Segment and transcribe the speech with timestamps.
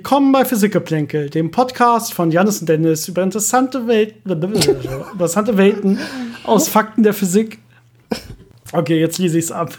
[0.00, 5.98] Willkommen bei Physikgeplänkel, dem Podcast von Janis und Dennis über interessante, Welt interessante Welten
[6.44, 7.58] aus Fakten der Physik.
[8.72, 9.78] Okay, jetzt lese ich es ab.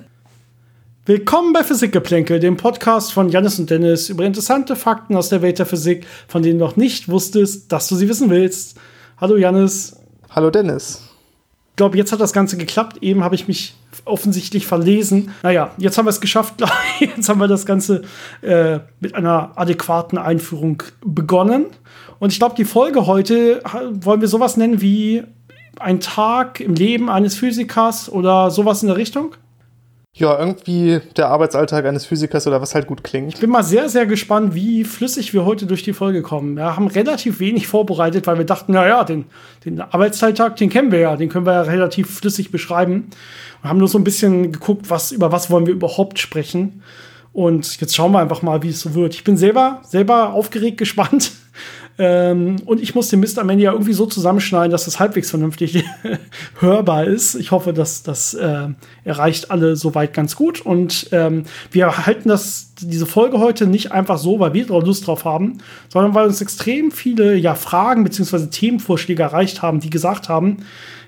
[1.04, 5.58] Willkommen bei Physikgeplänkel, dem Podcast von Janis und Dennis über interessante Fakten aus der Welt
[5.58, 8.78] der Physik, von denen du noch nicht wusstest, dass du sie wissen willst.
[9.18, 9.94] Hallo Janis.
[10.30, 11.07] Hallo Dennis.
[11.78, 12.98] Ich glaube, jetzt hat das Ganze geklappt.
[13.02, 15.32] Eben habe ich mich offensichtlich verlesen.
[15.44, 16.54] Naja, jetzt haben wir es geschafft.
[16.98, 18.02] Jetzt haben wir das Ganze
[18.42, 21.66] äh, mit einer adäquaten Einführung begonnen.
[22.18, 23.62] Und ich glaube, die Folge heute
[23.92, 25.22] wollen wir sowas nennen wie
[25.78, 29.36] ein Tag im Leben eines Physikers oder sowas in der Richtung.
[30.18, 33.34] Ja, irgendwie der Arbeitsalltag eines Physikers oder was halt gut klingt.
[33.34, 36.56] Ich bin mal sehr, sehr gespannt, wie flüssig wir heute durch die Folge kommen.
[36.56, 39.26] Wir haben relativ wenig vorbereitet, weil wir dachten, naja, den,
[39.64, 43.10] den Arbeitsalltag, den kennen wir ja, den können wir ja relativ flüssig beschreiben.
[43.62, 46.82] Wir haben nur so ein bisschen geguckt, was, über was wollen wir überhaupt sprechen.
[47.32, 49.14] Und jetzt schauen wir einfach mal, wie es so wird.
[49.14, 51.30] Ich bin selber, selber aufgeregt, gespannt.
[51.98, 55.30] Ähm, und ich muss den Mist am Ende ja irgendwie so zusammenschneiden, dass das halbwegs
[55.30, 55.84] vernünftig
[56.60, 57.34] hörbar ist.
[57.34, 58.68] Ich hoffe, dass das äh,
[59.04, 60.60] erreicht alle soweit ganz gut.
[60.60, 65.24] Und ähm, wir halten das, diese Folge heute nicht einfach so, weil wir Lust drauf
[65.24, 68.46] haben, sondern weil uns extrem viele ja, Fragen bzw.
[68.46, 70.58] Themenvorschläge erreicht haben, die gesagt haben,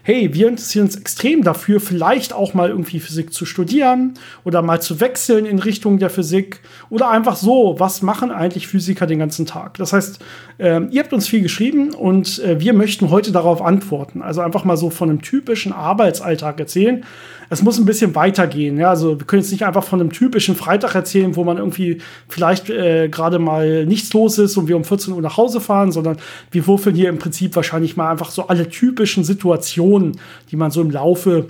[0.03, 4.81] hey, wir interessieren uns extrem dafür, vielleicht auch mal irgendwie Physik zu studieren oder mal
[4.81, 9.47] zu wechseln in Richtung der Physik oder einfach so, was machen eigentlich Physiker den ganzen
[9.47, 9.77] Tag?
[9.79, 10.21] Das heißt,
[10.59, 14.23] äh, ihr habt uns viel geschrieben und äh, wir möchten heute darauf antworten.
[14.23, 17.05] Also einfach mal so von einem typischen Arbeitsalltag erzählen
[17.53, 18.79] es muss ein bisschen weitergehen.
[18.79, 18.91] Ja?
[18.91, 22.71] Also wir können jetzt nicht einfach von einem typischen Freitag erzählen, wo man irgendwie vielleicht
[22.71, 26.17] äh, gerade mal nichts los ist und wir um 14 Uhr nach Hause fahren, sondern
[26.53, 30.19] wir würfeln hier im Prinzip wahrscheinlich mal einfach so alle typischen Situationen,
[30.51, 31.49] die man so im Laufe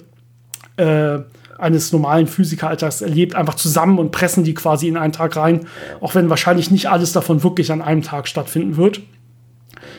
[0.78, 1.19] äh,
[1.59, 5.66] eines normalen Physikeralltags erlebt, einfach zusammen und pressen die quasi in einen Tag rein,
[6.00, 9.03] auch wenn wahrscheinlich nicht alles davon wirklich an einem Tag stattfinden wird.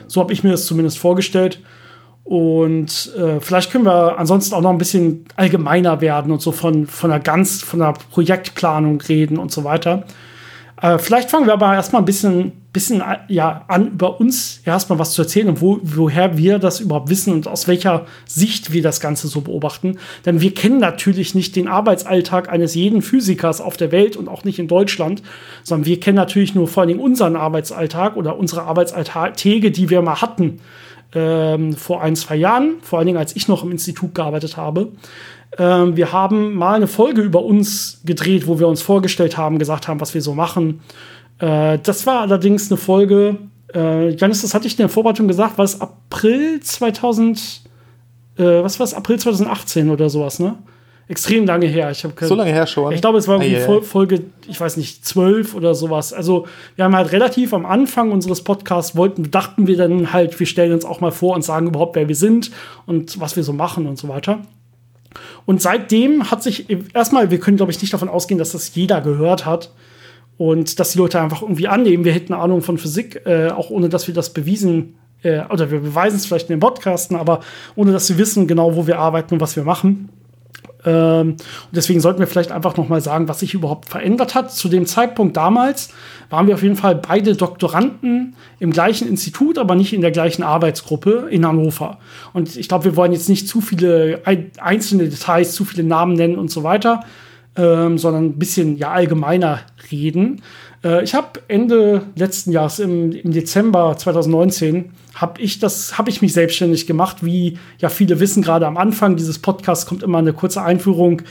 [0.07, 1.61] So habe ich mir das zumindest vorgestellt.
[2.23, 6.87] Und äh, vielleicht können wir ansonsten auch noch ein bisschen allgemeiner werden und so von,
[6.87, 10.05] von einer ganz, von einer Projektplanung reden und so weiter.
[10.81, 15.11] Äh, vielleicht fangen wir aber erstmal ein bisschen, bisschen ja, an, über uns erstmal was
[15.11, 18.99] zu erzählen und wo, woher wir das überhaupt wissen und aus welcher Sicht wir das
[18.99, 19.97] Ganze so beobachten.
[20.25, 24.43] Denn wir kennen natürlich nicht den Arbeitsalltag eines jeden Physikers auf der Welt und auch
[24.43, 25.21] nicht in Deutschland,
[25.63, 30.01] sondern wir kennen natürlich nur vor allen Dingen unseren Arbeitsalltag oder unsere Arbeitsalltage, die wir
[30.01, 30.59] mal hatten
[31.13, 34.89] ähm, vor ein, zwei Jahren, vor allen Dingen als ich noch im Institut gearbeitet habe.
[35.57, 39.87] Ähm, wir haben mal eine Folge über uns gedreht, wo wir uns vorgestellt haben, gesagt
[39.87, 40.81] haben, was wir so machen.
[41.39, 43.37] Äh, das war allerdings eine Folge,
[43.73, 47.61] äh, Janis, das hatte ich in der Vorbereitung gesagt, war es April 2000,
[48.37, 50.55] äh, was war es, April 2018 oder sowas, ne?
[51.11, 51.91] Extrem lange her.
[51.91, 52.93] Ich so lange her schon.
[52.93, 56.13] Ich glaube, es war ah, Folge, ich weiß nicht, zwölf oder sowas.
[56.13, 60.47] Also wir haben halt relativ am Anfang unseres Podcasts wollten, dachten wir dann halt, wir
[60.47, 62.51] stellen uns auch mal vor und sagen überhaupt, wer wir sind
[62.85, 64.39] und was wir so machen und so weiter.
[65.45, 69.01] Und seitdem hat sich erstmal, wir können glaube ich nicht davon ausgehen, dass das jeder
[69.01, 69.71] gehört hat
[70.37, 73.89] und dass die Leute einfach irgendwie annehmen, wir hätten Ahnung von Physik, äh, auch ohne
[73.89, 77.41] dass wir das bewiesen äh, oder wir beweisen es vielleicht in den Podcasten, aber
[77.75, 80.09] ohne dass sie wissen genau, wo wir arbeiten und was wir machen.
[80.85, 81.39] Ähm, und
[81.71, 84.51] deswegen sollten wir vielleicht einfach noch mal sagen, was sich überhaupt verändert hat.
[84.51, 85.89] Zu dem Zeitpunkt damals
[86.29, 90.43] waren wir auf jeden Fall beide Doktoranden im gleichen Institut, aber nicht in der gleichen
[90.43, 91.99] Arbeitsgruppe in Hannover.
[92.33, 94.21] Und ich glaube, wir wollen jetzt nicht zu viele
[94.59, 97.03] einzelne Details, zu viele Namen nennen und so weiter,
[97.55, 99.59] ähm, sondern ein bisschen ja allgemeiner
[99.91, 100.41] reden.
[100.83, 106.21] Äh, ich habe Ende letzten Jahres, im, im Dezember 2019, habe ich das, habe ich
[106.21, 110.33] mich selbstständig gemacht, wie ja viele wissen, gerade am Anfang dieses Podcasts kommt immer eine
[110.33, 111.21] kurze Einführung.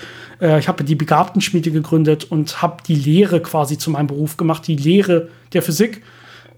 [0.40, 4.66] Äh, ich habe die Begabtenschmiede gegründet und habe die Lehre quasi zu meinem Beruf gemacht,
[4.66, 6.02] die Lehre der Physik.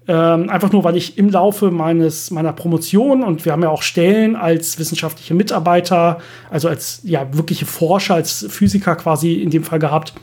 [0.05, 3.83] Ähm, einfach nur, weil ich im Laufe meines, meiner Promotion und wir haben ja auch
[3.83, 6.19] Stellen als wissenschaftliche Mitarbeiter,
[6.51, 10.13] also als ja wirkliche Forscher, als Physiker quasi in dem Fall gehabt,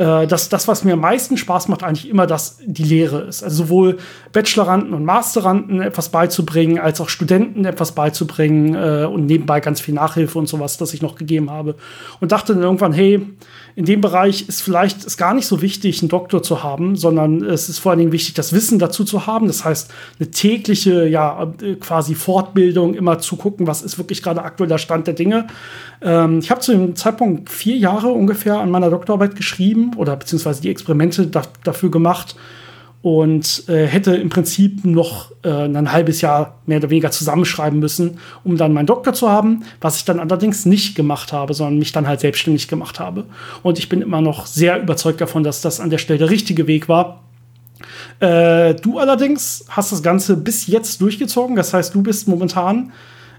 [0.00, 3.42] äh, dass das, was mir am meisten Spaß macht, eigentlich immer das die Lehre ist.
[3.42, 3.98] Also sowohl
[4.32, 9.92] Bacheloranden und Masteranden etwas beizubringen, als auch Studenten etwas beizubringen äh, und nebenbei ganz viel
[9.92, 11.74] Nachhilfe und sowas, das ich noch gegeben habe.
[12.18, 13.26] Und dachte dann irgendwann, hey,
[13.76, 17.44] in dem Bereich ist vielleicht ist gar nicht so wichtig, einen Doktor zu haben, sondern
[17.44, 19.46] es ist vor allen Dingen wichtig, das Wissen dazu zu haben.
[19.46, 24.78] Das heißt, eine tägliche, ja, quasi Fortbildung, immer zu gucken, was ist wirklich gerade aktueller
[24.78, 25.46] Stand der Dinge.
[26.02, 30.62] Ähm, ich habe zu dem Zeitpunkt vier Jahre ungefähr an meiner Doktorarbeit geschrieben oder beziehungsweise
[30.62, 32.36] die Experimente da, dafür gemacht
[33.02, 38.18] und äh, hätte im Prinzip noch äh, ein halbes Jahr mehr oder weniger zusammenschreiben müssen,
[38.44, 41.92] um dann meinen Doktor zu haben, was ich dann allerdings nicht gemacht habe, sondern mich
[41.92, 43.24] dann halt selbstständig gemacht habe.
[43.62, 46.66] Und ich bin immer noch sehr überzeugt davon, dass das an der Stelle der richtige
[46.66, 47.22] Weg war.
[48.20, 52.92] Äh, du allerdings hast das Ganze bis jetzt durchgezogen, das heißt, du bist momentan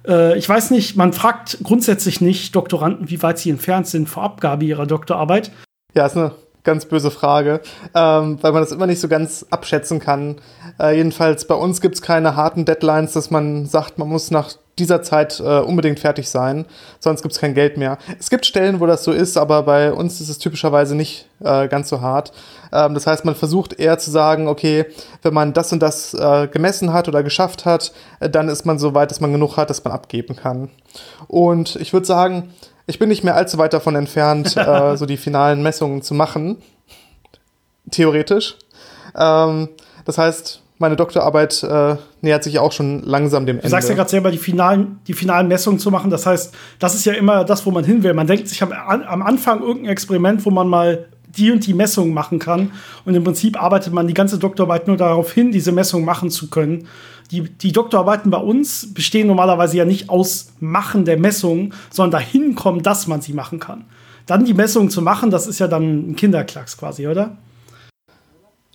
[0.08, 4.24] äh, ich weiß nicht, man fragt grundsätzlich nicht Doktoranden, wie weit sie entfernt sind vor
[4.24, 5.52] Abgabe ihrer Doktorarbeit.
[5.94, 6.32] Ja, ist eine
[6.64, 7.62] ganz böse Frage,
[7.96, 10.38] ähm, weil man das immer nicht so ganz abschätzen kann.
[10.80, 14.50] Äh, jedenfalls bei uns gibt es keine harten Deadlines, dass man sagt, man muss nach
[14.80, 16.66] dieser Zeit äh, unbedingt fertig sein,
[17.00, 17.98] sonst gibt es kein Geld mehr.
[18.20, 21.68] Es gibt Stellen, wo das so ist, aber bei uns ist es typischerweise nicht äh,
[21.68, 22.32] ganz so hart.
[22.72, 24.86] Ähm, das heißt, man versucht eher zu sagen, okay,
[25.22, 28.80] wenn man das und das äh, gemessen hat oder geschafft hat, äh, dann ist man
[28.80, 30.70] so weit, dass man genug hat, dass man abgeben kann.
[31.28, 32.54] Und ich würde sagen,
[32.92, 36.58] ich bin nicht mehr allzu weit davon entfernt, äh, so die finalen Messungen zu machen.
[37.90, 38.58] Theoretisch.
[39.16, 39.70] Ähm,
[40.04, 43.68] das heißt, meine Doktorarbeit äh, nähert sich auch schon langsam dem Ende.
[43.68, 46.12] Du sagst ja gerade selber, die finalen, die finalen Messungen zu machen.
[46.12, 48.14] Das heißt, das ist ja immer das, wo man hin will.
[48.14, 52.14] Man denkt sich am, am Anfang irgendein Experiment, wo man mal die und die Messungen
[52.14, 52.72] machen kann.
[53.06, 56.50] Und im Prinzip arbeitet man die ganze Doktorarbeit nur darauf hin, diese Messung machen zu
[56.50, 56.90] können
[57.32, 62.56] die, die Doktorarbeiten bei uns bestehen normalerweise ja nicht aus Machen der Messungen, sondern dahin
[62.56, 63.86] kommen, dass man sie machen kann.
[64.26, 67.38] Dann die Messungen zu machen, das ist ja dann ein Kinderklacks quasi, oder?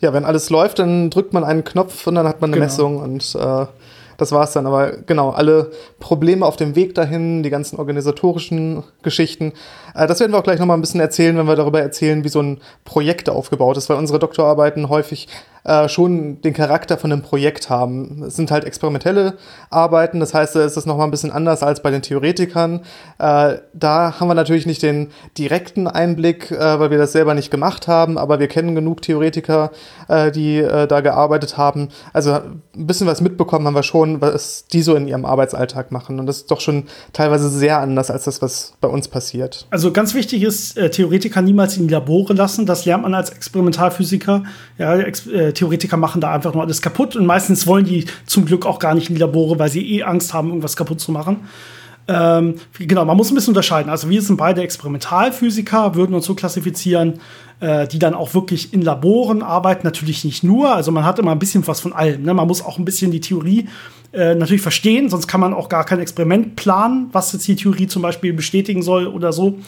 [0.01, 2.67] Ja, wenn alles läuft, dann drückt man einen Knopf und dann hat man eine genau.
[2.67, 3.67] Messung und äh,
[4.19, 4.67] das war's dann.
[4.67, 5.71] Aber genau, alle
[6.01, 9.53] Probleme auf dem Weg dahin, die ganzen organisatorischen Geschichten,
[9.95, 12.29] äh, das werden wir auch gleich nochmal ein bisschen erzählen, wenn wir darüber erzählen, wie
[12.29, 15.29] so ein Projekt aufgebaut ist, weil unsere Doktorarbeiten häufig
[15.67, 18.23] äh, schon den Charakter von einem Projekt haben.
[18.27, 19.35] Es sind halt experimentelle
[19.69, 22.81] Arbeiten, das heißt, es ist nochmal ein bisschen anders als bei den Theoretikern.
[23.19, 27.51] Äh, da haben wir natürlich nicht den direkten Einblick, äh, weil wir das selber nicht
[27.51, 29.73] gemacht haben, aber wir kennen genug Theoretiker,
[30.09, 31.89] äh, die äh, da gearbeitet haben.
[32.13, 36.21] Also ein bisschen was mitbekommen haben wir schon, was die so in ihrem Arbeitsalltag machen.
[36.21, 39.67] Und das ist doch schon teilweise sehr anders als das, was bei uns passiert.
[39.71, 42.67] Also ganz wichtig ist, äh, Theoretiker niemals in die Labore lassen.
[42.67, 44.45] Das lernt man als Experimentalphysiker.
[44.79, 48.65] Ja, Ex Theoretiker machen da einfach nur alles kaputt und meistens wollen die zum Glück
[48.65, 51.41] auch gar nicht in die Labore, weil sie eh Angst haben, irgendwas kaputt zu machen.
[52.09, 53.91] Ähm, genau, man muss ein bisschen unterscheiden.
[53.91, 57.21] Also wir sind beide Experimentalphysiker, würden uns so klassifizieren,
[57.61, 59.85] äh, die dann auch wirklich in Laboren arbeiten.
[59.85, 62.23] Natürlich nicht nur, also man hat immer ein bisschen was von allem.
[62.23, 62.33] Ne?
[62.33, 63.69] Man muss auch ein bisschen die Theorie
[64.17, 67.87] äh, natürlich verstehen, sonst kann man auch gar kein Experiment planen, was jetzt die Theorie
[67.87, 69.59] zum Beispiel bestätigen soll oder so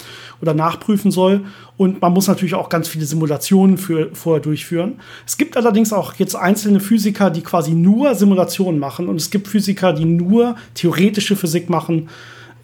[0.40, 1.42] oder nachprüfen soll.
[1.76, 5.00] Und man muss natürlich auch ganz viele Simulationen für, vorher durchführen.
[5.26, 9.48] Es gibt allerdings auch jetzt einzelne Physiker, die quasi nur Simulationen machen und es gibt
[9.48, 12.08] Physiker, die nur theoretische Physik machen.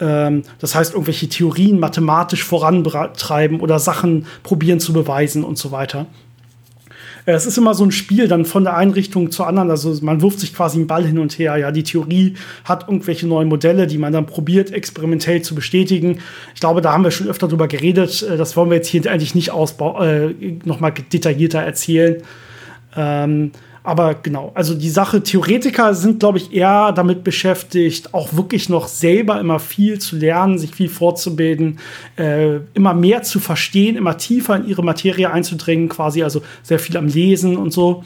[0.00, 6.06] Ähm, das heißt, irgendwelche Theorien mathematisch vorantreiben oder Sachen probieren zu beweisen und so weiter.
[7.26, 9.70] Es ist immer so ein Spiel dann von der Einrichtung zur anderen.
[9.70, 11.56] Also man wirft sich quasi einen Ball hin und her.
[11.56, 12.34] Ja, die Theorie
[12.64, 16.18] hat irgendwelche neuen Modelle, die man dann probiert, experimentell zu bestätigen.
[16.54, 18.22] Ich glaube, da haben wir schon öfter drüber geredet.
[18.22, 20.34] Äh, das wollen wir jetzt hier eigentlich nicht ausbau äh,
[20.64, 22.22] noch mal detaillierter erzählen.
[22.96, 23.52] Ähm,
[23.86, 28.88] aber genau, also die Sache, Theoretiker sind, glaube ich, eher damit beschäftigt, auch wirklich noch
[28.88, 31.78] selber immer viel zu lernen, sich viel fortzubilden,
[32.16, 36.96] äh, immer mehr zu verstehen, immer tiefer in ihre Materie einzudringen, quasi, also sehr viel
[36.96, 38.02] am Lesen und so.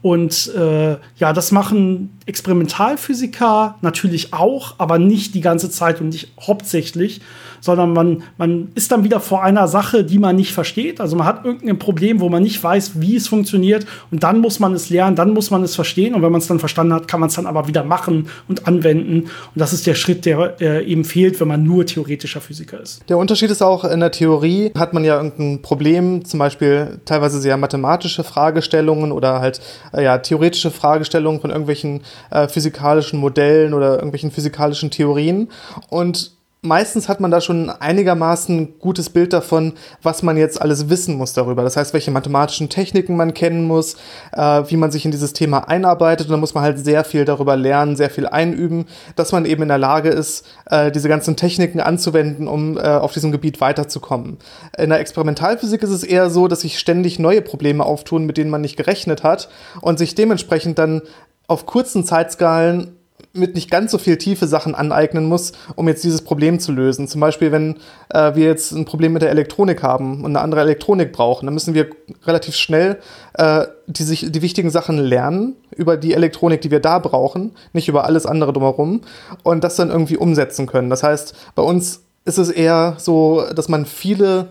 [0.00, 6.28] Und äh, ja, das machen Experimentalphysiker natürlich auch, aber nicht die ganze Zeit und nicht
[6.40, 7.20] hauptsächlich,
[7.60, 11.00] sondern man, man ist dann wieder vor einer Sache, die man nicht versteht.
[11.00, 14.60] Also man hat irgendein Problem, wo man nicht weiß, wie es funktioniert und dann muss
[14.60, 17.08] man es lernen, dann muss man es verstehen und wenn man es dann verstanden hat,
[17.08, 19.22] kann man es dann aber wieder machen und anwenden.
[19.22, 23.02] Und das ist der Schritt, der äh, eben fehlt, wenn man nur theoretischer Physiker ist.
[23.08, 27.40] Der Unterschied ist auch, in der Theorie hat man ja irgendein Problem, zum Beispiel teilweise
[27.40, 29.60] sehr mathematische Fragestellungen oder halt
[29.92, 35.48] äh, ja, theoretische Fragestellungen von irgendwelchen äh, physikalischen Modellen oder irgendwelchen physikalischen Theorien.
[35.88, 41.16] Und meistens hat man da schon einigermaßen gutes Bild davon, was man jetzt alles wissen
[41.16, 41.62] muss darüber.
[41.62, 43.96] Das heißt, welche mathematischen Techniken man kennen muss,
[44.32, 46.26] äh, wie man sich in dieses Thema einarbeitet.
[46.26, 49.62] Und dann muss man halt sehr viel darüber lernen, sehr viel einüben, dass man eben
[49.62, 54.38] in der Lage ist, äh, diese ganzen Techniken anzuwenden, um äh, auf diesem Gebiet weiterzukommen.
[54.78, 58.50] In der Experimentalphysik ist es eher so, dass sich ständig neue Probleme auftun, mit denen
[58.50, 59.48] man nicht gerechnet hat
[59.82, 61.02] und sich dementsprechend dann
[61.46, 62.96] auf kurzen Zeitskalen
[63.34, 67.08] mit nicht ganz so viel tiefe Sachen aneignen muss, um jetzt dieses Problem zu lösen.
[67.08, 67.76] Zum Beispiel, wenn
[68.10, 71.54] äh, wir jetzt ein Problem mit der Elektronik haben und eine andere Elektronik brauchen, dann
[71.54, 71.88] müssen wir
[72.24, 72.98] relativ schnell
[73.34, 77.88] äh, die, sich, die wichtigen Sachen lernen über die Elektronik, die wir da brauchen, nicht
[77.88, 79.00] über alles andere drumherum
[79.42, 80.88] und das dann irgendwie umsetzen können.
[80.88, 84.48] Das heißt, bei uns ist es eher so, dass man viele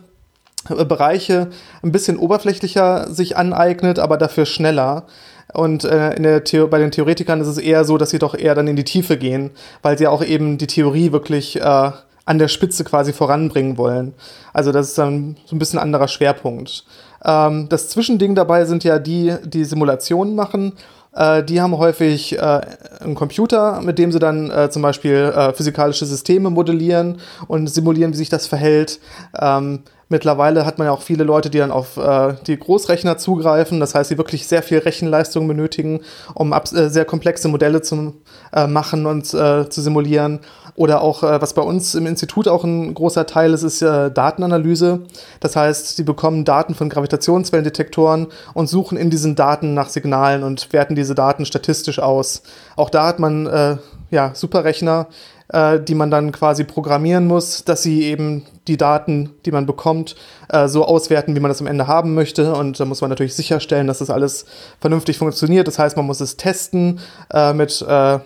[0.68, 1.50] Bereiche
[1.82, 5.06] ein bisschen oberflächlicher sich aneignet, aber dafür schneller.
[5.54, 8.56] Und äh, in der bei den Theoretikern ist es eher so, dass sie doch eher
[8.56, 9.52] dann in die Tiefe gehen,
[9.82, 11.92] weil sie auch eben die Theorie wirklich äh,
[12.26, 14.14] an der Spitze quasi voranbringen wollen.
[14.54, 16.86] Also das ist dann so ein bisschen anderer Schwerpunkt.
[17.24, 20.74] Ähm, das Zwischending dabei sind ja die, die Simulationen machen.
[21.14, 22.62] Äh, die haben häufig äh,
[23.02, 28.14] einen Computer, mit dem sie dann äh, zum Beispiel äh, physikalische Systeme modellieren und simulieren,
[28.14, 29.00] wie sich das verhält.
[29.40, 33.80] Ähm, Mittlerweile hat man ja auch viele Leute, die dann auf äh, die Großrechner zugreifen,
[33.80, 36.02] das heißt, die wirklich sehr viel Rechenleistung benötigen,
[36.36, 38.14] um äh, sehr komplexe Modelle zu
[38.54, 40.42] äh, machen und äh, zu simulieren.
[40.76, 44.12] Oder auch, äh, was bei uns im Institut auch ein großer Teil ist, ist äh,
[44.12, 45.00] Datenanalyse.
[45.40, 50.72] Das heißt, sie bekommen Daten von Gravitationswellendetektoren und suchen in diesen Daten nach Signalen und
[50.74, 52.44] werten diese Daten statistisch aus.
[52.76, 53.80] Auch da hat man
[54.14, 55.08] ja, Superrechner,
[55.54, 60.16] äh, die man dann quasi programmieren muss, dass sie eben die Daten, die man bekommt,
[60.50, 62.54] äh, so auswerten, wie man das am Ende haben möchte.
[62.54, 64.46] Und da muss man natürlich sicherstellen, dass das alles
[64.82, 65.68] vernünftig funktioniert.
[65.68, 67.00] Das heißt, man muss es testen
[67.32, 68.20] äh, mit äh,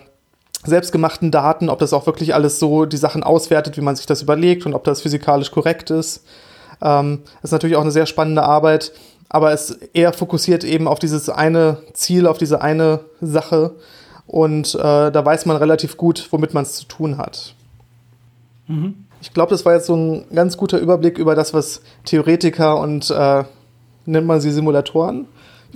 [0.64, 4.22] selbstgemachten Daten, ob das auch wirklich alles so die Sachen auswertet, wie man sich das
[4.22, 6.24] überlegt und ob das physikalisch korrekt ist.
[6.80, 8.92] Ähm, das ist natürlich auch eine sehr spannende Arbeit,
[9.28, 13.72] aber es eher fokussiert eben auf dieses eine Ziel, auf diese eine Sache
[14.28, 17.54] und äh, da weiß man relativ gut, womit man es zu tun hat.
[18.68, 19.06] Mhm.
[19.20, 23.10] Ich glaube, das war jetzt so ein ganz guter Überblick über das, was Theoretiker und
[23.10, 23.42] äh,
[24.06, 25.26] nennt man sie Simulatoren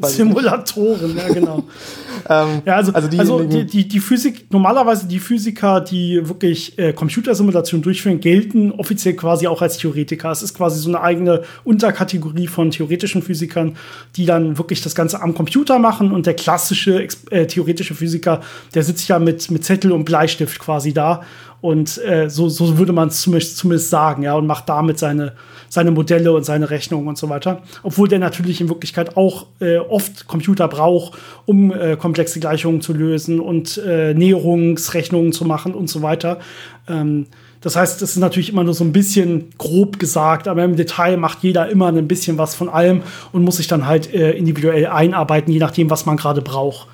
[0.00, 1.64] Simulatoren, ja, genau.
[2.28, 6.78] ähm, ja, also, also, die, also die, die, die, Physik, normalerweise die Physiker, die wirklich
[6.78, 10.30] äh, Computersimulationen durchführen, gelten offiziell quasi auch als Theoretiker.
[10.30, 13.76] Es ist quasi so eine eigene Unterkategorie von theoretischen Physikern,
[14.16, 18.40] die dann wirklich das Ganze am Computer machen und der klassische äh, theoretische Physiker,
[18.74, 21.22] der sitzt ja mit, mit Zettel und Bleistift quasi da
[21.62, 25.32] und äh, so, so würde man es zumindest, zumindest sagen, ja, und macht damit seine,
[25.72, 27.62] seine Modelle und seine Rechnungen und so weiter.
[27.82, 32.92] Obwohl der natürlich in Wirklichkeit auch äh, oft Computer braucht, um äh, komplexe Gleichungen zu
[32.92, 36.40] lösen und äh, Näherungsrechnungen zu machen und so weiter.
[36.86, 37.24] Ähm,
[37.62, 41.16] das heißt, das ist natürlich immer nur so ein bisschen grob gesagt, aber im Detail
[41.16, 43.00] macht jeder immer ein bisschen was von allem
[43.32, 46.86] und muss sich dann halt äh, individuell einarbeiten, je nachdem, was man gerade braucht.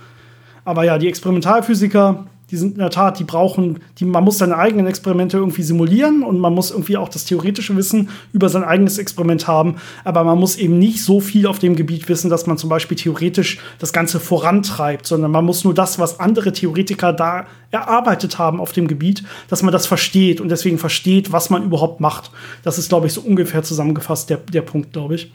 [0.65, 4.57] Aber ja, die Experimentalphysiker, die sind in der Tat, die brauchen, die, man muss seine
[4.57, 8.99] eigenen Experimente irgendwie simulieren und man muss irgendwie auch das theoretische Wissen über sein eigenes
[8.99, 9.77] Experiment haben.
[10.05, 12.97] Aber man muss eben nicht so viel auf dem Gebiet wissen, dass man zum Beispiel
[12.97, 18.61] theoretisch das Ganze vorantreibt, sondern man muss nur das, was andere Theoretiker da erarbeitet haben
[18.61, 22.31] auf dem Gebiet, dass man das versteht und deswegen versteht, was man überhaupt macht.
[22.63, 25.33] Das ist, glaube ich, so ungefähr zusammengefasst der, der Punkt, glaube ich.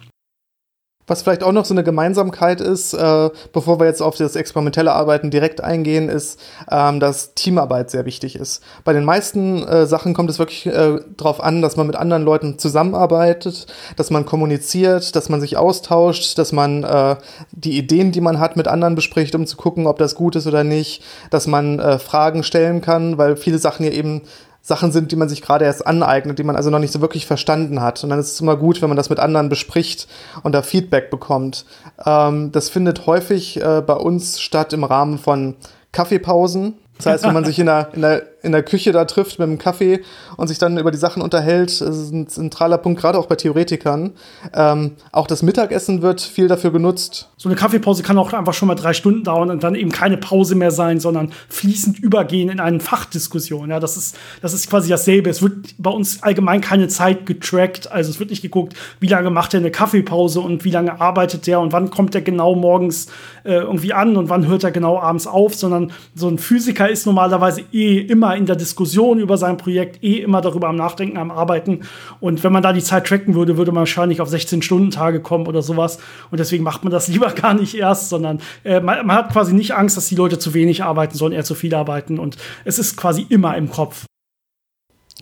[1.05, 4.93] Was vielleicht auch noch so eine Gemeinsamkeit ist, äh, bevor wir jetzt auf das experimentelle
[4.93, 6.39] Arbeiten direkt eingehen, ist,
[6.71, 8.63] ähm, dass Teamarbeit sehr wichtig ist.
[8.85, 12.23] Bei den meisten äh, Sachen kommt es wirklich äh, darauf an, dass man mit anderen
[12.23, 13.67] Leuten zusammenarbeitet,
[13.97, 17.17] dass man kommuniziert, dass man sich austauscht, dass man äh,
[17.51, 20.47] die Ideen, die man hat, mit anderen bespricht, um zu gucken, ob das gut ist
[20.47, 24.21] oder nicht, dass man äh, Fragen stellen kann, weil viele Sachen ja eben
[24.65, 27.27] Sachen sind, die man sich gerade erst aneignet, die man also noch nicht so wirklich
[27.27, 28.01] verstanden hat.
[28.01, 30.07] Und dann ist es immer gut, wenn man das mit anderen bespricht
[30.41, 31.65] und da Feedback bekommt.
[32.05, 35.55] Ähm, das findet häufig äh, bei uns statt im Rahmen von
[35.91, 36.75] Kaffeepausen.
[36.97, 39.47] Das heißt, wenn man sich in der, in der in der Küche da trifft mit
[39.47, 40.01] einem Kaffee
[40.35, 43.35] und sich dann über die Sachen unterhält, das ist ein zentraler Punkt, gerade auch bei
[43.35, 44.11] Theoretikern.
[44.53, 47.29] Ähm, auch das Mittagessen wird viel dafür genutzt.
[47.37, 50.17] So eine Kaffeepause kann auch einfach schon mal drei Stunden dauern und dann eben keine
[50.17, 53.69] Pause mehr sein, sondern fließend übergehen in eine Fachdiskussion.
[53.69, 55.29] Ja, das ist, das ist quasi dasselbe.
[55.29, 57.91] Es wird bei uns allgemein keine Zeit getrackt.
[57.91, 61.47] Also es wird nicht geguckt, wie lange macht er eine Kaffeepause und wie lange arbeitet
[61.47, 63.07] der und wann kommt er genau morgens
[63.45, 67.05] äh, irgendwie an und wann hört er genau abends auf, sondern so ein Physiker ist
[67.05, 71.31] normalerweise eh immer in der Diskussion über sein Projekt, eh immer darüber am Nachdenken, am
[71.31, 71.81] Arbeiten.
[72.19, 75.61] Und wenn man da die Zeit tracken würde, würde man wahrscheinlich auf 16-Stunden-Tage kommen oder
[75.61, 75.99] sowas.
[76.31, 79.53] Und deswegen macht man das lieber gar nicht erst, sondern äh, man, man hat quasi
[79.53, 82.19] nicht Angst, dass die Leute zu wenig arbeiten, sondern eher zu viel arbeiten.
[82.19, 84.05] Und es ist quasi immer im Kopf.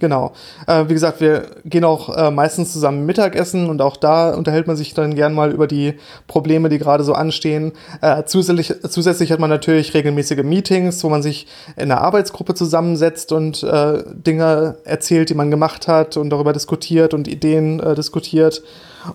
[0.01, 0.31] Genau.
[0.65, 4.75] Äh, wie gesagt, wir gehen auch äh, meistens zusammen Mittagessen und auch da unterhält man
[4.75, 5.93] sich dann gern mal über die
[6.25, 7.71] Probleme, die gerade so anstehen.
[8.01, 13.31] Äh, zusätzlich, zusätzlich hat man natürlich regelmäßige Meetings, wo man sich in einer Arbeitsgruppe zusammensetzt
[13.31, 18.63] und äh, Dinge erzählt, die man gemacht hat und darüber diskutiert und Ideen äh, diskutiert.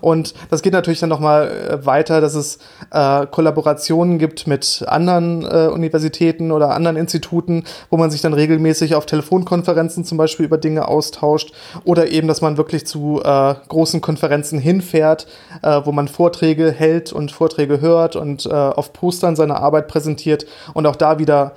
[0.01, 2.59] Und das geht natürlich dann nochmal äh, weiter, dass es
[2.91, 8.95] äh, Kollaborationen gibt mit anderen äh, Universitäten oder anderen Instituten, wo man sich dann regelmäßig
[8.95, 11.53] auf Telefonkonferenzen zum Beispiel über Dinge austauscht
[11.83, 15.27] oder eben, dass man wirklich zu äh, großen Konferenzen hinfährt,
[15.61, 20.45] äh, wo man Vorträge hält und Vorträge hört und äh, auf Postern seine Arbeit präsentiert
[20.73, 21.53] und auch da wieder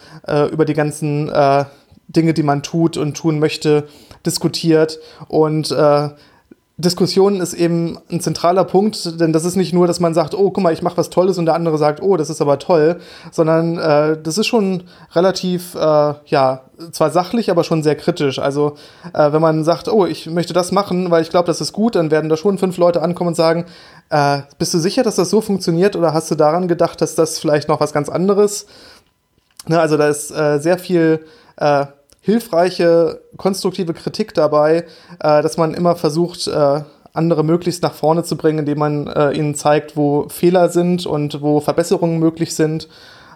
[0.53, 1.31] über die ganzen
[2.11, 3.89] Dinge, die man tut und tun möchte,
[4.27, 4.99] diskutiert.
[5.29, 6.09] Und äh,
[6.81, 10.51] Diskussion ist eben ein zentraler Punkt, denn das ist nicht nur, dass man sagt, oh,
[10.51, 13.01] guck mal, ich mache was Tolles und der andere sagt, oh, das ist aber toll,
[13.31, 18.39] sondern äh, das ist schon relativ, äh, ja, zwar sachlich, aber schon sehr kritisch.
[18.39, 18.75] Also
[19.13, 21.95] äh, wenn man sagt, oh, ich möchte das machen, weil ich glaube, das ist gut,
[21.95, 23.67] dann werden da schon fünf Leute ankommen und sagen,
[24.11, 27.39] äh, bist du sicher, dass das so funktioniert oder hast du daran gedacht, dass das
[27.39, 28.67] vielleicht noch was ganz anderes?
[29.67, 31.25] Ne, also da ist äh, sehr viel
[31.57, 31.87] äh,
[32.21, 34.85] hilfreiche, konstruktive Kritik dabei,
[35.21, 39.33] äh, dass man immer versucht, äh, andere möglichst nach vorne zu bringen, indem man äh,
[39.33, 42.89] ihnen zeigt, wo Fehler sind und wo Verbesserungen möglich sind,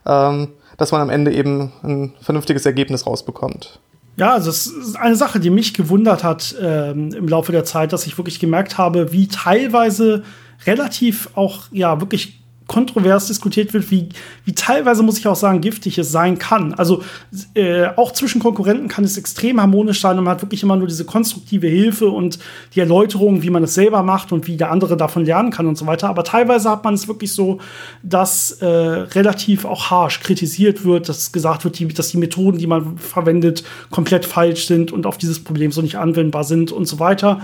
[0.06, 3.80] ähm, dass man am Ende eben ein vernünftiges Ergebnis rausbekommt.
[4.16, 7.92] Ja, also es ist eine Sache, die mich gewundert hat ähm, im Laufe der Zeit,
[7.92, 10.22] dass ich wirklich gemerkt habe, wie teilweise
[10.66, 14.09] relativ auch ja wirklich kontrovers diskutiert wird, wie,
[14.44, 16.73] wie teilweise, muss ich auch sagen, giftig es sein kann.
[16.75, 17.02] Also
[17.54, 20.88] äh, auch zwischen Konkurrenten kann es extrem harmonisch sein und man hat wirklich immer nur
[20.88, 22.38] diese konstruktive Hilfe und
[22.75, 25.76] die Erläuterung, wie man es selber macht und wie der andere davon lernen kann und
[25.76, 26.09] so weiter.
[26.09, 27.59] Aber teilweise hat man es wirklich so,
[28.02, 32.66] dass äh, relativ auch harsh kritisiert wird, dass gesagt wird, die, dass die Methoden, die
[32.66, 36.99] man verwendet, komplett falsch sind und auf dieses Problem so nicht anwendbar sind und so
[36.99, 37.42] weiter.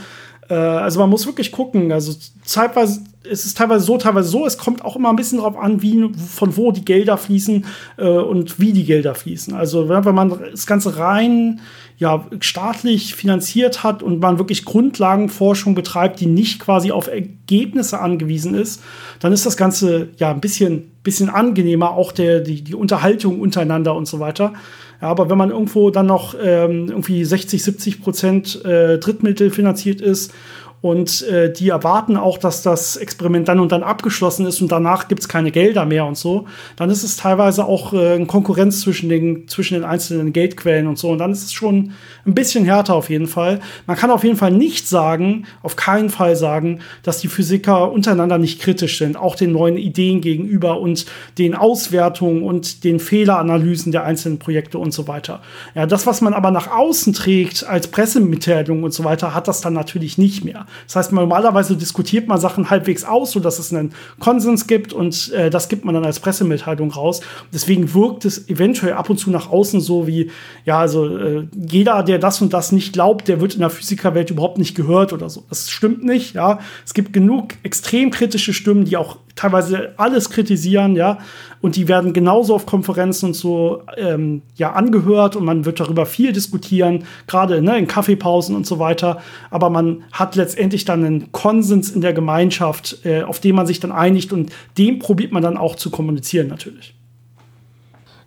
[0.49, 1.93] Äh, also man muss wirklich gucken.
[1.93, 4.47] Also zeitweise es ist teilweise so, teilweise so.
[4.47, 7.67] Es kommt auch immer ein bisschen darauf an, wie, von wo die Gelder fließen
[7.99, 9.55] äh, und wie die Gelder fließen.
[9.55, 11.61] Also wenn man das Ganze rein
[11.99, 18.55] ja, staatlich finanziert hat und man wirklich Grundlagenforschung betreibt, die nicht quasi auf Ergebnisse angewiesen
[18.55, 18.83] ist,
[19.21, 23.95] dann ist das Ganze ja ein bisschen, bisschen angenehmer, auch der, die, die Unterhaltung untereinander
[23.95, 24.55] und so weiter.
[25.03, 30.00] Ja, aber wenn man irgendwo dann noch ähm, irgendwie 60, 70 Prozent äh, Drittmittel finanziert
[30.00, 30.33] ist
[30.82, 35.08] und äh, die erwarten auch, dass das Experiment dann und dann abgeschlossen ist und danach
[35.08, 36.46] gibt es keine Gelder mehr und so.
[36.76, 40.99] Dann ist es teilweise auch äh, eine Konkurrenz zwischen den, zwischen den einzelnen Geldquellen und
[40.99, 41.10] so.
[41.10, 41.93] Und dann ist es schon
[42.26, 43.60] ein bisschen härter auf jeden Fall.
[43.86, 48.38] Man kann auf jeden Fall nicht sagen, auf keinen Fall sagen, dass die Physiker untereinander
[48.38, 51.04] nicht kritisch sind, auch den neuen Ideen gegenüber und
[51.36, 55.43] den Auswertungen und den Fehleranalysen der einzelnen Projekte und so weiter.
[55.75, 59.60] Ja, das, was man aber nach außen trägt als Pressemitteilung und so weiter, hat das
[59.60, 60.66] dann natürlich nicht mehr.
[60.87, 65.50] Das heißt, normalerweise diskutiert man Sachen halbwegs aus, sodass es einen Konsens gibt und äh,
[65.50, 67.21] das gibt man dann als Pressemitteilung raus.
[67.52, 70.30] Deswegen wirkt es eventuell ab und zu nach außen so wie,
[70.65, 74.30] ja, also äh, jeder, der das und das nicht glaubt, der wird in der Physikerwelt
[74.30, 75.45] überhaupt nicht gehört oder so.
[75.49, 76.59] Das stimmt nicht, ja.
[76.85, 81.19] Es gibt genug extrem kritische Stimmen, die auch teilweise alles kritisieren, ja.
[81.63, 86.05] Und die werden genauso auf Konferenzen und so ähm, ja angehört und man wird darüber
[86.05, 89.23] viel diskutieren, gerade ne, in Kaffeepausen und so weiter.
[89.50, 93.81] Aber man hat letztendlich dann einen Konsens in der Gemeinschaft, äh, auf den man sich
[93.81, 96.95] dann einigt und dem probiert man dann auch zu kommunizieren natürlich.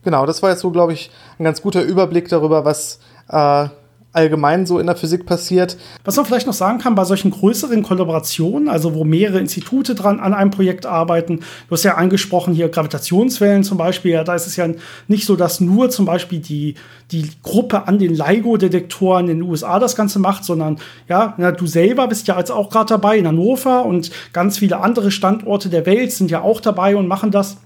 [0.04, 2.99] Genau, das war jetzt so, glaube ich, ein ganz guter Überblick darüber, was
[3.30, 3.67] äh,
[4.13, 5.76] allgemein so in der Physik passiert.
[6.06, 10.19] Was man vielleicht noch sagen kann, bei solchen größeren Kollaborationen, also wo mehrere Institute dran
[10.19, 14.47] an einem Projekt arbeiten, du hast ja angesprochen hier Gravitationswellen zum Beispiel, ja, da ist
[14.47, 14.67] es ja
[15.08, 16.76] nicht so, dass nur zum Beispiel die,
[17.12, 20.78] die Gruppe an den LIGO-Detektoren in den USA das Ganze macht, sondern
[21.10, 24.80] ja, na, du selber bist ja jetzt auch gerade dabei in Hannover und ganz viele
[24.80, 27.58] andere Standorte der Welt sind ja auch dabei und machen das.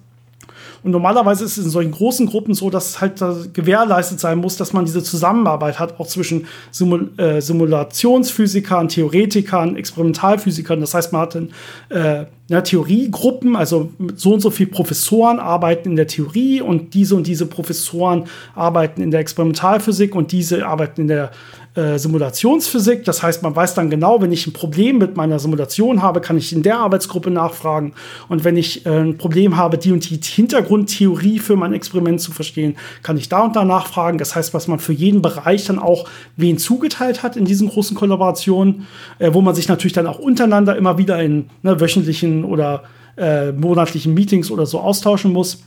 [0.88, 3.22] Und normalerweise ist es in solchen großen Gruppen so, dass halt
[3.54, 10.80] gewährleistet sein muss, dass man diese Zusammenarbeit hat, auch zwischen Simul äh, Simulationsphysikern, Theoretikern, Experimentalphysikern.
[10.80, 11.50] Das heißt, man hat dann
[11.90, 17.18] äh, ja, Theoriegruppen, also so und so viele Professoren arbeiten in der Theorie und diese
[17.18, 18.24] und diese Professoren
[18.56, 21.32] arbeiten in der Experimentalphysik und diese arbeiten in der
[21.78, 23.06] äh, Simulationsphysik.
[23.06, 26.36] Das heißt, man weiß dann genau, wenn ich ein Problem mit meiner Simulation habe, kann
[26.36, 27.94] ich in der Arbeitsgruppe nachfragen.
[28.30, 32.32] Und wenn ich äh, ein Problem habe, die und die Hintergrundtheorie für mein Experiment zu
[32.32, 34.18] verstehen, kann ich da und da nachfragen.
[34.18, 37.96] Das heißt, was man für jeden Bereich dann auch wen zugeteilt hat in diesen großen
[37.96, 38.88] Kollaborationen,
[39.20, 42.84] äh, wo man sich natürlich dann auch untereinander immer wieder in ne, wöchentlichen oder
[43.20, 45.64] monatlichen Meetings oder so austauschen muss.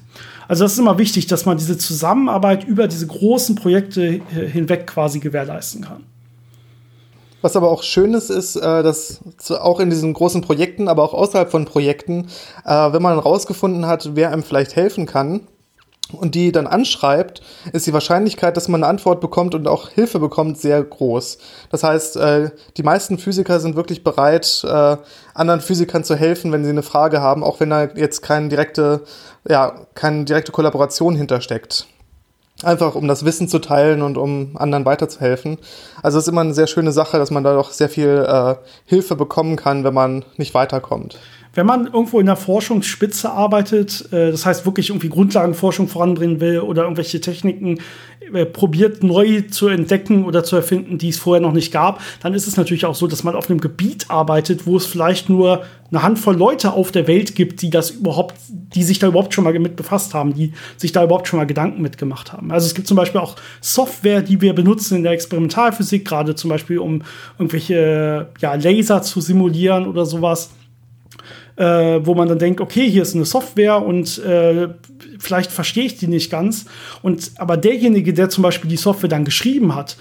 [0.51, 5.21] Also das ist immer wichtig, dass man diese Zusammenarbeit über diese großen Projekte hinweg quasi
[5.21, 6.03] gewährleisten kann.
[7.41, 11.15] Was aber auch schön ist, ist, äh, dass auch in diesen großen Projekten, aber auch
[11.15, 12.27] außerhalb von Projekten,
[12.65, 15.43] äh, wenn man rausgefunden hat, wer einem vielleicht helfen kann,
[16.13, 17.43] und die dann anschreibt,
[17.73, 21.39] ist die Wahrscheinlichkeit, dass man eine Antwort bekommt und auch Hilfe bekommt, sehr groß.
[21.71, 24.97] Das heißt, äh, die meisten Physiker sind wirklich bereit, äh,
[25.35, 29.03] anderen Physikern zu helfen, wenn sie eine Frage haben, auch wenn da jetzt keine direkte,
[29.49, 31.87] ja, keine direkte Kollaboration hintersteckt.
[32.63, 35.57] Einfach um das Wissen zu teilen und um anderen weiterzuhelfen.
[36.03, 38.57] Also es ist immer eine sehr schöne Sache, dass man da doch sehr viel äh,
[38.85, 41.17] Hilfe bekommen kann, wenn man nicht weiterkommt
[41.55, 46.61] wenn man irgendwo in der Forschungsspitze arbeitet, äh, das heißt wirklich irgendwie Grundlagenforschung voranbringen will
[46.61, 47.79] oder irgendwelche Techniken
[48.33, 52.35] äh, probiert neu zu entdecken oder zu erfinden, die es vorher noch nicht gab, dann
[52.35, 55.65] ist es natürlich auch so, dass man auf einem Gebiet arbeitet, wo es vielleicht nur
[55.91, 59.43] eine Handvoll Leute auf der Welt gibt, die das überhaupt, die sich da überhaupt schon
[59.43, 62.53] mal mit befasst haben, die sich da überhaupt schon mal Gedanken mitgemacht haben.
[62.53, 66.51] Also es gibt zum Beispiel auch Software, die wir benutzen in der Experimentalphysik, gerade zum
[66.51, 67.03] Beispiel um
[67.39, 70.51] irgendwelche ja, Laser zu simulieren oder sowas
[71.61, 74.69] äh, wo man dann denkt, okay, hier ist eine Software und äh,
[75.19, 76.65] vielleicht verstehe ich die nicht ganz.
[77.03, 79.99] Und aber derjenige, der zum Beispiel die Software dann geschrieben hat,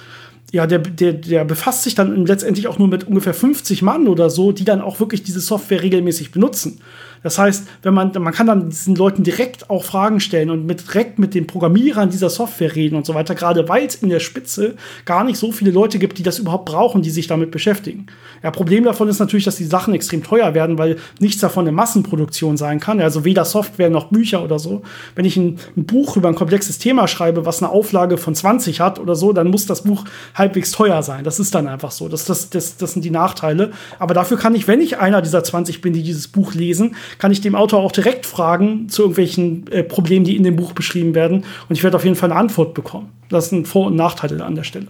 [0.51, 4.29] ja, der, der, der befasst sich dann letztendlich auch nur mit ungefähr 50 Mann oder
[4.29, 6.79] so, die dann auch wirklich diese Software regelmäßig benutzen.
[7.23, 10.87] Das heißt, wenn man, man kann dann diesen Leuten direkt auch Fragen stellen und mit,
[10.87, 14.19] direkt mit den Programmierern dieser Software reden und so weiter, gerade weil es in der
[14.19, 18.07] Spitze gar nicht so viele Leute gibt, die das überhaupt brauchen, die sich damit beschäftigen.
[18.43, 21.71] Ja, Problem davon ist natürlich, dass die Sachen extrem teuer werden, weil nichts davon eine
[21.71, 23.01] Massenproduktion sein kann.
[23.01, 24.81] Also weder Software noch Bücher oder so.
[25.15, 28.79] Wenn ich ein, ein Buch über ein komplexes Thema schreibe, was eine Auflage von 20
[28.79, 30.05] hat oder so, dann muss das Buch
[30.35, 31.23] halbwegs teuer sein.
[31.23, 32.07] Das ist dann einfach so.
[32.07, 33.71] Das, das, das, das sind die Nachteile.
[33.97, 37.31] Aber dafür kann ich, wenn ich einer dieser 20 bin, die dieses Buch lesen, kann
[37.31, 41.15] ich dem Autor auch direkt fragen zu irgendwelchen äh, Problemen, die in dem Buch beschrieben
[41.15, 41.45] werden.
[41.67, 43.11] Und ich werde auf jeden Fall eine Antwort bekommen.
[43.29, 44.87] Das sind Vor- und Nachteile an der Stelle.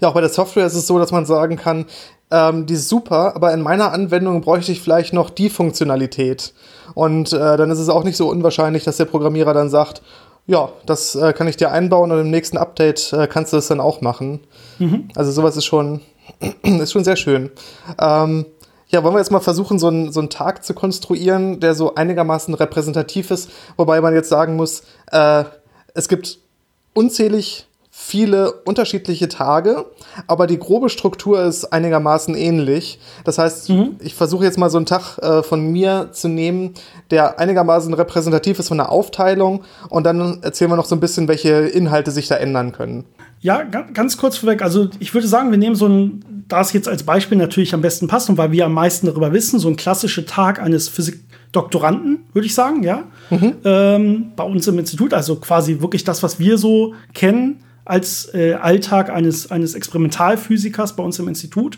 [0.00, 1.86] Ja, auch bei der Software ist es so, dass man sagen kann,
[2.30, 6.54] ähm, die ist super, aber in meiner Anwendung bräuchte ich vielleicht noch die Funktionalität.
[6.94, 10.02] Und äh, dann ist es auch nicht so unwahrscheinlich, dass der Programmierer dann sagt,
[10.46, 13.68] ja, das äh, kann ich dir einbauen und im nächsten Update äh, kannst du das
[13.68, 14.40] dann auch machen.
[14.78, 15.08] Mhm.
[15.14, 16.00] Also sowas ist schon,
[16.62, 17.50] ist schon sehr schön.
[18.00, 18.46] Ähm,
[18.90, 21.94] ja, wollen wir jetzt mal versuchen, so einen, so einen Tag zu konstruieren, der so
[21.94, 25.44] einigermaßen repräsentativ ist, wobei man jetzt sagen muss, äh,
[25.94, 26.38] es gibt
[26.92, 29.84] unzählig viele unterschiedliche Tage,
[30.26, 32.98] aber die grobe Struktur ist einigermaßen ähnlich.
[33.24, 33.96] Das heißt, mhm.
[34.00, 36.74] ich versuche jetzt mal so einen Tag äh, von mir zu nehmen,
[37.10, 41.28] der einigermaßen repräsentativ ist von der Aufteilung und dann erzählen wir noch so ein bisschen,
[41.28, 43.04] welche Inhalte sich da ändern können.
[43.40, 44.62] Ja, ganz kurz vorweg.
[44.62, 47.80] Also ich würde sagen, wir nehmen so ein, da es jetzt als Beispiel natürlich am
[47.80, 52.18] besten passt und weil wir am meisten darüber wissen, so ein klassischer Tag eines Physikdoktoranden,
[52.34, 53.04] würde ich sagen, ja.
[53.30, 53.54] Mhm.
[53.64, 58.54] Ähm, bei uns im Institut, also quasi wirklich das, was wir so kennen als äh,
[58.54, 61.76] Alltag eines, eines Experimentalphysikers bei uns im Institut.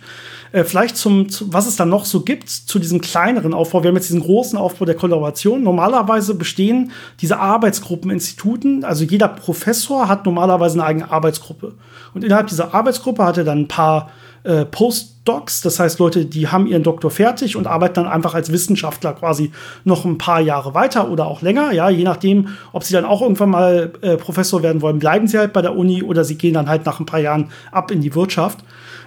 [0.53, 3.83] Äh, vielleicht zum, zu, was es dann noch so gibt, zu diesem kleineren Aufbau.
[3.83, 5.63] Wir haben jetzt diesen großen Aufbau der Kollaboration.
[5.63, 11.75] Normalerweise bestehen diese Arbeitsgruppen Instituten, also jeder Professor hat normalerweise eine eigene Arbeitsgruppe.
[12.13, 14.11] Und innerhalb dieser Arbeitsgruppe hat er dann ein paar
[14.45, 18.51] äh, Postdocs, das heißt Leute, die haben ihren Doktor fertig und arbeiten dann einfach als
[18.51, 19.53] Wissenschaftler quasi
[19.85, 23.23] noch ein paar Jahre weiter oder auch länger, ja, je nachdem, ob sie dann auch
[23.23, 26.55] irgendwann mal äh, Professor werden wollen, bleiben sie halt bei der Uni oder sie gehen
[26.55, 28.59] dann halt nach ein paar Jahren ab in die Wirtschaft.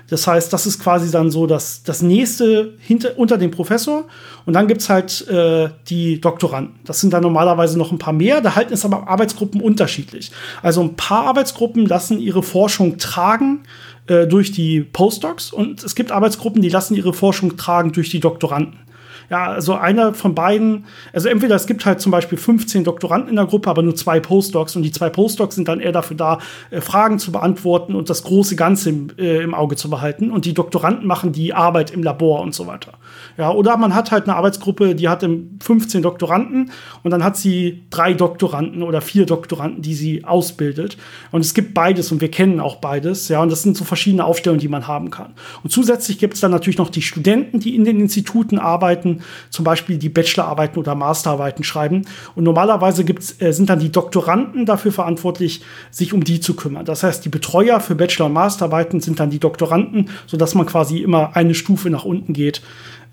[0.10, 4.06] Das heißt, das ist quasi dann so das, das nächste hinter, unter dem Professor.
[4.46, 6.76] Und dann gibt's halt äh, die Doktoranden.
[6.86, 8.42] Das sind dann normalerweise noch ein paar mehr.
[8.42, 10.32] Da halten es aber Arbeitsgruppen unterschiedlich.
[10.62, 13.64] Also ein paar Arbeitsgruppen lassen ihre Forschung tragen
[14.08, 18.20] äh, durch die Postdocs und es gibt Arbeitsgruppen, die lassen ihre Forschung tragen durch die
[18.20, 18.85] Doktoranden.
[19.30, 23.36] Ja, also einer von beiden, also entweder es gibt halt zum Beispiel 15 Doktoranden in
[23.36, 26.40] der Gruppe, aber nur zwei Postdocs und die zwei Postdocs sind dann eher dafür da,
[26.70, 30.46] äh, Fragen zu beantworten und das große Ganze im, äh, im Auge zu behalten und
[30.46, 32.94] die Doktoranden machen die Arbeit im Labor und so weiter.
[33.38, 35.26] Ja, oder man hat halt eine Arbeitsgruppe, die hat
[35.60, 36.72] 15 Doktoranden
[37.04, 40.98] und dann hat sie drei Doktoranden oder vier Doktoranden, die sie ausbildet.
[41.32, 43.28] Und es gibt beides und wir kennen auch beides.
[43.28, 45.34] Ja, und das sind so verschiedene Aufstellungen, die man haben kann.
[45.64, 49.66] Und zusätzlich gibt es dann natürlich noch die Studenten, die in den Instituten arbeiten, zum
[49.66, 52.04] Beispiel die Bachelorarbeiten oder Masterarbeiten schreiben.
[52.36, 56.86] Und normalerweise gibt's, äh, sind dann die Doktoranden dafür verantwortlich, sich um die zu kümmern.
[56.86, 61.00] Das heißt, die Betreuer für Bachelor- und Masterarbeiten sind dann die Doktoranden, sodass man quasi
[61.00, 62.62] immer eine Stufe nach unten geht.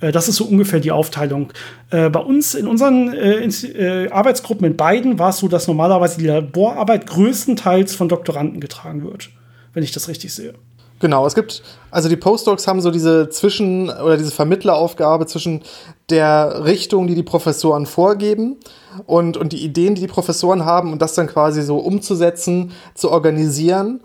[0.02, 1.52] Äh, das ist so ungefähr die Aufteilung.
[1.90, 6.26] Äh, bei uns in unseren äh, Arbeitsgruppen in beiden war es so, dass normalerweise die
[6.26, 9.30] Laborarbeit größtenteils von Doktoranden getragen wird,
[9.72, 10.52] wenn ich das richtig sehe.
[10.98, 15.62] Genau, es gibt, also die Postdocs haben so diese Zwischen- oder diese Vermittleraufgabe zwischen
[16.10, 18.56] der Richtung, die die Professoren vorgeben
[19.06, 23.10] und, und die Ideen, die die Professoren haben und das dann quasi so umzusetzen, zu
[23.10, 24.00] organisieren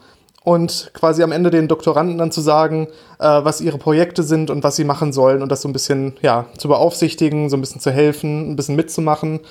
[0.47, 2.87] und quasi am Ende den Doktoranden dann zu sagen,
[3.19, 6.13] äh, was ihre Projekte sind und was sie machen sollen und das so ein bisschen
[6.21, 9.41] ja, zu beaufsichtigen, so ein bisschen zu helfen, ein bisschen mitzumachen.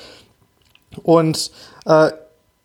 [1.02, 1.50] Und
[1.85, 2.12] äh,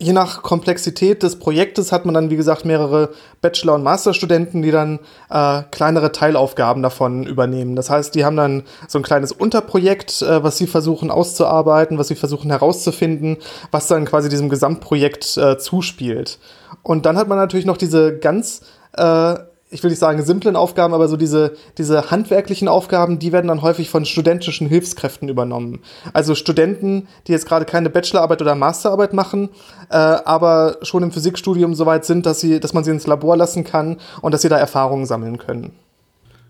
[0.01, 3.11] je nach Komplexität des Projektes hat man dann, wie gesagt, mehrere
[3.41, 7.75] Bachelor- und Masterstudenten, die dann äh, kleinere Teilaufgaben davon übernehmen.
[7.75, 12.07] Das heißt, die haben dann so ein kleines Unterprojekt, äh, was sie versuchen auszuarbeiten, was
[12.07, 13.37] sie versuchen herauszufinden,
[13.69, 16.39] was dann quasi diesem Gesamtprojekt äh, zuspielt.
[16.81, 18.61] Und dann hat man natürlich noch diese ganz
[18.93, 19.35] äh,
[19.71, 23.61] ich will nicht sagen simplen Aufgaben, aber so diese, diese handwerklichen Aufgaben, die werden dann
[23.61, 25.79] häufig von studentischen Hilfskräften übernommen.
[26.11, 29.49] Also Studenten, die jetzt gerade keine Bachelorarbeit oder Masterarbeit machen,
[29.89, 33.37] äh, aber schon im Physikstudium so weit sind, dass, sie, dass man sie ins Labor
[33.37, 35.71] lassen kann und dass sie da Erfahrungen sammeln können.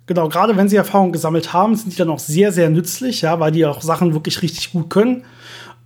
[0.07, 3.39] Genau, gerade wenn sie Erfahrungen gesammelt haben, sind die dann auch sehr, sehr nützlich, ja,
[3.39, 5.23] weil die auch Sachen wirklich richtig gut können.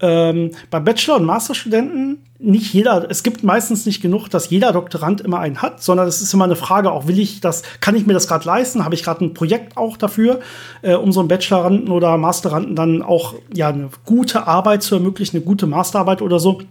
[0.01, 5.21] Ähm, bei Bachelor- und Masterstudenten nicht jeder, es gibt meistens nicht genug, dass jeder Doktorand
[5.21, 8.05] immer einen hat, sondern es ist immer eine Frage, auch will ich das, kann ich
[8.05, 8.83] mir das gerade leisten?
[8.83, 10.41] Habe ich gerade ein Projekt auch dafür,
[10.81, 15.37] äh, um so einem Bacheloranden oder Masteranden dann auch ja eine gute Arbeit zu ermöglichen,
[15.37, 16.61] eine gute Masterarbeit oder so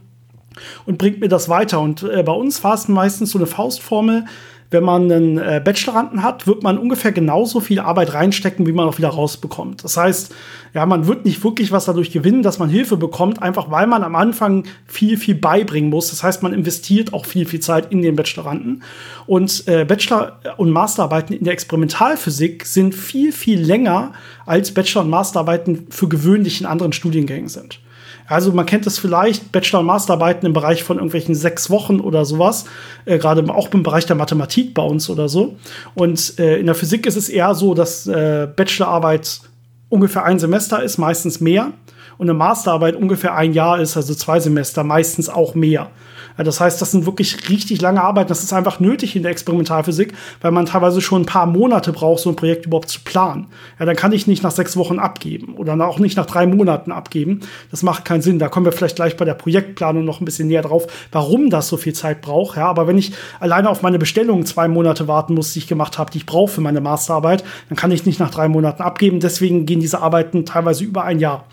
[0.86, 1.80] und bringt mir das weiter.
[1.80, 4.26] Und äh, bei uns war es meistens so eine Faustformel,
[4.70, 8.88] wenn man einen äh, Bacheloranden hat, wird man ungefähr genauso viel Arbeit reinstecken, wie man
[8.88, 9.84] auch wieder rausbekommt.
[9.84, 10.34] Das heißt,
[10.74, 14.02] ja, man wird nicht wirklich was dadurch gewinnen, dass man Hilfe bekommt, einfach weil man
[14.02, 16.10] am Anfang viel, viel beibringen muss.
[16.10, 18.82] Das heißt, man investiert auch viel, viel Zeit in den Bacheloranden.
[19.26, 24.12] Und äh, Bachelor- und Masterarbeiten in der Experimentalphysik sind viel, viel länger
[24.46, 27.78] als Bachelor- und Masterarbeiten für gewöhnlich in anderen Studiengängen sind.
[28.26, 32.24] Also man kennt es vielleicht, Bachelor- und Masterarbeiten im Bereich von irgendwelchen sechs Wochen oder
[32.24, 32.64] sowas,
[33.04, 35.56] äh, gerade auch im Bereich der Mathematik bei uns oder so.
[35.94, 39.40] Und äh, in der Physik ist es eher so, dass äh, Bachelorarbeit
[39.88, 41.72] ungefähr ein Semester ist, meistens mehr.
[42.16, 45.90] Und eine Masterarbeit ungefähr ein Jahr ist, also zwei Semester, meistens auch mehr.
[46.36, 48.28] Das heißt, das sind wirklich richtig lange Arbeiten.
[48.28, 52.20] Das ist einfach nötig in der Experimentalphysik, weil man teilweise schon ein paar Monate braucht,
[52.20, 53.46] so ein Projekt überhaupt zu planen.
[53.78, 56.90] Ja, dann kann ich nicht nach sechs Wochen abgeben oder auch nicht nach drei Monaten
[56.90, 57.40] abgeben.
[57.70, 58.38] Das macht keinen Sinn.
[58.38, 61.68] Da kommen wir vielleicht gleich bei der Projektplanung noch ein bisschen näher drauf, warum das
[61.68, 62.56] so viel Zeit braucht.
[62.56, 65.98] Ja, aber wenn ich alleine auf meine Bestellungen zwei Monate warten muss, die ich gemacht
[65.98, 69.20] habe, die ich brauche für meine Masterarbeit, dann kann ich nicht nach drei Monaten abgeben.
[69.20, 71.44] Deswegen gehen diese Arbeiten teilweise über ein Jahr.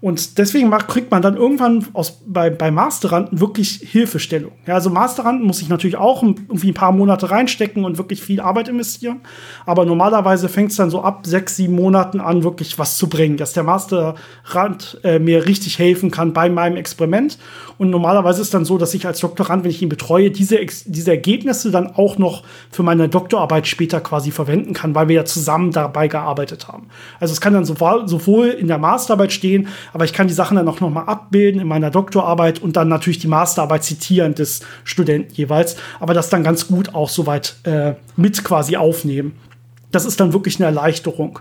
[0.00, 4.52] Und deswegen macht, kriegt man dann irgendwann aus, bei, bei Masteranden wirklich Hilfestellung.
[4.66, 8.40] Ja, also Masteranden muss ich natürlich auch irgendwie ein paar Monate reinstecken und wirklich viel
[8.40, 9.20] Arbeit investieren.
[9.66, 13.36] Aber normalerweise fängt es dann so ab sechs, sieben Monaten an, wirklich was zu bringen,
[13.36, 17.38] dass der Masterand äh, mir richtig helfen kann bei meinem Experiment.
[17.76, 21.10] Und normalerweise ist dann so, dass ich als Doktorand, wenn ich ihn betreue, diese, diese
[21.10, 25.72] Ergebnisse dann auch noch für meine Doktorarbeit später quasi verwenden kann, weil wir ja zusammen
[25.72, 26.86] dabei gearbeitet haben.
[27.20, 30.56] Also es kann dann sowohl, sowohl in der Masterarbeit stehen, aber ich kann die Sachen
[30.56, 34.60] dann auch noch mal abbilden in meiner Doktorarbeit und dann natürlich die Masterarbeit zitieren des
[34.84, 39.38] Studenten jeweils, aber das dann ganz gut auch soweit äh, mit quasi aufnehmen.
[39.90, 41.40] Das ist dann wirklich eine Erleichterung.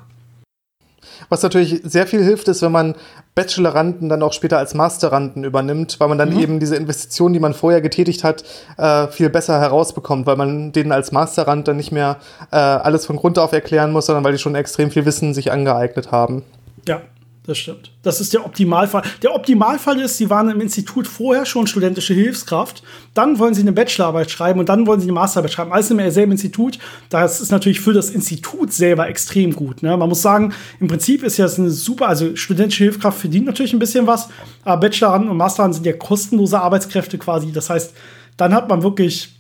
[1.28, 2.96] Was natürlich sehr viel hilft, ist, wenn man
[3.36, 6.40] Bacheloranden dann auch später als Masteranden übernimmt, weil man dann mhm.
[6.40, 8.44] eben diese Investition, die man vorher getätigt hat,
[8.78, 12.18] äh, viel besser herausbekommt, weil man denen als Masterand dann nicht mehr
[12.52, 15.52] äh, alles von Grund auf erklären muss, sondern weil die schon extrem viel Wissen sich
[15.52, 16.44] angeeignet haben.
[16.88, 17.02] Ja,
[17.43, 17.91] das stimmt.
[18.04, 19.02] Das ist der Optimalfall.
[19.23, 23.71] Der Optimalfall ist, sie waren im Institut vorher schon studentische Hilfskraft, dann wollen sie eine
[23.71, 25.71] Bachelorarbeit schreiben und dann wollen sie eine Masterarbeit schreiben.
[25.71, 26.78] Alles im selben Institut.
[27.10, 29.82] Das ist natürlich für das Institut selber extrem gut.
[29.82, 29.95] Ne?
[29.97, 33.73] Man muss sagen, im Prinzip ist ja das eine super, also studentische Hilfskraft verdient natürlich
[33.73, 34.30] ein bisschen was,
[34.63, 37.52] aber Bacheloranden und Masteranden sind ja kostenlose Arbeitskräfte quasi.
[37.52, 37.93] Das heißt,
[38.38, 39.36] dann hat man wirklich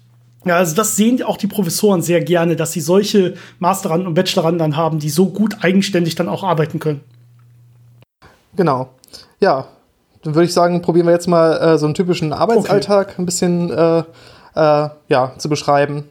[0.45, 4.57] ja, also das sehen auch die Professoren sehr gerne, dass sie solche Masteranden und Bacheloranden
[4.59, 7.01] dann haben, die so gut eigenständig dann auch arbeiten können.
[8.59, 8.89] Genau.
[9.39, 9.67] Ja,
[10.21, 13.21] dann würde ich sagen, probieren wir jetzt mal äh, so einen typischen Arbeitsalltag okay.
[13.21, 16.03] ein bisschen äh, äh, ja, zu beschreiben.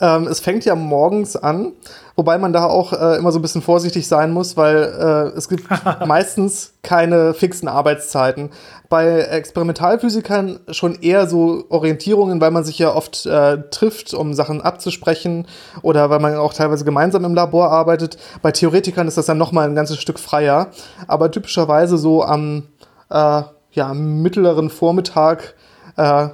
[0.00, 1.72] Ähm, es fängt ja morgens an,
[2.16, 5.48] wobei man da auch äh, immer so ein bisschen vorsichtig sein muss, weil äh, es
[5.48, 5.68] gibt
[6.06, 8.50] meistens keine fixen Arbeitszeiten.
[8.88, 14.62] Bei Experimentalphysikern schon eher so Orientierungen, weil man sich ja oft äh, trifft, um Sachen
[14.62, 15.46] abzusprechen
[15.82, 18.16] oder weil man auch teilweise gemeinsam im Labor arbeitet.
[18.40, 20.68] Bei Theoretikern ist das dann nochmal ein ganzes Stück freier,
[21.06, 22.64] aber typischerweise so am
[23.10, 25.54] äh, ja, mittleren Vormittag
[25.96, 26.28] äh,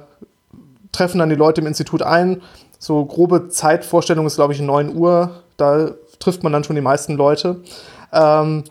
[0.91, 2.41] treffen dann die Leute im Institut ein,
[2.79, 5.41] so grobe Zeitvorstellung ist, glaube ich, 9 Uhr.
[5.57, 7.61] Da trifft man dann schon die meisten Leute.
[8.13, 8.63] Ähm,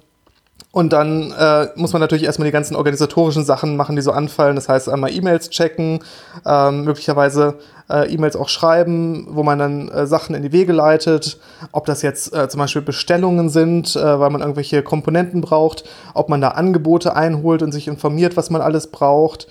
[0.76, 4.56] und dann äh, muss man natürlich erstmal die ganzen organisatorischen Sachen machen, die so anfallen.
[4.56, 6.00] Das heißt, einmal E-Mails checken,
[6.44, 7.54] ähm, möglicherweise
[7.88, 11.38] äh, E-Mails auch schreiben, wo man dann äh, Sachen in die Wege leitet.
[11.72, 16.28] Ob das jetzt äh, zum Beispiel Bestellungen sind, äh, weil man irgendwelche Komponenten braucht, ob
[16.28, 19.48] man da Angebote einholt und sich informiert, was man alles braucht.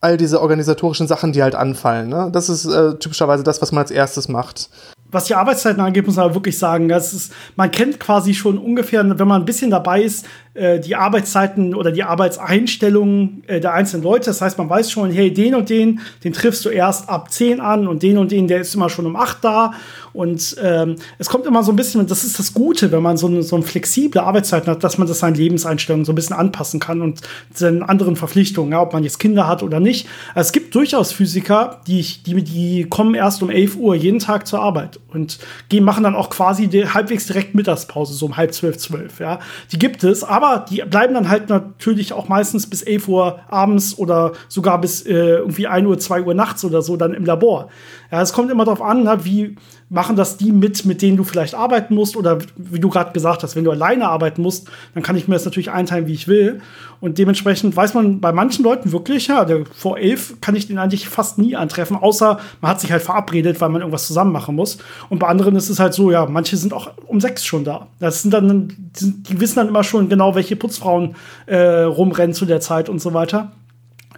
[0.00, 2.08] All diese organisatorischen Sachen, die halt anfallen.
[2.08, 2.30] Ne?
[2.32, 4.70] Das ist äh, typischerweise das, was man als erstes macht
[5.10, 8.58] was die Arbeitszeiten angeht, muss man aber wirklich sagen, das ist, man kennt quasi schon
[8.58, 13.72] ungefähr, wenn man ein bisschen dabei ist, äh, die Arbeitszeiten oder die Arbeitseinstellungen äh, der
[13.72, 14.26] einzelnen Leute.
[14.26, 17.60] Das heißt, man weiß schon, hey, den und den, den triffst du erst ab 10
[17.60, 19.72] an und den und den, der ist immer schon um 8 da.
[20.18, 23.16] Und ähm, es kommt immer so ein bisschen, und das ist das Gute, wenn man
[23.16, 26.34] so eine, so eine flexible Arbeitszeit hat, dass man das seinen Lebenseinstellungen so ein bisschen
[26.34, 27.20] anpassen kann und
[27.54, 30.08] seinen anderen Verpflichtungen, ja, ob man jetzt Kinder hat oder nicht.
[30.34, 34.48] Also es gibt durchaus Physiker, die, die, die kommen erst um 11 Uhr jeden Tag
[34.48, 38.52] zur Arbeit und gehen, machen dann auch quasi die, halbwegs direkt Mittagspause, so um halb
[38.52, 39.38] zwölf, zwölf, ja.
[39.70, 43.96] Die gibt es, aber die bleiben dann halt natürlich auch meistens bis 11 Uhr abends
[43.96, 47.68] oder sogar bis äh, irgendwie 1 Uhr, 2 Uhr nachts oder so dann im Labor.
[48.10, 49.54] Ja, es kommt immer darauf an, na, wie
[49.90, 53.42] machen das die mit, mit denen du vielleicht arbeiten musst oder wie du gerade gesagt
[53.42, 56.28] hast, wenn du alleine arbeiten musst, dann kann ich mir das natürlich einteilen, wie ich
[56.28, 56.60] will.
[57.00, 60.78] Und dementsprechend weiß man bei manchen Leuten wirklich, ja, der, vor elf kann ich den
[60.78, 64.54] eigentlich fast nie antreffen, außer man hat sich halt verabredet, weil man irgendwas zusammen machen
[64.56, 64.78] muss.
[65.08, 67.86] Und bei anderen ist es halt so, ja, manche sind auch um sechs schon da.
[67.98, 71.14] Das sind dann, die, wissen dann immer schon genau, welche Putzfrauen
[71.46, 73.52] äh, rumrennen zu der Zeit und so weiter.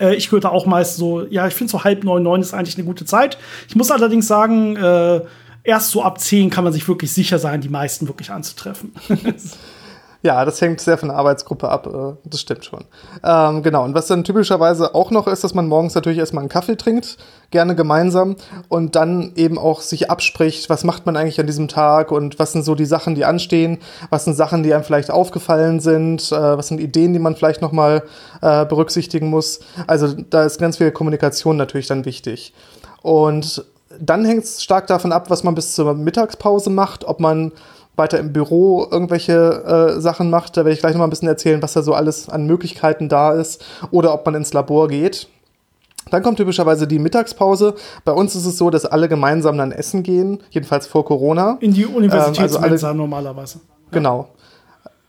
[0.00, 2.76] Äh, ich gehörte auch meist so, ja, ich finde so halb neun, neun ist eigentlich
[2.76, 3.38] eine gute Zeit.
[3.68, 5.20] Ich muss allerdings sagen, äh,
[5.64, 8.94] erst so ab zehn kann man sich wirklich sicher sein, die meisten wirklich anzutreffen.
[10.22, 12.84] Ja, das hängt sehr von der Arbeitsgruppe ab, äh, das stimmt schon.
[13.24, 16.50] Ähm, genau, und was dann typischerweise auch noch ist, dass man morgens natürlich erstmal einen
[16.50, 17.16] Kaffee trinkt,
[17.50, 18.36] gerne gemeinsam,
[18.68, 22.52] und dann eben auch sich abspricht, was macht man eigentlich an diesem Tag und was
[22.52, 23.78] sind so die Sachen, die anstehen,
[24.10, 27.62] was sind Sachen, die einem vielleicht aufgefallen sind, äh, was sind Ideen, die man vielleicht
[27.62, 28.02] nochmal
[28.42, 29.60] äh, berücksichtigen muss.
[29.86, 32.52] Also da ist ganz viel Kommunikation natürlich dann wichtig.
[33.00, 33.64] Und
[33.98, 37.52] dann hängt es stark davon ab, was man bis zur Mittagspause macht, ob man
[37.96, 40.56] weiter im Büro irgendwelche äh, Sachen macht.
[40.56, 43.08] Da werde ich gleich noch mal ein bisschen erzählen, was da so alles an Möglichkeiten
[43.08, 45.28] da ist oder ob man ins Labor geht.
[46.10, 47.74] Dann kommt typischerweise die Mittagspause.
[48.04, 51.58] Bei uns ist es so, dass alle gemeinsam dann essen gehen, jedenfalls vor Corona.
[51.60, 53.60] In die Universitätsmensa ähm, also normalerweise.
[53.90, 54.28] Genau.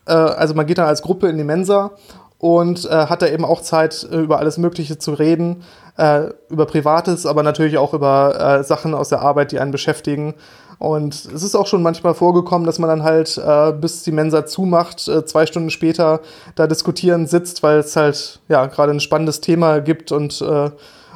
[0.05, 1.91] Äh, also man geht dann als Gruppe in die Mensa
[2.37, 5.63] und äh, hat da eben auch Zeit, äh, über alles Mögliche zu reden,
[5.97, 10.35] äh, über Privates, aber natürlich auch über äh, Sachen aus der Arbeit, die einen beschäftigen.
[10.79, 14.47] Und es ist auch schon manchmal vorgekommen, dass man dann halt, äh, bis die Mensa
[14.47, 16.21] zumacht, äh, zwei Stunden später
[16.55, 20.71] da diskutieren sitzt, weil es halt ja gerade ein spannendes Thema gibt und äh,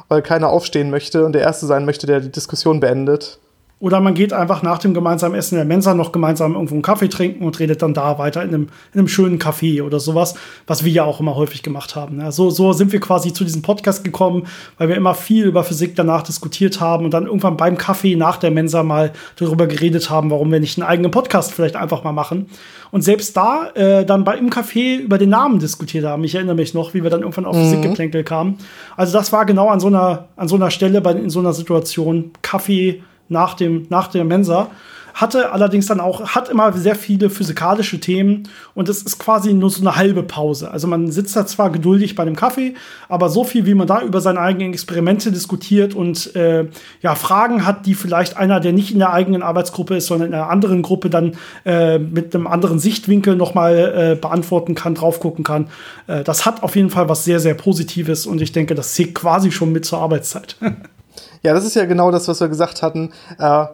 [0.08, 3.40] weil keiner aufstehen möchte und der Erste sein möchte, der die Diskussion beendet.
[3.78, 6.82] Oder man geht einfach nach dem gemeinsamen Essen in der Mensa noch gemeinsam irgendwo einen
[6.82, 10.34] Kaffee trinken und redet dann da weiter in einem, in einem schönen Café oder sowas,
[10.66, 12.18] was wir ja auch immer häufig gemacht haben.
[12.18, 14.46] Ja, so, so sind wir quasi zu diesem Podcast gekommen,
[14.78, 18.38] weil wir immer viel über Physik danach diskutiert haben und dann irgendwann beim Kaffee nach
[18.38, 22.12] der Mensa mal darüber geredet haben, warum wir nicht einen eigenen Podcast vielleicht einfach mal
[22.12, 22.46] machen.
[22.92, 26.24] Und selbst da äh, dann bei im Café über den Namen diskutiert haben.
[26.24, 27.64] Ich erinnere mich noch, wie wir dann irgendwann auf mhm.
[27.64, 28.56] Physikgeplänkel kamen.
[28.96, 31.52] Also das war genau an so einer, an so einer Stelle, bei, in so einer
[31.52, 34.68] Situation, Kaffee nach, dem, nach der Mensa.
[35.16, 39.70] Hatte allerdings dann auch, hat immer sehr viele physikalische Themen und es ist quasi nur
[39.70, 40.70] so eine halbe Pause.
[40.70, 42.74] Also man sitzt da zwar geduldig bei dem Kaffee,
[43.08, 46.66] aber so viel, wie man da über seine eigenen Experimente diskutiert und äh,
[47.00, 50.34] ja, Fragen hat, die vielleicht einer, der nicht in der eigenen Arbeitsgruppe ist, sondern in
[50.34, 51.32] einer anderen Gruppe dann
[51.64, 55.68] äh, mit einem anderen Sichtwinkel nochmal äh, beantworten kann, drauf gucken kann.
[56.08, 59.14] Äh, das hat auf jeden Fall was sehr, sehr Positives und ich denke, das zählt
[59.14, 60.56] quasi schon mit zur Arbeitszeit.
[61.42, 63.12] Ja, das ist ja genau das, was wir gesagt hatten.
[63.38, 63.66] Äh,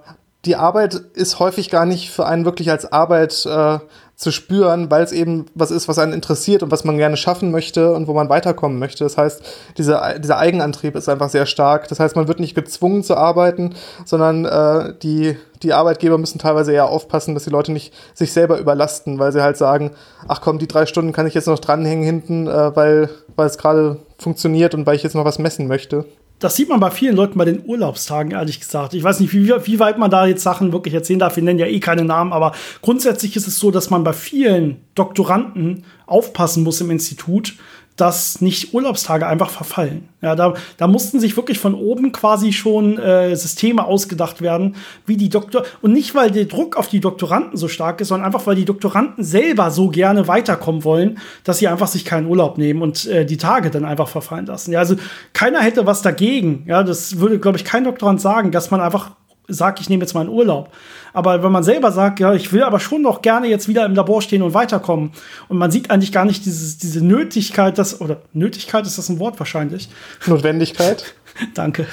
[0.45, 3.79] die Arbeit ist häufig gar nicht für einen wirklich als Arbeit äh,
[4.17, 7.53] zu spüren, weil es eben was ist, was einen interessiert und was man gerne schaffen
[7.53, 9.05] möchte und wo man weiterkommen möchte.
[9.05, 9.43] Das heißt,
[9.79, 11.89] dieser, dieser Eigenantrieb ist einfach sehr stark.
[11.89, 16.73] Das heißt, man wird nicht gezwungen zu arbeiten, sondern äh, die, die Arbeitgeber müssen teilweise
[16.73, 19.93] eher aufpassen, dass die Leute nicht sich selber überlasten, weil sie halt sagen,
[20.27, 23.59] ach komm, die drei Stunden kann ich jetzt noch dranhängen hinten, äh, weil, weil es
[23.59, 26.05] gerade funktioniert und weil ich jetzt noch was messen möchte
[26.43, 28.95] das sieht man bei vielen Leuten bei den Urlaubstagen, ehrlich gesagt.
[28.95, 31.37] Ich weiß nicht, wie, wie weit man da jetzt Sachen wirklich erzählen darf.
[31.37, 34.79] Wir nennen ja eh keine Namen, aber grundsätzlich ist es so, dass man bei vielen
[34.97, 37.55] Doktoranden aufpassen muss im Institut,
[37.97, 40.09] dass nicht Urlaubstage einfach verfallen.
[40.23, 45.17] Ja, da, da mussten sich wirklich von oben quasi schon äh, Systeme ausgedacht werden, wie
[45.17, 48.47] die Doktor und nicht weil der Druck auf die Doktoranden so stark ist, sondern einfach
[48.47, 52.83] weil die Doktoranden selber so gerne weiterkommen wollen, dass sie einfach sich keinen Urlaub nehmen
[52.83, 54.73] und äh, die Tage dann einfach verfallen lassen.
[54.73, 54.97] Ja, also
[55.33, 56.65] keiner hätte was dagegen.
[56.67, 59.11] Ja, das würde glaube ich kein Doktorand sagen, dass man einfach
[59.49, 60.71] sagt, ich nehme jetzt mal einen Urlaub.
[61.13, 63.95] Aber wenn man selber sagt, ja, ich will aber schon noch gerne jetzt wieder im
[63.95, 65.13] Labor stehen und weiterkommen
[65.49, 69.19] und man sieht eigentlich gar nicht dieses, diese Nötigkeit, das, oder Nötigkeit ist das ein
[69.19, 69.89] Wort wahrscheinlich.
[70.27, 71.15] Notwendigkeit.
[71.55, 71.87] Danke.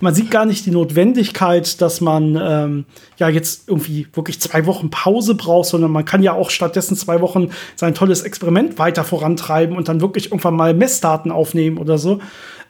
[0.00, 2.84] man sieht gar nicht die Notwendigkeit, dass man ähm,
[3.16, 7.20] ja jetzt irgendwie wirklich zwei Wochen Pause braucht, sondern man kann ja auch stattdessen zwei
[7.20, 12.20] Wochen sein tolles Experiment weiter vorantreiben und dann wirklich irgendwann mal Messdaten aufnehmen oder so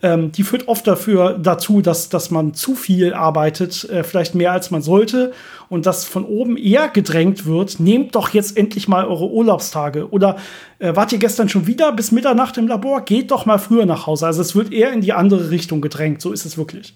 [0.03, 4.53] ähm, die führt oft dafür dazu, dass, dass man zu viel arbeitet, äh, vielleicht mehr
[4.53, 5.33] als man sollte
[5.69, 10.37] und dass von oben eher gedrängt wird, nehmt doch jetzt endlich mal eure Urlaubstage oder
[10.79, 14.07] äh, wart ihr gestern schon wieder bis Mitternacht im Labor, geht doch mal früher nach
[14.07, 14.27] Hause.
[14.27, 16.95] Also es wird eher in die andere Richtung gedrängt, so ist es wirklich.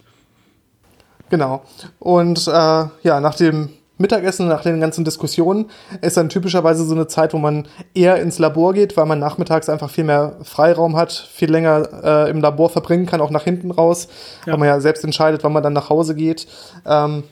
[1.31, 1.65] Genau.
[1.99, 5.71] Und äh, ja, nach dem Mittagessen nach den ganzen Diskussionen
[6.01, 9.69] ist dann typischerweise so eine Zeit, wo man eher ins Labor geht, weil man nachmittags
[9.69, 13.71] einfach viel mehr Freiraum hat, viel länger äh, im Labor verbringen kann, auch nach hinten
[13.71, 14.09] raus,
[14.47, 14.53] ja.
[14.53, 16.49] weil man ja selbst entscheidet, wann man dann nach Hause geht.
[16.85, 17.23] Ähm,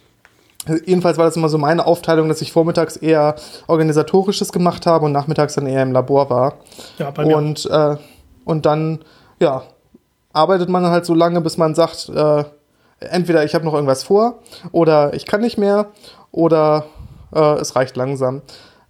[0.87, 3.35] jedenfalls war das immer so meine Aufteilung, dass ich vormittags eher
[3.67, 6.55] organisatorisches gemacht habe und nachmittags dann eher im Labor war.
[6.99, 7.37] Ja, bei mir.
[7.37, 7.97] Und, äh,
[8.45, 9.01] und dann,
[9.41, 9.65] ja,
[10.33, 12.45] arbeitet man halt so lange, bis man sagt, äh,
[13.01, 14.39] entweder ich habe noch irgendwas vor
[14.71, 15.91] oder ich kann nicht mehr
[16.33, 16.87] oder
[17.33, 18.43] äh, es reicht langsam.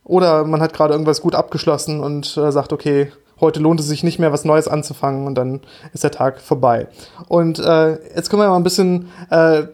[0.04, 4.02] Oder man hat gerade irgendwas gut abgeschlossen und äh, sagt, okay, heute lohnt es sich
[4.02, 5.60] nicht mehr, was Neues anzufangen und dann
[5.92, 6.88] ist der Tag vorbei.
[7.28, 9.64] Und äh, jetzt können wir mal ein bisschen äh,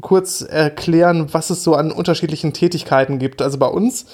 [0.00, 3.42] kurz erklären, was es so an unterschiedlichen Tätigkeiten gibt.
[3.42, 4.06] Also bei uns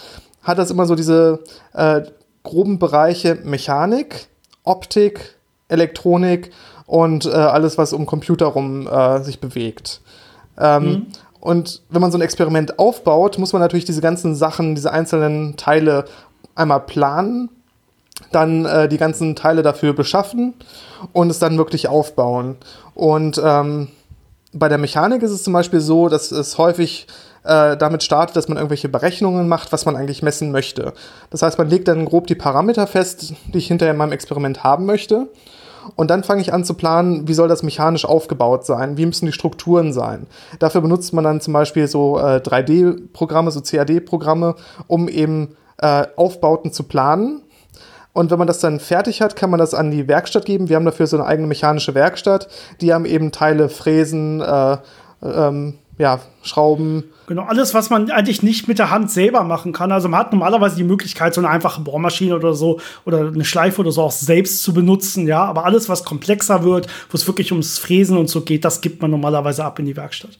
[0.42, 1.40] hat das immer so diese
[1.72, 2.02] äh,
[2.42, 4.28] groben Bereiche Mechanik,
[4.64, 5.36] Optik,
[5.68, 6.50] Elektronik
[6.86, 10.00] und äh, alles, was um Computer rum äh, sich bewegt.
[10.58, 11.06] Ähm, mhm.
[11.42, 15.56] Und wenn man so ein Experiment aufbaut, muss man natürlich diese ganzen Sachen, diese einzelnen
[15.56, 16.04] Teile
[16.54, 17.48] einmal planen,
[18.30, 20.54] dann äh, die ganzen Teile dafür beschaffen
[21.12, 22.58] und es dann wirklich aufbauen.
[22.94, 23.88] Und ähm,
[24.52, 27.08] bei der Mechanik ist es zum Beispiel so, dass es häufig
[27.42, 30.92] äh, damit startet, dass man irgendwelche Berechnungen macht, was man eigentlich messen möchte.
[31.30, 34.62] Das heißt, man legt dann grob die Parameter fest, die ich hinterher in meinem Experiment
[34.62, 35.26] haben möchte.
[35.96, 39.26] Und dann fange ich an zu planen, wie soll das mechanisch aufgebaut sein, wie müssen
[39.26, 40.26] die Strukturen sein.
[40.58, 44.54] Dafür benutzt man dann zum Beispiel so äh, 3D-Programme, so CAD-Programme,
[44.86, 47.42] um eben äh, Aufbauten zu planen.
[48.12, 50.68] Und wenn man das dann fertig hat, kann man das an die Werkstatt geben.
[50.68, 52.48] Wir haben dafür so eine eigene mechanische Werkstatt.
[52.80, 54.76] Die haben eben Teile, Fräsen, äh,
[55.22, 57.04] ähm, ja, Schrauben.
[57.26, 59.92] Genau, alles, was man eigentlich nicht mit der Hand selber machen kann.
[59.92, 63.80] Also man hat normalerweise die Möglichkeit, so eine einfache Bohrmaschine oder so oder eine Schleife
[63.80, 65.44] oder so auch selbst zu benutzen, ja.
[65.44, 69.02] Aber alles, was komplexer wird, wo es wirklich ums Fräsen und so geht, das gibt
[69.02, 70.38] man normalerweise ab in die Werkstatt.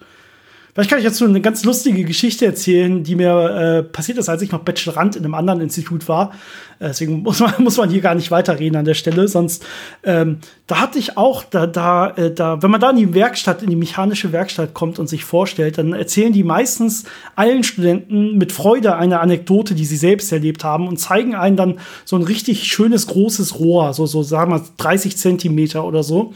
[0.75, 4.31] Vielleicht kann ich jetzt so eine ganz lustige Geschichte erzählen, die mir äh, passiert ist,
[4.31, 6.31] als ich noch Bachelorand in einem anderen Institut war.
[6.79, 9.29] Äh, deswegen muss man, muss man hier gar nicht weiterreden an der Stelle.
[9.29, 9.67] Sonst,
[10.03, 13.63] ähm, da hatte ich auch, da, da, äh, da, wenn man da in die Werkstatt,
[13.63, 17.05] in die mechanische Werkstatt kommt und sich vorstellt, dann erzählen die meistens
[17.37, 21.81] allen Studenten mit Freude eine Anekdote, die sie selbst erlebt haben und zeigen einen dann
[22.07, 26.33] so ein richtig schönes großes Rohr, so, so sagen wir 30 Zentimeter oder so.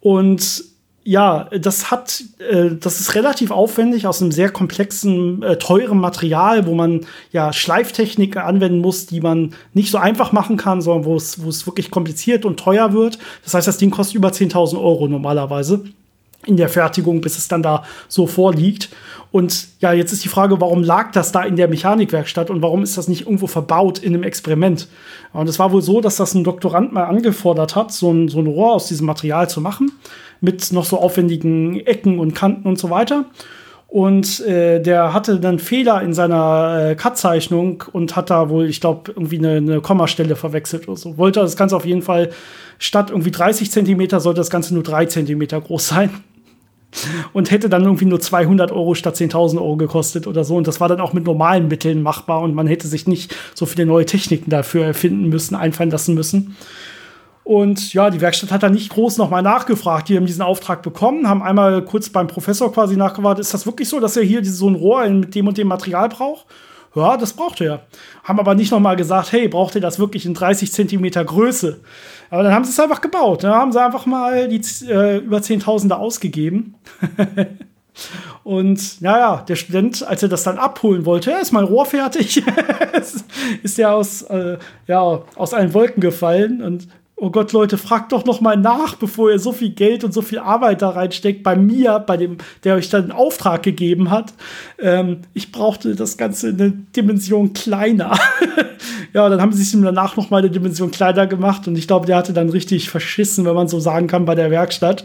[0.00, 0.73] Und
[1.04, 6.66] ja, das hat, äh, das ist relativ aufwendig aus einem sehr komplexen, äh, teuren Material,
[6.66, 11.16] wo man ja Schleiftechnik anwenden muss, die man nicht so einfach machen kann, sondern wo
[11.16, 13.18] es, wo es wirklich kompliziert und teuer wird.
[13.44, 15.84] Das heißt, das Ding kostet über 10.000 Euro normalerweise
[16.46, 18.88] in der Fertigung, bis es dann da so vorliegt.
[19.30, 22.82] Und ja, jetzt ist die Frage, warum lag das da in der Mechanikwerkstatt und warum
[22.82, 24.88] ist das nicht irgendwo verbaut in einem Experiment?
[25.32, 28.38] Und es war wohl so, dass das ein Doktorand mal angefordert hat, so ein, so
[28.38, 29.92] ein Rohr aus diesem Material zu machen
[30.40, 33.26] mit noch so aufwendigen Ecken und Kanten und so weiter.
[33.94, 38.80] Und äh, der hatte dann Fehler in seiner äh, Cut-Zeichnung und hat da wohl, ich
[38.80, 41.16] glaube, irgendwie eine, eine, Kommastelle verwechselt oder so.
[41.16, 42.30] Wollte das Ganze auf jeden Fall
[42.80, 46.10] statt irgendwie 30 Zentimeter sollte das Ganze nur 3 Zentimeter groß sein.
[47.32, 50.56] Und hätte dann irgendwie nur 200 Euro statt 10.000 Euro gekostet oder so.
[50.56, 53.64] Und das war dann auch mit normalen Mitteln machbar und man hätte sich nicht so
[53.64, 56.56] viele neue Techniken dafür erfinden müssen, einfallen lassen müssen.
[57.44, 60.08] Und ja, die Werkstatt hat da nicht groß nochmal nachgefragt.
[60.08, 63.88] Die haben diesen Auftrag bekommen, haben einmal kurz beim Professor quasi nachgefragt, ist das wirklich
[63.88, 66.46] so, dass er hier so ein Rohr mit dem und dem Material braucht?
[66.94, 67.82] Ja, das braucht er.
[68.22, 71.80] Haben aber nicht nochmal gesagt, hey, braucht ihr das wirklich in 30 Zentimeter Größe?
[72.30, 73.42] Aber dann haben sie es einfach gebaut.
[73.42, 76.76] Dann haben sie einfach mal die äh, über Zehntausende ausgegeben.
[78.44, 82.42] Und naja, der Student, als er das dann abholen wollte, ist mein Rohr fertig,
[83.62, 88.24] ist ja aus, äh, ja, aus allen Wolken gefallen und oh Gott, Leute, fragt doch
[88.24, 91.42] noch mal nach, bevor ihr so viel Geld und so viel Arbeit da reinsteckt.
[91.42, 94.32] Bei mir, bei dem, der euch dann einen Auftrag gegeben hat.
[94.78, 98.18] Ähm, ich brauchte das Ganze eine Dimension kleiner.
[99.12, 101.86] ja, dann haben sie es ihm danach noch mal eine Dimension kleiner gemacht und ich
[101.86, 105.04] glaube, der hatte dann richtig verschissen, wenn man so sagen kann, bei der Werkstatt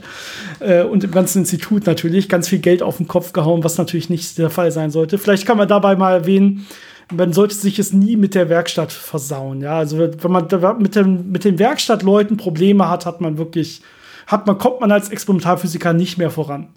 [0.59, 4.09] äh, und im ganzen Institut natürlich ganz viel Geld auf den Kopf gehauen, was natürlich
[4.09, 5.19] nicht der Fall sein sollte.
[5.19, 6.65] Vielleicht kann man dabei mal erwähnen,
[7.11, 9.61] man sollte sich es nie mit der Werkstatt versauen.
[9.61, 10.47] Ja, also wenn man
[10.79, 13.81] mit, dem, mit den Werkstattleuten Probleme hat, hat man wirklich
[14.27, 16.67] hat man, kommt man als Experimentalphysiker nicht mehr voran.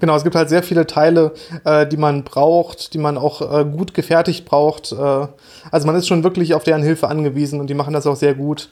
[0.00, 1.32] Genau, es gibt halt sehr viele Teile,
[1.64, 4.92] äh, die man braucht, die man auch äh, gut gefertigt braucht.
[4.92, 5.26] Äh,
[5.70, 8.34] also man ist schon wirklich auf deren Hilfe angewiesen und die machen das auch sehr
[8.34, 8.68] gut.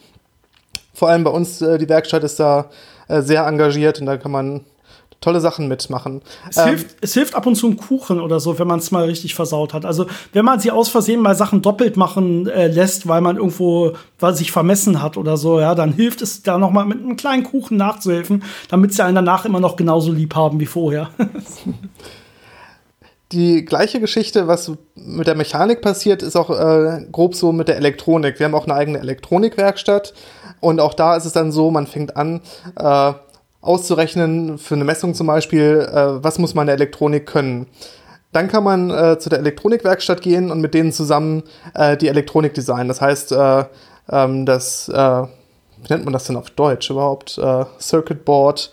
[0.92, 2.68] Vor allem bei uns, äh, die Werkstatt ist da
[3.08, 4.60] äh, sehr engagiert und da kann man
[5.20, 6.22] tolle Sachen mitmachen.
[6.48, 8.90] Es, ähm, hilft, es hilft ab und zu ein Kuchen oder so, wenn man es
[8.90, 9.84] mal richtig versaut hat.
[9.84, 13.92] Also wenn man sie aus Versehen mal Sachen doppelt machen äh, lässt, weil man irgendwo
[14.18, 17.16] weil sich vermessen hat oder so, ja, dann hilft es da noch mal mit einem
[17.16, 21.10] kleinen Kuchen nachzuhelfen, damit sie einen danach immer noch genauso lieb haben wie vorher.
[23.32, 27.76] Die gleiche Geschichte, was mit der Mechanik passiert, ist auch äh, grob so mit der
[27.76, 28.40] Elektronik.
[28.40, 30.14] Wir haben auch eine eigene Elektronikwerkstatt
[30.58, 32.40] und auch da ist es dann so, man fängt an,
[32.76, 33.12] äh,
[33.60, 37.66] auszurechnen, für eine Messung zum Beispiel, äh, was muss man in der Elektronik können.
[38.32, 41.42] Dann kann man äh, zu der Elektronikwerkstatt gehen und mit denen zusammen
[41.74, 42.88] äh, die Elektronik designen.
[42.88, 43.64] Das heißt, äh,
[44.10, 47.38] ähm, das, äh, wie nennt man das denn auf Deutsch überhaupt?
[47.38, 48.72] Äh, Circuit Board,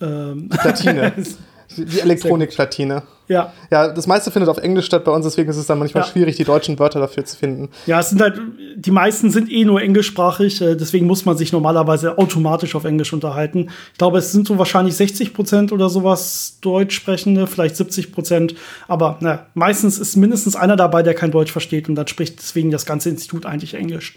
[0.00, 0.48] ähm.
[0.48, 1.12] Platine.
[1.84, 3.02] die Elektronikplatine.
[3.28, 3.52] Ja.
[3.70, 6.08] Ja, das meiste findet auf Englisch statt bei uns, deswegen ist es dann manchmal ja.
[6.08, 7.68] schwierig, die deutschen Wörter dafür zu finden.
[7.86, 8.40] Ja, es sind halt,
[8.76, 13.12] die meisten sind eh nur englischsprachig, äh, deswegen muss man sich normalerweise automatisch auf Englisch
[13.12, 13.68] unterhalten.
[13.92, 18.54] Ich glaube, es sind so wahrscheinlich 60 Prozent oder sowas Deutschsprechende, vielleicht 70 Prozent,
[18.88, 22.70] aber na, meistens ist mindestens einer dabei, der kein Deutsch versteht und dann spricht deswegen
[22.70, 24.14] das ganze Institut eigentlich Englisch.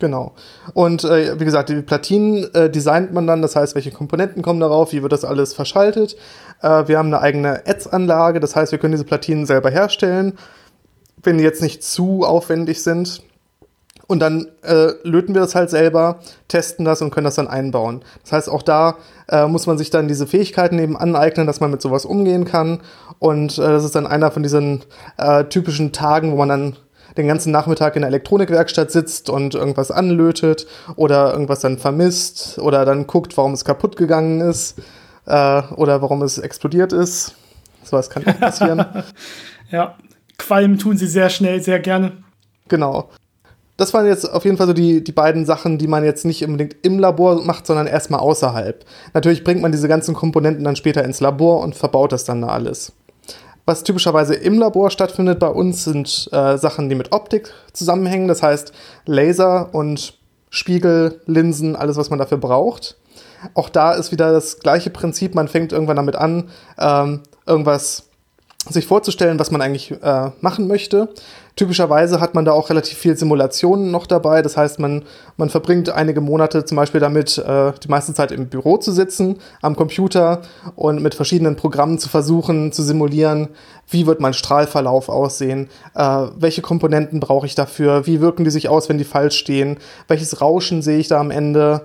[0.00, 0.34] Genau.
[0.74, 4.60] Und äh, wie gesagt, die Platinen äh, designt man dann, das heißt, welche Komponenten kommen
[4.60, 6.16] darauf, wie wird das alles verschaltet.
[6.64, 10.38] Äh, wir haben eine eigene Ads-Anlage, das heißt, wir können diese Platinen selber herstellen,
[11.22, 13.22] wenn die jetzt nicht zu aufwendig sind.
[14.06, 18.02] Und dann äh, löten wir das halt selber, testen das und können das dann einbauen.
[18.22, 18.96] Das heißt, auch da
[19.28, 22.80] äh, muss man sich dann diese Fähigkeiten eben aneignen, dass man mit sowas umgehen kann.
[23.18, 24.82] Und äh, das ist dann einer von diesen
[25.16, 26.76] äh, typischen Tagen, wo man dann
[27.16, 32.84] den ganzen Nachmittag in der Elektronikwerkstatt sitzt und irgendwas anlötet oder irgendwas dann vermisst oder
[32.84, 34.76] dann guckt, warum es kaputt gegangen ist
[35.26, 37.34] äh, oder warum es explodiert ist.
[37.82, 38.84] So was kann auch passieren.
[39.70, 39.96] ja,
[40.38, 42.12] Qualm tun sie sehr schnell, sehr gerne.
[42.68, 43.10] Genau.
[43.76, 46.44] Das waren jetzt auf jeden Fall so die, die beiden Sachen, die man jetzt nicht
[46.44, 48.84] unbedingt im Labor macht, sondern erstmal außerhalb.
[49.14, 52.48] Natürlich bringt man diese ganzen Komponenten dann später ins Labor und verbaut das dann da
[52.48, 52.92] alles.
[53.66, 58.42] Was typischerweise im Labor stattfindet bei uns sind äh, Sachen, die mit Optik zusammenhängen, das
[58.42, 58.72] heißt
[59.06, 60.18] Laser und
[60.50, 62.96] Spiegel, Linsen, alles, was man dafür braucht.
[63.52, 68.04] Auch da ist wieder das gleiche Prinzip, man fängt irgendwann damit an, ähm, irgendwas
[68.68, 71.08] sich vorzustellen, was man eigentlich äh, machen möchte.
[71.56, 74.42] Typischerweise hat man da auch relativ viel Simulationen noch dabei.
[74.42, 75.04] Das heißt, man,
[75.36, 79.36] man verbringt einige Monate zum Beispiel damit, äh, die meiste Zeit im Büro zu sitzen,
[79.60, 80.42] am Computer
[80.74, 83.50] und mit verschiedenen Programmen zu versuchen, zu simulieren,
[83.88, 88.68] wie wird mein Strahlverlauf aussehen, äh, welche Komponenten brauche ich dafür, wie wirken die sich
[88.68, 89.76] aus, wenn die falsch stehen,
[90.08, 91.82] welches Rauschen sehe ich da am Ende,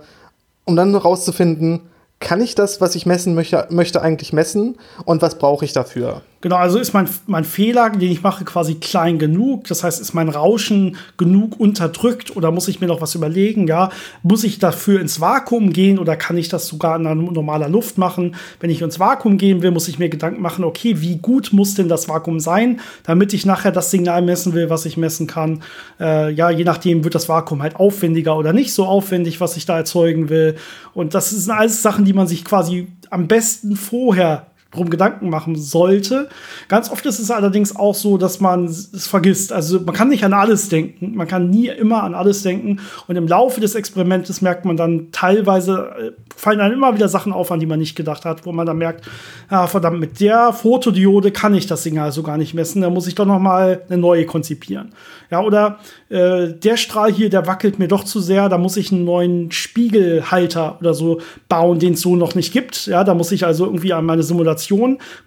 [0.69, 1.81] um dann herauszufinden,
[2.19, 6.21] kann ich das, was ich messen möchte, möchte eigentlich messen und was brauche ich dafür?
[6.41, 9.67] Genau, also ist mein, mein Fehler, den ich mache, quasi klein genug.
[9.67, 13.67] Das heißt, ist mein Rauschen genug unterdrückt oder muss ich mir noch was überlegen?
[13.67, 13.89] Ja,
[14.23, 18.35] muss ich dafür ins Vakuum gehen oder kann ich das sogar in normaler Luft machen?
[18.61, 21.73] Wenn ich ins Vakuum gehen will, muss ich mir Gedanken machen, okay, wie gut muss
[21.73, 25.61] denn das Vakuum sein, damit ich nachher das Signal messen will, was ich messen kann?
[25.99, 29.65] Äh, ja, je nachdem wird das Vakuum halt aufwendiger oder nicht so aufwendig, was ich
[29.65, 30.55] da erzeugen will.
[30.93, 35.55] Und das sind alles Sachen, die man sich quasi am besten vorher drum Gedanken machen
[35.55, 36.29] sollte.
[36.67, 39.51] Ganz oft ist es allerdings auch so, dass man es vergisst.
[39.51, 41.15] Also man kann nicht an alles denken.
[41.15, 42.79] Man kann nie immer an alles denken.
[43.07, 47.33] Und im Laufe des Experimentes merkt man dann teilweise, äh, fallen dann immer wieder Sachen
[47.33, 49.05] auf, an die man nicht gedacht hat, wo man dann merkt,
[49.49, 52.81] ja, verdammt, mit der Fotodiode kann ich das Signal so gar nicht messen.
[52.83, 54.93] Da muss ich doch noch mal eine neue konzipieren.
[55.31, 58.91] Ja, oder äh, der Strahl hier, der wackelt mir doch zu sehr, da muss ich
[58.91, 62.87] einen neuen Spiegelhalter oder so bauen, den es so noch nicht gibt.
[62.87, 64.58] Ja, da muss ich also irgendwie an meine Simulation,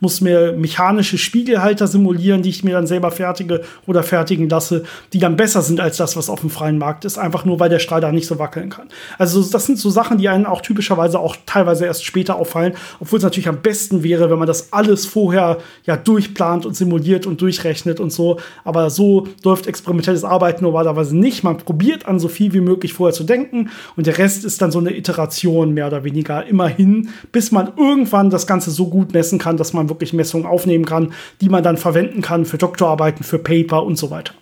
[0.01, 5.18] muss mir mechanische Spiegelhalter simulieren, die ich mir dann selber fertige oder fertigen lasse, die
[5.18, 7.78] dann besser sind als das, was auf dem freien Markt ist, einfach nur weil der
[7.78, 8.89] Strahl da nicht so wackeln kann.
[9.18, 13.18] Also das sind so Sachen, die einen auch typischerweise auch teilweise erst später auffallen, obwohl
[13.18, 17.41] es natürlich am besten wäre, wenn man das alles vorher ja durchplant und simuliert und
[17.41, 18.39] durchrechnet und so.
[18.64, 21.45] Aber so läuft experimentelles Arbeiten normalerweise nicht.
[21.45, 24.70] Man probiert an so viel wie möglich vorher zu denken und der Rest ist dann
[24.70, 29.39] so eine Iteration mehr oder weniger immerhin, bis man irgendwann das Ganze so gut messen
[29.39, 33.39] kann, dass man wirklich Messungen aufnehmen kann, die man dann verwenden kann für Doktorarbeiten, für
[33.39, 34.35] Paper und so weiter.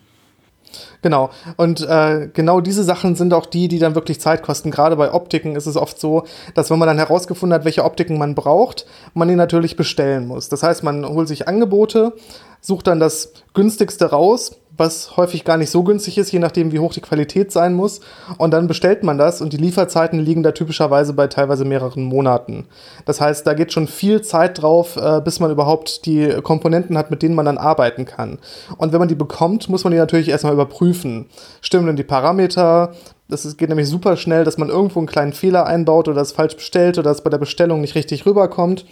[1.02, 1.30] Genau.
[1.56, 4.70] Und äh, genau diese Sachen sind auch die, die dann wirklich Zeit kosten.
[4.70, 6.24] Gerade bei Optiken ist es oft so,
[6.54, 10.48] dass wenn man dann herausgefunden hat, welche Optiken man braucht, man die natürlich bestellen muss.
[10.48, 12.14] Das heißt, man holt sich Angebote,
[12.60, 16.78] sucht dann das günstigste raus, was häufig gar nicht so günstig ist, je nachdem, wie
[16.78, 18.00] hoch die Qualität sein muss.
[18.38, 22.66] Und dann bestellt man das und die Lieferzeiten liegen da typischerweise bei teilweise mehreren Monaten.
[23.04, 27.10] Das heißt, da geht schon viel Zeit drauf, äh, bis man überhaupt die Komponenten hat,
[27.10, 28.38] mit denen man dann arbeiten kann.
[28.78, 31.26] Und wenn man die bekommt, muss man die natürlich erstmal überprüfen.
[31.60, 32.92] Stimmen denn die Parameter?
[33.28, 36.56] Das geht nämlich super schnell, dass man irgendwo einen kleinen Fehler einbaut oder es falsch
[36.56, 38.84] bestellt oder es bei der Bestellung nicht richtig rüberkommt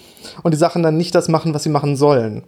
[0.44, 2.44] und die Sachen dann nicht das machen, was sie machen sollen.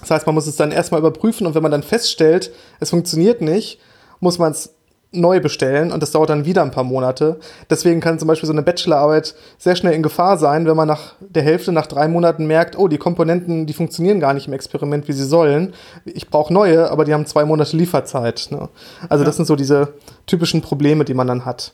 [0.00, 3.40] Das heißt, man muss es dann erstmal überprüfen und wenn man dann feststellt, es funktioniert
[3.40, 3.80] nicht,
[4.20, 4.74] muss man es
[5.10, 7.40] neu bestellen und das dauert dann wieder ein paar Monate.
[7.70, 11.14] Deswegen kann zum Beispiel so eine Bachelorarbeit sehr schnell in Gefahr sein, wenn man nach
[11.20, 15.08] der Hälfte, nach drei Monaten merkt, oh, die Komponenten, die funktionieren gar nicht im Experiment,
[15.08, 15.72] wie sie sollen.
[16.04, 18.48] Ich brauche neue, aber die haben zwei Monate Lieferzeit.
[18.50, 18.68] Ne?
[19.08, 19.26] Also ja.
[19.26, 19.94] das sind so diese
[20.26, 21.72] typischen Probleme, die man dann hat.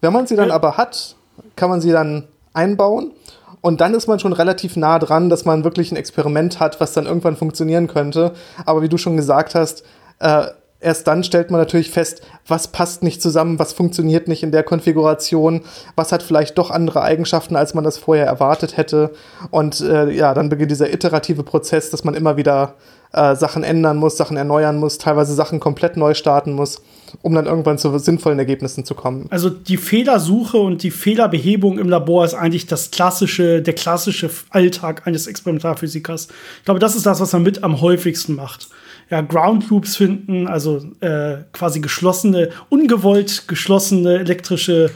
[0.00, 1.14] Wenn man sie dann aber hat,
[1.56, 2.24] kann man sie dann
[2.54, 3.12] einbauen
[3.60, 6.92] und dann ist man schon relativ nah dran, dass man wirklich ein Experiment hat, was
[6.92, 8.32] dann irgendwann funktionieren könnte.
[8.64, 9.84] Aber wie du schon gesagt hast,
[10.20, 10.46] äh,
[10.80, 14.62] erst dann stellt man natürlich fest, was passt nicht zusammen, was funktioniert nicht in der
[14.62, 15.62] Konfiguration,
[15.96, 19.12] was hat vielleicht doch andere Eigenschaften, als man das vorher erwartet hätte.
[19.50, 22.74] Und äh, ja, dann beginnt dieser iterative Prozess, dass man immer wieder
[23.12, 26.80] äh, Sachen ändern muss, Sachen erneuern muss, teilweise Sachen komplett neu starten muss
[27.22, 29.26] um dann irgendwann zu sinnvollen Ergebnissen zu kommen.
[29.30, 35.06] Also die Fehlersuche und die Fehlerbehebung im Labor ist eigentlich das klassische, der klassische Alltag
[35.06, 36.28] eines Experimentalphysikers.
[36.58, 38.68] Ich glaube, das ist das, was man mit am häufigsten macht.
[39.08, 44.90] Ja, Ground Loops finden, also äh, quasi geschlossene, ungewollt geschlossene elektrische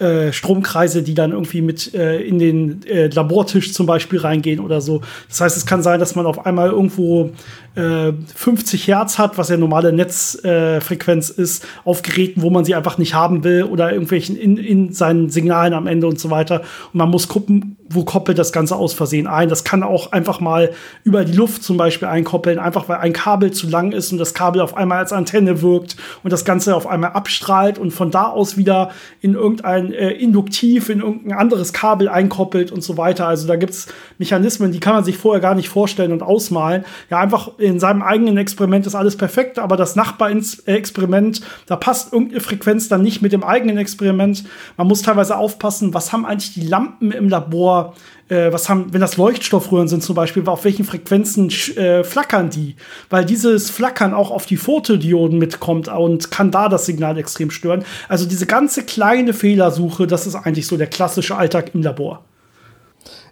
[0.00, 4.80] äh, Stromkreise, die dann irgendwie mit äh, in den äh, Labortisch zum Beispiel reingehen oder
[4.80, 5.02] so.
[5.28, 7.30] Das heißt, es kann sein, dass man auf einmal irgendwo
[7.76, 12.98] 50 äh, Hertz hat, was ja normale Netzfrequenz ist, auf Geräten, wo man sie einfach
[12.98, 16.60] nicht haben will oder irgendwelchen in, in seinen Signalen am Ende und so weiter.
[16.92, 19.48] Und man muss gucken, wo koppelt das Ganze aus Versehen ein.
[19.48, 20.70] Das kann auch einfach mal
[21.02, 24.34] über die Luft zum Beispiel einkoppeln, einfach weil ein Kabel zu lang ist und das
[24.34, 28.28] Kabel auf einmal als Antenne wirkt und das Ganze auf einmal abstrahlt und von da
[28.28, 28.90] aus wieder
[29.20, 33.26] in irgendein äh, Induktiv, in irgendein anderes Kabel einkoppelt und so weiter.
[33.26, 36.84] Also da gibt es Mechanismen, die kann man sich vorher gar nicht vorstellen und ausmalen.
[37.10, 42.40] Ja, einfach in seinem eigenen Experiment ist alles perfekt, aber das Nachbarexperiment, da passt irgendeine
[42.40, 44.44] Frequenz dann nicht mit dem eigenen Experiment.
[44.76, 47.94] Man muss teilweise aufpassen, was haben eigentlich die Lampen im Labor,
[48.28, 52.76] äh, was haben, wenn das Leuchtstoffröhren sind zum Beispiel, auf welchen Frequenzen äh, flackern die?
[53.10, 57.84] Weil dieses Flackern auch auf die Fotodioden mitkommt und kann da das Signal extrem stören.
[58.08, 62.24] Also diese ganze kleine Fehlersuche, das ist eigentlich so der klassische Alltag im Labor.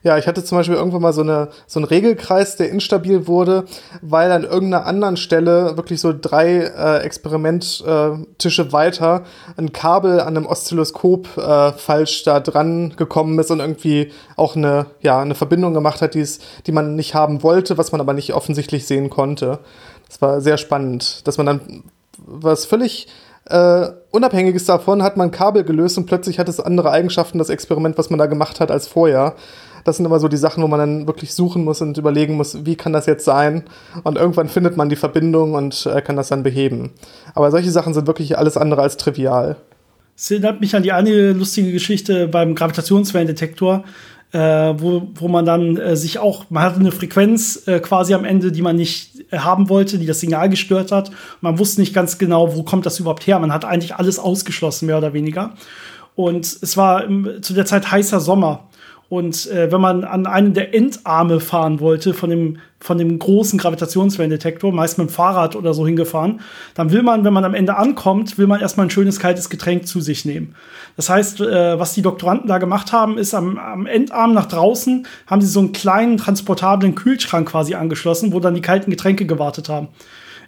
[0.04, 3.64] Ja, ich hatte zum Beispiel irgendwann mal so, eine, so einen Regelkreis, der instabil wurde,
[4.00, 9.22] weil an irgendeiner anderen Stelle wirklich so drei äh, Experimenttische weiter
[9.56, 14.86] ein Kabel an einem Oszilloskop äh, falsch da dran gekommen ist und irgendwie auch eine,
[15.02, 18.34] ja, eine Verbindung gemacht hat, die's, die man nicht haben wollte, was man aber nicht
[18.34, 19.60] offensichtlich sehen konnte.
[20.08, 21.84] Das war sehr spannend, dass man dann
[22.26, 23.06] was völlig
[23.46, 27.98] äh, Unabhängiges davon hat man Kabel gelöst und plötzlich hat es andere Eigenschaften, das Experiment,
[27.98, 29.34] was man da gemacht hat, als vorher
[29.84, 32.64] das sind immer so die Sachen, wo man dann wirklich suchen muss und überlegen muss,
[32.64, 33.64] wie kann das jetzt sein?
[34.04, 36.90] Und irgendwann findet man die Verbindung und äh, kann das dann beheben.
[37.34, 39.56] Aber solche Sachen sind wirklich alles andere als trivial.
[40.16, 43.84] Es erinnert mich an die eine lustige Geschichte beim Gravitationswellendetektor,
[44.32, 48.24] äh, wo, wo man dann äh, sich auch, man hatte eine Frequenz äh, quasi am
[48.24, 51.10] Ende, die man nicht äh, haben wollte, die das Signal gestört hat.
[51.40, 53.38] Man wusste nicht ganz genau, wo kommt das überhaupt her.
[53.38, 55.54] Man hat eigentlich alles ausgeschlossen, mehr oder weniger.
[56.14, 58.68] Und es war im, zu der Zeit heißer Sommer.
[59.12, 63.58] Und äh, wenn man an einen der Endarme fahren wollte von dem, von dem großen
[63.58, 66.40] Gravitationswellendetektor, meist mit dem Fahrrad oder so hingefahren,
[66.72, 69.86] dann will man, wenn man am Ende ankommt, will man erstmal ein schönes kaltes Getränk
[69.86, 70.54] zu sich nehmen.
[70.96, 75.06] Das heißt, äh, was die Doktoranden da gemacht haben, ist am, am Endarm nach draußen
[75.26, 79.68] haben sie so einen kleinen transportablen Kühlschrank quasi angeschlossen, wo dann die kalten Getränke gewartet
[79.68, 79.88] haben.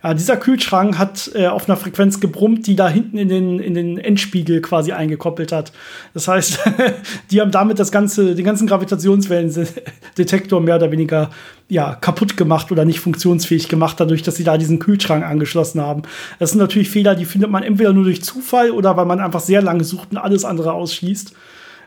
[0.04, 3.72] Ja, dieser Kühlschrank hat äh, auf einer Frequenz gebrummt, die da hinten in den, in
[3.72, 5.72] den Endspiegel quasi eingekoppelt hat.
[6.12, 6.60] Das heißt,
[7.30, 11.30] die haben damit das ganze, den ganzen Gravitationswellendetektor mehr oder weniger
[11.70, 16.02] ja, kaputt gemacht oder nicht funktionsfähig gemacht, dadurch, dass sie da diesen Kühlschrank angeschlossen haben.
[16.38, 19.40] Das sind natürlich Fehler, die findet man entweder nur durch Zufall oder weil man einfach
[19.40, 21.32] sehr lange sucht und alles andere ausschließt.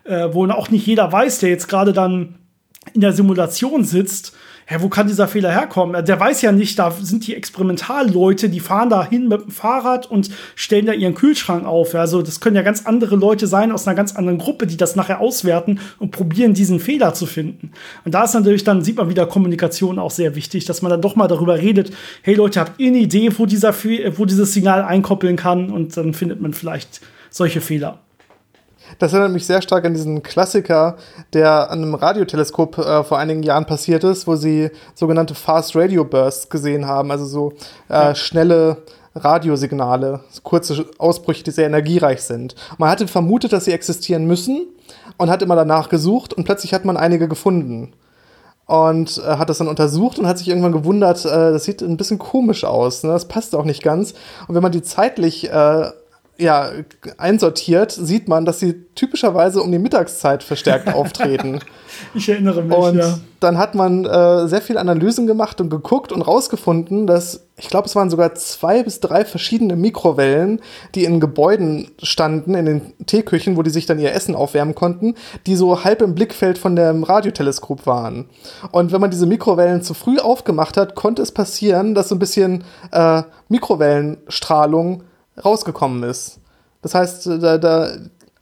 [0.05, 2.33] Äh, wo auch nicht jeder weiß, der jetzt gerade dann
[2.93, 4.35] in der Simulation sitzt,
[4.69, 6.03] hä, wo kann dieser Fehler herkommen?
[6.05, 10.11] Der weiß ja nicht, da sind die Experimentalleute, die fahren da hin mit dem Fahrrad
[10.11, 11.95] und stellen da ihren Kühlschrank auf.
[11.95, 14.97] Also das können ja ganz andere Leute sein aus einer ganz anderen Gruppe, die das
[14.97, 17.71] nachher auswerten und probieren, diesen Fehler zu finden.
[18.03, 21.01] Und da ist natürlich dann, sieht man wieder Kommunikation auch sehr wichtig, dass man dann
[21.01, 21.91] doch mal darüber redet,
[22.21, 23.73] hey Leute, habt ihr eine Idee, wo, dieser,
[24.17, 25.69] wo dieses Signal einkoppeln kann?
[25.71, 26.99] Und dann findet man vielleicht
[27.29, 27.99] solche Fehler.
[28.99, 30.97] Das erinnert mich sehr stark an diesen Klassiker,
[31.33, 36.03] der an einem Radioteleskop äh, vor einigen Jahren passiert ist, wo sie sogenannte Fast Radio
[36.03, 37.53] Bursts gesehen haben, also so
[37.89, 38.83] äh, schnelle
[39.15, 42.55] Radiosignale, kurze Ausbrüche, die sehr energiereich sind.
[42.77, 44.67] Man hatte vermutet, dass sie existieren müssen
[45.17, 47.93] und hat immer danach gesucht und plötzlich hat man einige gefunden
[48.65, 51.97] und äh, hat das dann untersucht und hat sich irgendwann gewundert, äh, das sieht ein
[51.97, 53.11] bisschen komisch aus, ne?
[53.11, 54.13] das passt auch nicht ganz.
[54.47, 55.89] Und wenn man die zeitlich äh,
[56.39, 56.71] ja,
[57.17, 61.59] einsortiert, sieht man, dass sie typischerweise um die Mittagszeit verstärkt auftreten.
[62.13, 62.77] Ich erinnere mich.
[62.77, 63.17] Und ja.
[63.39, 67.87] dann hat man äh, sehr viel Analysen gemacht und geguckt und rausgefunden, dass ich glaube,
[67.87, 70.61] es waren sogar zwei bis drei verschiedene Mikrowellen,
[70.93, 75.15] die in Gebäuden standen, in den Teeküchen, wo die sich dann ihr Essen aufwärmen konnten,
[75.47, 78.29] die so halb im Blickfeld von dem Radioteleskop waren.
[78.71, 82.19] Und wenn man diese Mikrowellen zu früh aufgemacht hat, konnte es passieren, dass so ein
[82.19, 85.03] bisschen äh, Mikrowellenstrahlung
[85.43, 86.39] rausgekommen ist.
[86.81, 87.91] Das heißt, da, da,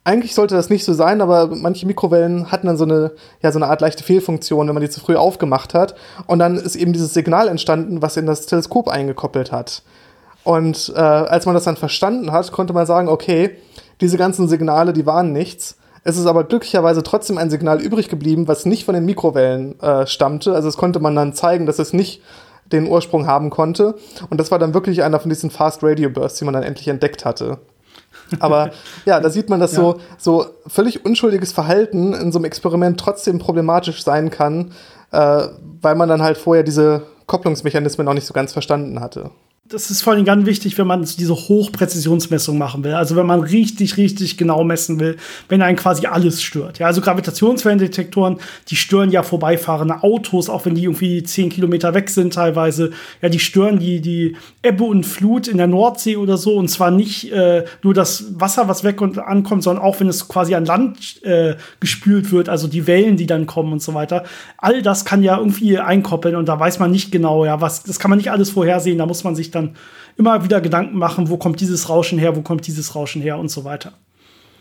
[0.04, 3.58] eigentlich sollte das nicht so sein, aber manche Mikrowellen hatten dann so eine, ja, so
[3.58, 5.96] eine Art leichte Fehlfunktion, wenn man die zu früh aufgemacht hat.
[6.28, 9.82] Und dann ist eben dieses Signal entstanden, was in das Teleskop eingekoppelt hat.
[10.44, 13.58] Und äh, als man das dann verstanden hat, konnte man sagen, okay,
[14.00, 15.78] diese ganzen Signale, die waren nichts.
[16.04, 20.06] Es ist aber glücklicherweise trotzdem ein Signal übrig geblieben, was nicht von den Mikrowellen äh,
[20.06, 20.54] stammte.
[20.54, 22.22] Also es konnte man dann zeigen, dass es nicht
[22.72, 23.96] den Ursprung haben konnte.
[24.30, 26.88] Und das war dann wirklich einer von diesen Fast Radio Bursts, die man dann endlich
[26.88, 27.60] entdeckt hatte.
[28.40, 28.72] Aber
[29.06, 29.82] ja, da sieht man, dass ja.
[29.82, 34.72] so, so völlig unschuldiges Verhalten in so einem Experiment trotzdem problematisch sein kann,
[35.12, 35.48] äh,
[35.82, 39.32] weil man dann halt vorher diese Kopplungsmechanismen noch nicht so ganz verstanden hatte
[39.68, 42.94] das ist vor allem ganz wichtig, wenn man diese Hochpräzisionsmessung machen will.
[42.94, 45.18] Also wenn man richtig, richtig genau messen will,
[45.50, 46.78] wenn einen quasi alles stört.
[46.78, 48.38] Ja, also Gravitationswellendetektoren,
[48.70, 52.92] die stören ja vorbeifahrende Autos, auch wenn die irgendwie zehn Kilometer weg sind teilweise.
[53.24, 56.56] Ja, die stören die, die Ebbe und Flut in der Nordsee oder so.
[56.58, 60.28] Und zwar nicht äh, nur das Wasser, was weg und ankommt, sondern auch wenn es
[60.28, 64.26] quasi an Land äh, gespült wird, also die Wellen, die dann kommen und so weiter.
[64.60, 67.98] All das kann ja irgendwie einkoppeln und da weiß man nicht genau, ja, was, das
[67.98, 69.00] kann man nicht alles vorhersehen.
[69.00, 69.76] Da muss man sich dann
[70.18, 73.50] immer wieder Gedanken machen, wo kommt dieses Rauschen her, wo kommt dieses Rauschen her und
[73.50, 73.94] so weiter.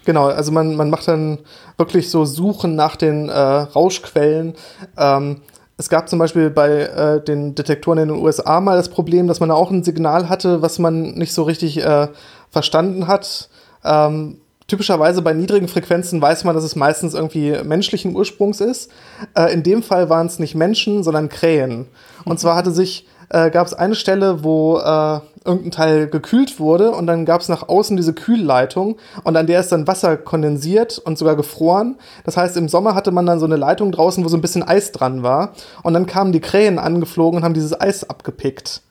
[0.05, 1.39] Genau, also man, man macht dann
[1.77, 4.55] wirklich so Suchen nach den äh, Rauschquellen.
[4.99, 5.41] Ähm,
[5.77, 9.41] es gab zum Beispiel bei äh, den Detektoren in den USA mal das Problem, dass
[9.41, 12.09] man da auch ein Signal hatte, was man nicht so richtig äh,
[12.51, 13.49] verstanden hat.
[13.83, 14.39] Ähm,
[14.69, 18.91] typischerweise bei niedrigen Frequenzen weiß man, dass es meistens irgendwie menschlichen Ursprungs ist.
[19.35, 21.87] Äh, in dem Fall waren es nicht Menschen, sondern Krähen.
[22.25, 26.93] Und zwar hatte sich äh, gab es eine Stelle, wo äh, irgendein Teil gekühlt wurde
[26.93, 30.99] und dann gab es nach außen diese Kühlleitung und an der ist dann Wasser kondensiert
[30.99, 31.97] und sogar gefroren.
[32.25, 34.63] Das heißt, im Sommer hatte man dann so eine Leitung draußen, wo so ein bisschen
[34.63, 35.53] Eis dran war
[35.83, 38.83] und dann kamen die Krähen angeflogen und haben dieses Eis abgepickt.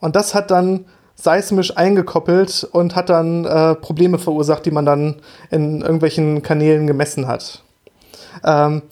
[0.00, 5.16] Und das hat dann seismisch eingekoppelt und hat dann äh, Probleme verursacht, die man dann
[5.50, 7.62] in irgendwelchen Kanälen gemessen hat.
[8.44, 8.82] Ähm,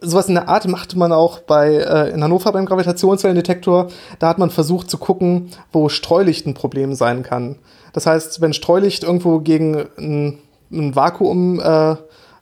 [0.00, 3.88] sowas in der Art machte man auch bei, äh, in Hannover beim Gravitationswellendetektor.
[4.18, 7.56] Da hat man versucht zu gucken, wo Streulicht ein Problem sein kann.
[7.92, 10.38] Das heißt, wenn Streulicht irgendwo gegen ein,
[10.70, 11.96] ein Vakuum, äh,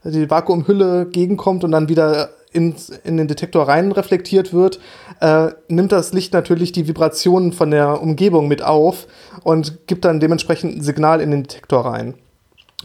[0.05, 2.74] die Vakuumhülle gegenkommt und dann wieder in,
[3.05, 4.80] in den Detektor rein reflektiert wird,
[5.20, 9.07] äh, nimmt das Licht natürlich die Vibrationen von der Umgebung mit auf
[9.45, 12.14] und gibt dann dementsprechend ein Signal in den Detektor rein.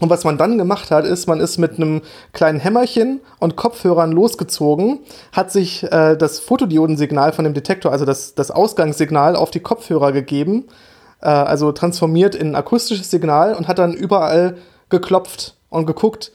[0.00, 4.10] Und was man dann gemacht hat, ist, man ist mit einem kleinen Hämmerchen und Kopfhörern
[4.10, 5.00] losgezogen,
[5.32, 10.10] hat sich äh, das Fotodiodensignal von dem Detektor, also das, das Ausgangssignal, auf die Kopfhörer
[10.10, 10.64] gegeben,
[11.20, 14.56] äh, also transformiert in ein akustisches Signal und hat dann überall
[14.88, 16.32] geklopft und geguckt,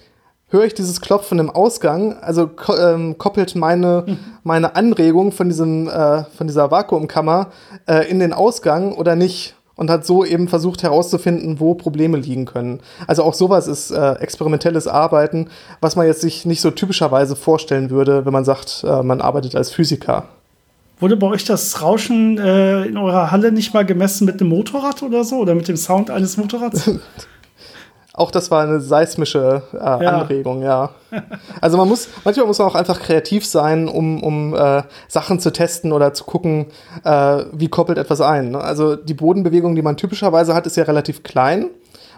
[0.47, 4.19] höre ich dieses Klopfen im Ausgang, also ko ähm, koppelt meine, mhm.
[4.43, 7.49] meine Anregung von, diesem, äh, von dieser Vakuumkammer
[7.87, 12.43] äh, in den Ausgang oder nicht und hat so eben versucht herauszufinden, wo Probleme liegen
[12.43, 12.81] können.
[13.07, 15.47] Also auch sowas ist äh, experimentelles Arbeiten,
[15.79, 19.55] was man jetzt sich nicht so typischerweise vorstellen würde, wenn man sagt, äh, man arbeitet
[19.55, 20.25] als Physiker.
[20.99, 25.01] Wurde bei euch das Rauschen äh, in eurer Halle nicht mal gemessen mit einem Motorrad
[25.01, 26.91] oder so oder mit dem Sound eines Motorrads?
[28.19, 29.95] Auch das war eine seismische äh, ja.
[29.95, 30.89] Anregung, ja.
[31.61, 35.53] Also man muss, manchmal muss man auch einfach kreativ sein, um, um äh, Sachen zu
[35.53, 36.65] testen oder zu gucken,
[37.05, 38.51] äh, wie koppelt etwas ein.
[38.51, 38.59] Ne?
[38.59, 41.67] Also die Bodenbewegung, die man typischerweise hat, ist ja relativ klein.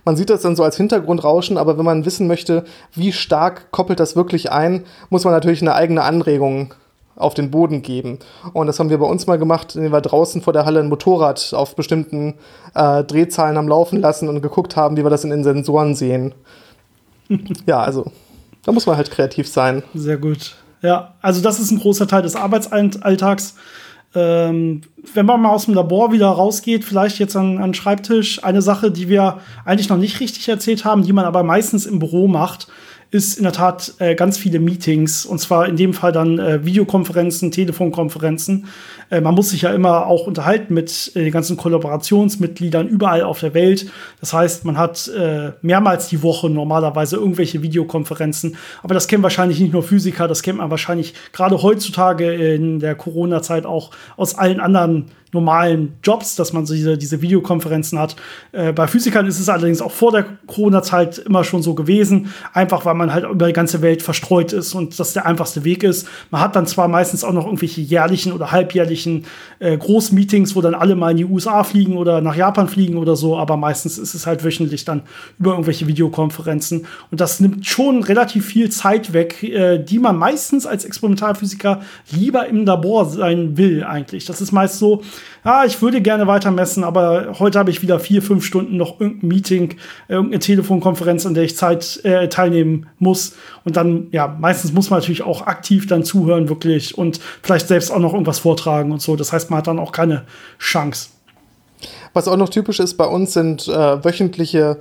[0.04, 2.64] Man sieht das dann so als Hintergrundrauschen, aber wenn man wissen möchte,
[2.96, 6.74] wie stark koppelt das wirklich ein, muss man natürlich eine eigene Anregung
[7.22, 8.20] auf den Boden geben.
[8.54, 10.90] Und das haben wir bei uns mal gemacht, indem wir draußen vor der Halle ein
[10.90, 12.36] Motorrad auf bestimmten
[12.74, 16.34] äh, Drehzahlen am Laufen lassen und geguckt haben, wie wir das in den Sensoren sehen.
[17.66, 18.12] ja, also
[18.64, 19.84] da muss man halt kreativ sein.
[19.94, 20.56] Sehr gut.
[20.82, 23.56] Ja, also das ist ein großer Teil des Arbeitsalltags.
[24.14, 24.82] Ähm,
[25.14, 28.62] wenn man mal aus dem Labor wieder rausgeht, vielleicht jetzt an, an den Schreibtisch, eine
[28.62, 32.28] Sache, die wir eigentlich noch nicht richtig erzählt haben, die man aber meistens im Büro
[32.28, 32.68] macht,
[33.12, 36.66] ist in der Tat äh, ganz viele Meetings und zwar in dem Fall dann äh,
[36.66, 38.68] Videokonferenzen, Telefonkonferenzen.
[39.10, 43.42] Äh, man muss sich ja immer auch unterhalten mit äh, den ganzen Kollaborationsmitgliedern überall auf
[43.42, 43.92] der Welt.
[44.22, 48.56] Das heißt, man hat äh, mehrmals die Woche normalerweise irgendwelche Videokonferenzen.
[48.82, 52.96] Aber das kennen wahrscheinlich nicht nur Physiker, das kennt man wahrscheinlich gerade heutzutage in der
[52.96, 58.16] Corona-Zeit auch aus allen anderen normalen Jobs, dass man so diese, diese Videokonferenzen hat.
[58.52, 62.86] Äh, bei Physikern ist es allerdings auch vor der Corona-Zeit immer schon so gewesen, einfach
[62.86, 66.08] weil man halt über die ganze Welt verstreut ist und das der einfachste Weg ist.
[66.30, 69.26] Man hat dann zwar meistens auch noch irgendwelche jährlichen oder halbjährlichen
[69.60, 73.16] äh, Großmeetings, wo dann alle mal in die USA fliegen oder nach Japan fliegen oder
[73.16, 75.04] so, aber meistens ist es halt wöchentlich dann
[75.40, 80.66] über irgendwelche Videokonferenzen und das nimmt schon relativ viel Zeit weg, äh, die man meistens
[80.66, 84.26] als Experimentalphysiker lieber im Labor sein will eigentlich.
[84.26, 85.04] Das ist meist so,
[85.44, 89.00] ja, ich würde gerne weiter messen, aber heute habe ich wieder vier, fünf Stunden noch
[89.00, 89.76] irgendein Meeting,
[90.08, 93.34] irgendeine Telefonkonferenz, an der ich Zeit äh, teilnehmen muss.
[93.64, 97.92] Und dann, ja, meistens muss man natürlich auch aktiv dann zuhören, wirklich, und vielleicht selbst
[97.92, 99.16] auch noch irgendwas vortragen und so.
[99.16, 100.26] Das heißt, man hat dann auch keine
[100.60, 101.10] Chance.
[102.14, 104.78] Was auch noch typisch ist bei uns sind äh, wöchentliche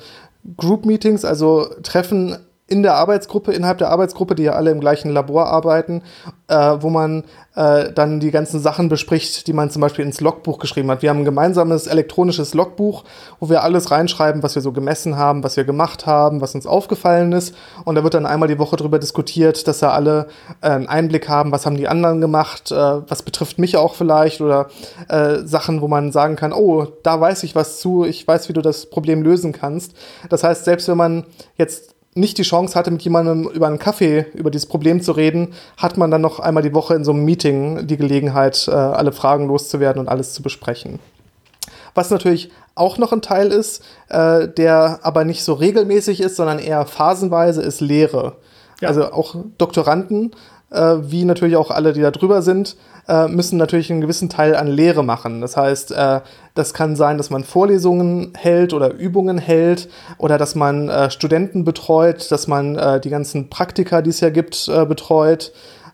[0.56, 2.36] Group Meetings, also Treffen
[2.70, 6.02] in der Arbeitsgruppe, innerhalb der Arbeitsgruppe, die ja alle im gleichen Labor arbeiten,
[6.46, 7.24] äh, wo man
[7.56, 11.02] äh, dann die ganzen Sachen bespricht, die man zum Beispiel ins Logbuch geschrieben hat.
[11.02, 13.02] Wir haben ein gemeinsames elektronisches Logbuch,
[13.40, 16.64] wo wir alles reinschreiben, was wir so gemessen haben, was wir gemacht haben, was uns
[16.64, 17.56] aufgefallen ist.
[17.84, 20.28] Und da wird dann einmal die Woche darüber diskutiert, dass da alle
[20.60, 24.40] äh, einen Einblick haben, was haben die anderen gemacht, äh, was betrifft mich auch vielleicht
[24.40, 24.68] oder
[25.08, 28.52] äh, Sachen, wo man sagen kann, oh, da weiß ich was zu, ich weiß, wie
[28.52, 29.94] du das Problem lösen kannst.
[30.28, 31.24] Das heißt, selbst wenn man
[31.56, 35.54] jetzt nicht die Chance hatte, mit jemandem über einen Kaffee über dieses Problem zu reden,
[35.76, 39.12] hat man dann noch einmal die Woche in so einem Meeting die Gelegenheit, äh, alle
[39.12, 40.98] Fragen loszuwerden und alles zu besprechen.
[41.94, 46.58] Was natürlich auch noch ein Teil ist, äh, der aber nicht so regelmäßig ist, sondern
[46.58, 48.36] eher phasenweise, ist Lehre.
[48.80, 48.88] Ja.
[48.88, 50.32] Also auch Doktoranden,
[50.70, 52.76] äh, wie natürlich auch alle, die da drüber sind,
[53.08, 55.40] äh, müssen natürlich einen gewissen Teil an Lehre machen.
[55.40, 56.20] Das heißt, äh,
[56.54, 61.64] das kann sein, dass man Vorlesungen hält oder Übungen hält oder dass man äh, Studenten
[61.64, 65.52] betreut, dass man äh, die ganzen Praktika, die es ja gibt, äh, betreut.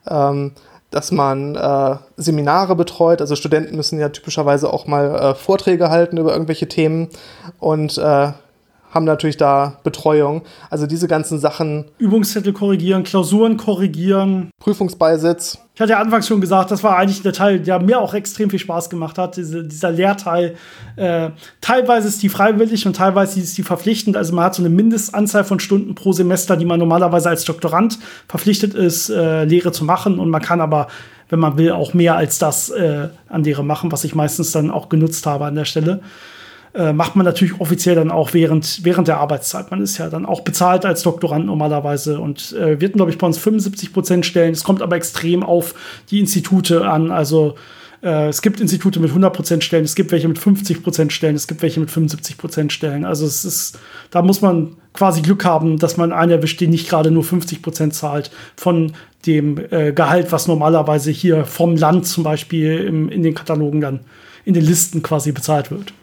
[0.09, 0.53] Ähm,
[0.91, 3.20] dass man äh, Seminare betreut.
[3.20, 7.09] Also Studenten müssen ja typischerweise auch mal äh, Vorträge halten über irgendwelche Themen
[7.59, 8.33] und äh,
[8.97, 10.42] haben natürlich da Betreuung.
[10.70, 11.84] Also diese ganzen Sachen.
[11.99, 14.51] Übungszettel korrigieren, Klausuren korrigieren.
[14.59, 15.59] Prüfungsbeisitz.
[15.74, 18.49] Ich hatte ja anfangs schon gesagt, das war eigentlich der Teil, der mir auch extrem
[18.49, 20.57] viel Spaß gemacht hat, diese, dieser Lehrteil.
[20.97, 21.30] Äh,
[21.61, 24.16] teilweise ist die freiwillig und teilweise ist die verpflichtend.
[24.16, 27.99] Also man hat so eine Mindestanzahl von Stunden pro Semester, die man normalerweise als Doktorand
[28.26, 30.18] verpflichtet ist, äh, Lehre zu machen.
[30.18, 30.88] Und man kann aber,
[31.28, 34.70] wenn man will, auch mehr als das äh, an Lehre machen, was ich meistens dann
[34.70, 36.01] auch genutzt habe an der Stelle
[36.77, 39.70] äh, macht man natürlich offiziell dann auch während, während der Arbeitszeit.
[39.70, 43.27] Man ist ja dann auch bezahlt als Doktorand normalerweise und äh, wird, glaube ich, bei
[43.27, 44.53] uns 75 Prozent stellen.
[44.53, 45.74] Es kommt aber extrem auf
[46.11, 47.11] die Institute an.
[47.11, 47.55] Also
[48.03, 51.35] äh, es gibt Institute mit 100 Prozent Stellen, es gibt welche mit 50 Prozent Stellen,
[51.35, 53.07] es gibt welche mit 75 Prozent Stellen.
[53.07, 53.79] Also es ist,
[54.11, 57.62] da muss man quasi Glück haben, dass man einen erwischt, der nicht gerade nur 50
[57.62, 58.93] Prozent zahlt von
[59.24, 64.01] dem äh, Gehalt, was normalerweise hier vom Land zum Beispiel im, in den Katalogen dann
[64.45, 65.95] in den Listen quasi bezahlt wird.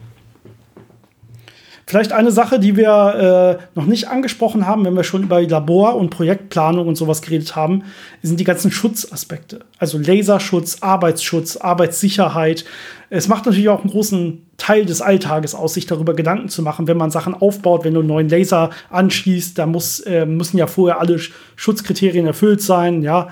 [1.86, 5.96] Vielleicht eine Sache, die wir äh, noch nicht angesprochen haben, wenn wir schon über Labor-
[5.96, 7.84] und Projektplanung und sowas geredet haben,
[8.22, 9.60] sind die ganzen Schutzaspekte.
[9.80, 12.64] Also Laserschutz, Arbeitsschutz, Arbeitssicherheit.
[13.10, 16.88] Es macht natürlich auch einen großen Teil des Alltages aus, sich darüber Gedanken zu machen,
[16.88, 20.68] wenn man Sachen aufbaut, wenn du einen neuen Laser anschließt, da muss, äh, müssen ja
[20.68, 21.20] vorher alle
[21.56, 23.28] Schutzkriterien erfüllt sein, ja.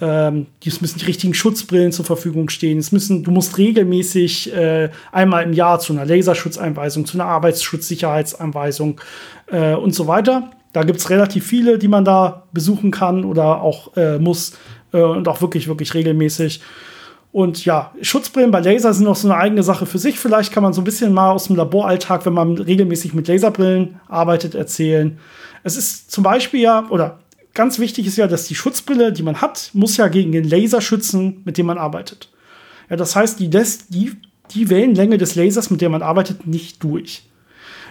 [0.00, 2.78] Ähm, es müssen die richtigen Schutzbrillen zur Verfügung stehen.
[2.78, 9.00] Es müssen, du musst regelmäßig äh, einmal im Jahr zu einer Laserschutzeinweisung, zu einer Arbeitsschutzsicherheitsanweisung
[9.46, 10.50] äh, und so weiter.
[10.72, 14.52] Da gibt es relativ viele, die man da besuchen kann oder auch äh, muss
[14.92, 16.60] äh, und auch wirklich, wirklich regelmäßig.
[17.32, 20.18] Und ja, Schutzbrillen bei Laser sind noch so eine eigene Sache für sich.
[20.18, 24.00] Vielleicht kann man so ein bisschen mal aus dem Laboralltag, wenn man regelmäßig mit Laserbrillen
[24.08, 25.18] arbeitet, erzählen.
[25.62, 27.18] Es ist zum Beispiel ja, oder
[27.58, 30.80] ganz wichtig ist ja, dass die Schutzbrille, die man hat, muss ja gegen den Laser
[30.80, 32.28] schützen, mit dem man arbeitet.
[32.88, 34.12] Ja, das heißt, die lässt die,
[34.52, 37.24] die Wellenlänge des Lasers, mit der man arbeitet, nicht durch.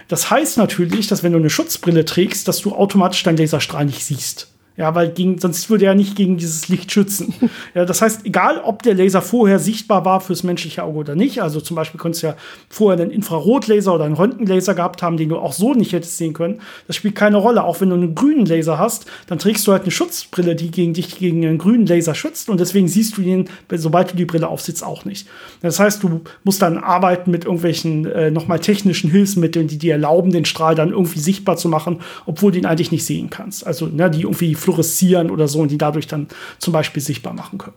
[0.08, 4.02] Das heißt natürlich, dass wenn du eine Schutzbrille trägst, dass du automatisch deinen Laserstrahl nicht
[4.02, 4.48] siehst.
[4.78, 7.34] Ja, weil gegen, sonst würde er nicht gegen dieses Licht schützen.
[7.74, 11.42] ja, das heißt, egal ob der Laser vorher sichtbar war fürs menschliche Auge oder nicht,
[11.42, 12.36] also zum Beispiel konntest du ja
[12.68, 16.32] vorher einen Infrarotlaser oder einen Röntgenlaser gehabt haben, den du auch so nicht hättest sehen
[16.32, 16.60] können.
[16.86, 17.64] Das spielt keine Rolle.
[17.64, 20.94] Auch wenn du einen grünen Laser hast, dann trägst du halt eine Schutzbrille, die gegen
[20.94, 24.46] dich gegen einen grünen Laser schützt und deswegen siehst du ihn, sobald du die Brille
[24.46, 25.26] aufsitzt, auch nicht.
[25.60, 30.30] Das heißt, du musst dann arbeiten mit irgendwelchen äh, nochmal technischen Hilfsmitteln, die dir erlauben,
[30.30, 33.66] den Strahl dann irgendwie sichtbar zu machen, obwohl du ihn eigentlich nicht sehen kannst.
[33.66, 37.58] Also ne, die irgendwie fluoreszieren oder so und die dadurch dann zum Beispiel sichtbar machen
[37.58, 37.76] können.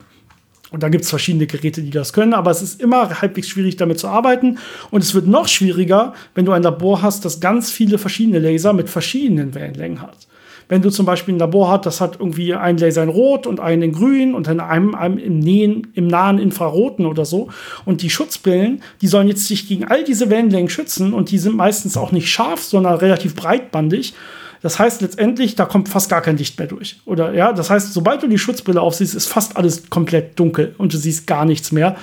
[0.70, 3.76] Und da gibt es verschiedene Geräte, die das können, aber es ist immer halbwegs schwierig,
[3.76, 4.58] damit zu arbeiten.
[4.90, 8.72] Und es wird noch schwieriger, wenn du ein Labor hast, das ganz viele verschiedene Laser
[8.72, 10.26] mit verschiedenen Wellenlängen hat.
[10.68, 13.60] Wenn du zum Beispiel ein Labor hast, das hat irgendwie einen Laser in Rot und
[13.60, 17.48] einen in Grün und dann einem, einem im, Nähen, im nahen Infraroten oder so.
[17.84, 21.54] Und die Schutzbrillen, die sollen jetzt sich gegen all diese Wellenlängen schützen und die sind
[21.54, 24.14] meistens auch nicht scharf, sondern relativ breitbandig.
[24.62, 27.00] Das heißt letztendlich, da kommt fast gar kein Licht mehr durch.
[27.04, 30.94] Oder ja, das heißt, sobald du die Schutzbrille aufsiehst, ist fast alles komplett dunkel und
[30.94, 31.96] du siehst gar nichts mehr.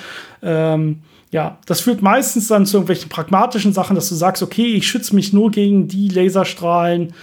[0.44, 1.00] Ähm,
[1.32, 5.16] ja, das führt meistens dann zu irgendwelchen pragmatischen Sachen, dass du sagst, okay, ich schütze
[5.16, 7.14] mich nur gegen die Laserstrahlen,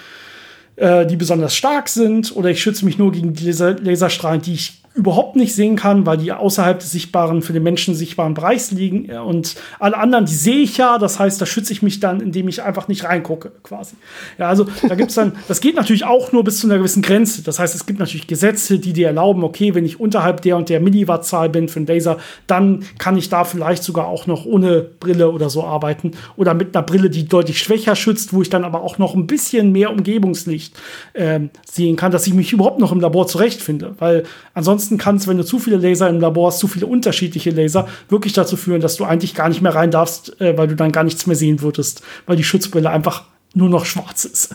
[0.77, 4.55] äh, die besonders stark sind, oder ich schütze mich nur gegen die Laser Laserstrahlen, die
[4.55, 8.71] ich überhaupt nicht sehen kann, weil die außerhalb des sichtbaren, für den Menschen sichtbaren Bereichs
[8.71, 9.11] liegen.
[9.11, 10.97] Und alle anderen, die sehe ich ja.
[10.97, 13.95] Das heißt, da schütze ich mich dann, indem ich einfach nicht reingucke, quasi.
[14.39, 17.03] Ja, also da gibt es dann, das geht natürlich auch nur bis zu einer gewissen
[17.03, 17.43] Grenze.
[17.43, 20.71] Das heißt, es gibt natürlich Gesetze, die dir erlauben, okay, wenn ich unterhalb der und
[20.71, 22.17] der Milliwattzahl bin für einen Laser,
[22.47, 26.13] dann kann ich da vielleicht sogar auch noch ohne Brille oder so arbeiten.
[26.39, 29.27] Oder mit einer Brille, die deutlich schwächer schützt, wo ich dann aber auch noch ein
[29.27, 30.75] bisschen mehr Umgebungslicht
[31.13, 31.41] äh,
[31.71, 33.95] sehen kann, dass ich mich überhaupt noch im Labor zurechtfinde.
[33.99, 34.23] Weil
[34.55, 37.51] ansonsten Ansonsten kann es, wenn du zu viele Laser im Labor hast, zu viele unterschiedliche
[37.51, 40.77] Laser, wirklich dazu führen, dass du eigentlich gar nicht mehr rein darfst, äh, weil du
[40.77, 44.55] dann gar nichts mehr sehen würdest, weil die Schutzbrille einfach nur noch schwarz ist.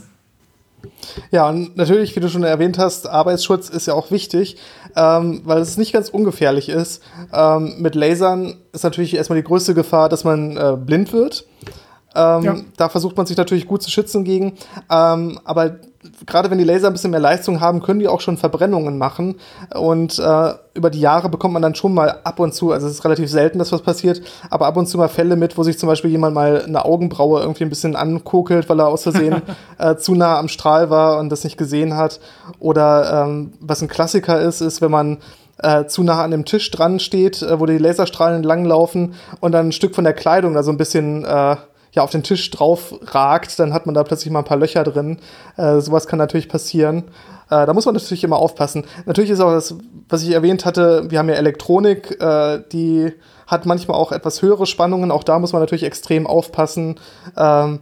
[1.31, 4.55] Ja, und natürlich, wie du schon erwähnt hast, Arbeitsschutz ist ja auch wichtig,
[4.95, 7.03] ähm, weil es nicht ganz ungefährlich ist.
[7.33, 11.45] Ähm, mit Lasern ist natürlich erstmal die größte Gefahr, dass man äh, blind wird.
[12.15, 12.55] Ähm, ja.
[12.77, 14.53] Da versucht man sich natürlich gut zu schützen gegen.
[14.89, 15.75] Ähm, aber
[16.25, 19.35] gerade wenn die Laser ein bisschen mehr Leistung haben, können die auch schon Verbrennungen machen.
[19.75, 22.93] Und äh, über die Jahre bekommt man dann schon mal ab und zu, also es
[22.93, 25.77] ist relativ selten, dass was passiert, aber ab und zu mal Fälle mit, wo sich
[25.77, 29.41] zum Beispiel jemand mal eine Augenbraue irgendwie ein bisschen ankokelt, weil er aus Versehen
[29.77, 32.19] äh, zu nah am Strahl war und das nicht gesehen hat.
[32.59, 35.17] Oder ähm, was ein Klassiker ist, ist, wenn man
[35.61, 39.67] äh, zu nah an dem Tisch dran steht, äh, wo die Laserstrahlen langlaufen und dann
[39.67, 41.55] ein Stück von der Kleidung da so ein bisschen äh,
[41.93, 44.83] ja, auf den Tisch drauf ragt, dann hat man da plötzlich mal ein paar Löcher
[44.83, 45.19] drin.
[45.57, 47.03] Äh, sowas kann natürlich passieren.
[47.49, 48.85] Äh, da muss man natürlich immer aufpassen.
[49.05, 49.75] Natürlich ist auch das,
[50.07, 53.11] was ich erwähnt hatte, wir haben ja Elektronik, äh, die
[53.45, 55.11] hat manchmal auch etwas höhere Spannungen.
[55.11, 56.97] Auch da muss man natürlich extrem aufpassen.
[57.37, 57.81] Ähm,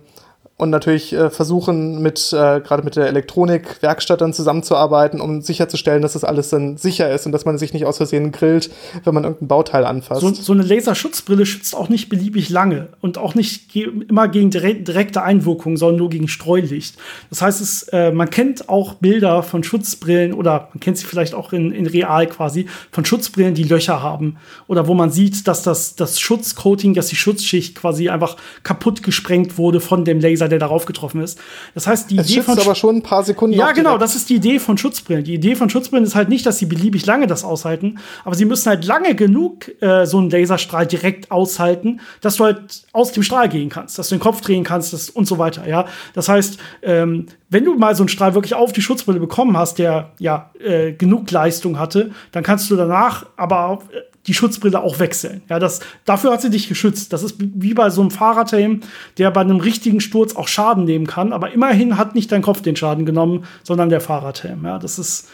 [0.60, 6.14] und natürlich äh, versuchen, mit äh, gerade mit der Elektronikwerkstatt dann zusammenzuarbeiten, um sicherzustellen, dass
[6.14, 8.70] das alles dann sicher ist und dass man sich nicht aus Versehen grillt,
[9.06, 10.20] wenn man irgendein Bauteil anfasst.
[10.20, 14.50] So, so eine Laserschutzbrille schützt auch nicht beliebig lange und auch nicht ge immer gegen
[14.50, 16.98] direkte Einwirkungen, sondern nur gegen Streulicht.
[17.30, 21.36] Das heißt, es, äh, man kennt auch Bilder von Schutzbrillen oder man kennt sie vielleicht
[21.36, 24.36] auch in, in real quasi von Schutzbrillen, die Löcher haben
[24.68, 29.58] oder wo man sieht, dass das, das Schutzcoating, dass die Schutzschicht quasi einfach kaputt gesprengt
[29.58, 31.40] wurde von dem Laser der darauf getroffen ist.
[31.74, 33.56] Das heißt, die es Idee von aber schon ein paar Sekunden.
[33.56, 35.24] Ja, genau, das ist die Idee von Schutzbrillen.
[35.24, 38.46] Die Idee von Schutzbrillen ist halt nicht, dass sie beliebig lange das aushalten, aber sie
[38.46, 43.24] müssen halt lange genug äh, so einen Laserstrahl direkt aushalten, dass du halt aus dem
[43.24, 45.68] Strahl gehen kannst, dass du den Kopf drehen kannst das, und so weiter.
[45.68, 49.58] Ja, das heißt, ähm, wenn du mal so einen Strahl wirklich auf die Schutzbrille bekommen
[49.58, 54.34] hast, der ja äh, genug Leistung hatte, dann kannst du danach aber auch, äh, die
[54.34, 55.42] Schutzbrille auch wechseln.
[55.50, 57.14] Ja, das, dafür hat sie dich geschützt.
[57.14, 58.82] Das ist wie bei so einem Fahrradhelm,
[59.18, 61.34] der bei einem richtigen Sturz auch Schaden nehmen kann.
[61.34, 64.64] Aber immerhin hat nicht dein Kopf den Schaden genommen, sondern der Fahrradhelm.
[64.66, 65.30] Ja, das ist,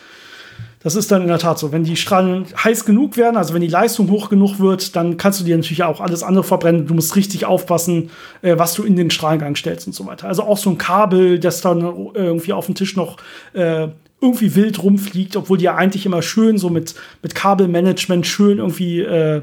[0.81, 1.71] das ist dann in der Tat so.
[1.71, 5.39] Wenn die Strahlen heiß genug werden, also wenn die Leistung hoch genug wird, dann kannst
[5.39, 6.86] du dir natürlich auch alles andere verbrennen.
[6.86, 8.11] Du musst richtig aufpassen,
[8.43, 10.27] äh, was du in den Strahlengang stellst und so weiter.
[10.27, 11.81] Also auch so ein Kabel, das dann
[12.13, 13.17] irgendwie auf dem Tisch noch
[13.53, 13.88] äh,
[14.26, 19.01] irgendwie wild rumfliegt, obwohl die ja eigentlich immer schön so mit, mit Kabelmanagement schön irgendwie
[19.01, 19.41] äh,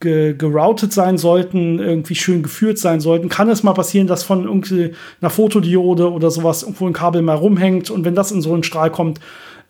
[0.00, 4.44] ge geroutet sein sollten, irgendwie schön geführt sein sollten, kann es mal passieren, dass von
[4.44, 8.52] irgendwie einer Fotodiode oder sowas irgendwo ein Kabel mal rumhängt und wenn das in so
[8.52, 9.20] einen Strahl kommt,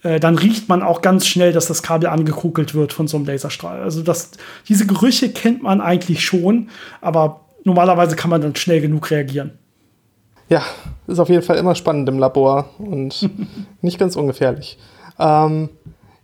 [0.02, 3.26] äh, dann riecht man auch ganz schnell, dass das Kabel angekugelt wird von so einem
[3.26, 3.80] Laserstrahl.
[3.80, 4.32] Also das,
[4.68, 6.70] diese Gerüche kennt man eigentlich schon,
[7.00, 9.52] aber normalerweise kann man dann schnell genug reagieren.
[10.48, 10.62] Ja,
[11.06, 13.28] ist auf jeden Fall immer spannend im Labor und
[13.80, 14.78] nicht ganz ungefährlich.
[15.18, 15.68] Ähm,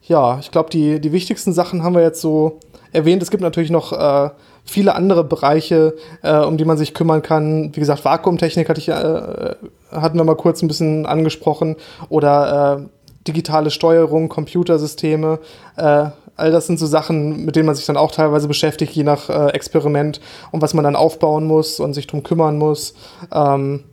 [0.03, 2.61] ja, ich glaube, die, die wichtigsten Sachen haben wir jetzt so
[2.93, 3.23] erwähnt.
[3.23, 4.31] Es gibt natürlich noch äh,
[4.64, 7.75] viele andere Bereiche, äh, um die man sich kümmern kann.
[7.75, 9.55] Wie gesagt, Vakuumtechnik hatte ich, äh,
[9.91, 11.77] hatten wir mal kurz ein bisschen angesprochen.
[12.09, 12.89] Oder äh,
[13.27, 15.39] digitale Steuerung, Computersysteme,
[15.77, 16.07] äh,
[16.37, 19.29] all das sind so Sachen, mit denen man sich dann auch teilweise beschäftigt, je nach
[19.29, 20.20] äh, Experiment
[20.51, 22.95] und was man dann aufbauen muss und sich drum kümmern muss.
[23.33, 23.85] Ähm,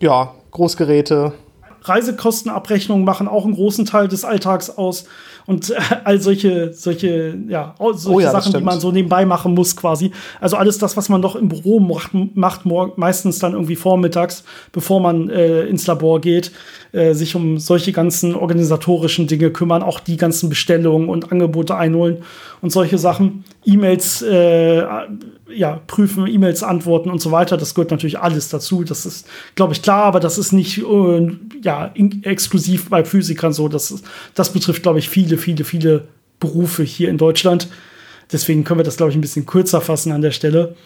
[0.00, 1.32] ja, Großgeräte.
[1.82, 5.06] Reisekostenabrechnungen machen auch einen großen Teil des Alltags aus
[5.46, 5.74] und äh,
[6.04, 10.12] all solche, solche, ja, solche oh ja, Sachen, die man so nebenbei machen muss quasi.
[10.40, 15.00] Also alles das, was man doch im Büro macht, macht meistens dann irgendwie vormittags, bevor
[15.00, 16.52] man äh, ins Labor geht,
[16.92, 22.18] äh, sich um solche ganzen organisatorischen Dinge kümmern, auch die ganzen Bestellungen und Angebote einholen
[22.60, 23.44] und solche Sachen.
[23.64, 24.84] E-Mails, äh,
[25.54, 27.56] ja, prüfen, E-Mails antworten und so weiter.
[27.56, 28.82] Das gehört natürlich alles dazu.
[28.84, 33.68] Das ist, glaube ich, klar, aber das ist nicht äh, ja, exklusiv bei Physikern so.
[33.68, 34.02] Das,
[34.34, 36.08] das betrifft, glaube ich, viele, viele, viele
[36.40, 37.68] Berufe hier in Deutschland.
[38.32, 40.76] Deswegen können wir das, glaube ich, ein bisschen kürzer fassen an der Stelle.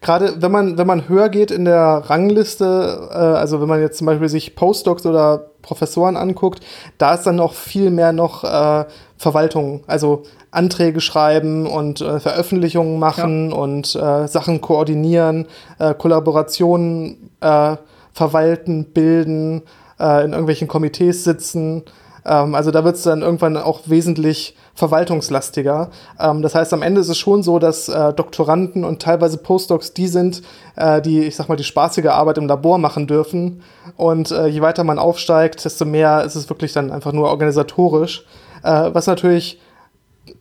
[0.00, 3.98] Gerade wenn man, wenn man höher geht in der Rangliste, äh, also wenn man jetzt
[3.98, 6.60] zum Beispiel sich Postdocs oder Professoren anguckt,
[6.98, 8.84] da ist dann noch viel mehr noch äh,
[9.16, 13.56] Verwaltung, also Anträge schreiben und äh, Veröffentlichungen machen ja.
[13.56, 15.46] und äh, Sachen koordinieren,
[15.78, 17.76] äh, Kollaborationen äh,
[18.12, 19.62] verwalten, bilden,
[19.98, 21.82] in irgendwelchen Komitees sitzen.
[22.26, 25.90] Ähm, also da wird es dann irgendwann auch wesentlich verwaltungslastiger.
[26.18, 29.94] Ähm, das heißt, am Ende ist es schon so, dass äh, Doktoranden und teilweise Postdocs
[29.94, 30.42] die sind,
[30.76, 33.62] äh, die, ich sag mal, die spaßige Arbeit im Labor machen dürfen.
[33.96, 38.26] Und äh, je weiter man aufsteigt, desto mehr ist es wirklich dann einfach nur organisatorisch.
[38.62, 39.60] Äh, was natürlich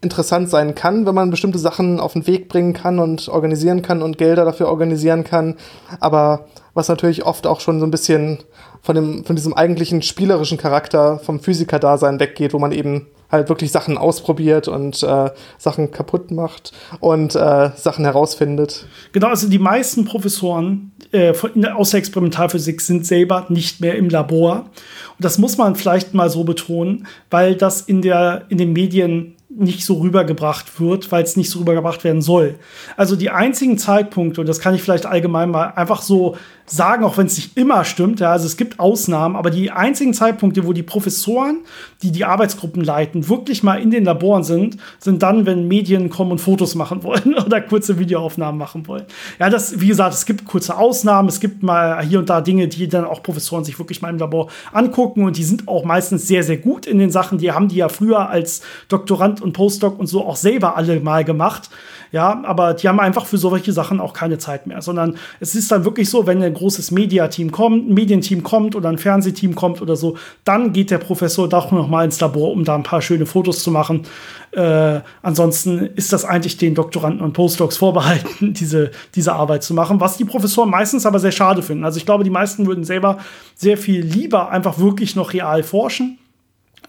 [0.01, 4.01] interessant sein kann, wenn man bestimmte Sachen auf den Weg bringen kann und organisieren kann
[4.01, 5.55] und Gelder dafür organisieren kann.
[5.99, 8.39] Aber was natürlich oft auch schon so ein bisschen
[8.85, 13.71] von, dem, von diesem eigentlichen spielerischen Charakter vom Physiker-Dasein weggeht, wo man eben halt wirklich
[13.71, 18.85] Sachen ausprobiert und äh, Sachen kaputt macht und äh, Sachen herausfindet.
[19.11, 24.07] Genau, also die meisten Professoren äh, von, aus der Experimentalphysik sind selber nicht mehr im
[24.07, 24.69] Labor.
[25.17, 29.34] Und das muss man vielleicht mal so betonen, weil das in, der, in den Medien
[29.57, 32.55] nicht so rübergebracht wird, weil es nicht so rübergebracht werden soll.
[32.97, 36.35] Also die einzigen Zeitpunkte, und das kann ich vielleicht allgemein mal einfach so
[36.65, 40.13] sagen, auch wenn es nicht immer stimmt, ja, also es gibt Ausnahmen, aber die einzigen
[40.13, 41.59] Zeitpunkte, wo die Professoren,
[42.01, 46.31] die die Arbeitsgruppen leiten, wirklich mal in den Laboren sind, sind dann, wenn Medien kommen
[46.31, 49.05] und Fotos machen wollen oder kurze Videoaufnahmen machen wollen.
[49.39, 52.67] Ja, das, wie gesagt, es gibt kurze Ausnahmen, es gibt mal hier und da Dinge,
[52.67, 56.27] die dann auch Professoren sich wirklich mal im Labor angucken und die sind auch meistens
[56.27, 59.97] sehr, sehr gut in den Sachen, die haben die ja früher als Doktorand und Postdoc
[59.97, 61.69] und so auch selber alle mal gemacht.
[62.11, 65.71] Ja, aber die haben einfach für solche Sachen auch keine Zeit mehr, sondern es ist
[65.71, 69.81] dann wirklich so, wenn ein großes Mediateam kommt, ein Medienteam kommt oder ein Fernsehteam kommt
[69.81, 73.01] oder so, dann geht der Professor doch noch mal ins Labor, um da ein paar
[73.01, 74.03] schöne Fotos zu machen.
[74.51, 79.99] Äh, ansonsten ist das eigentlich den Doktoranden und Postdocs vorbehalten, diese, diese Arbeit zu machen,
[79.99, 81.83] was die Professoren meistens aber sehr schade finden.
[81.83, 83.17] Also ich glaube, die meisten würden selber
[83.55, 86.17] sehr viel lieber einfach wirklich noch real forschen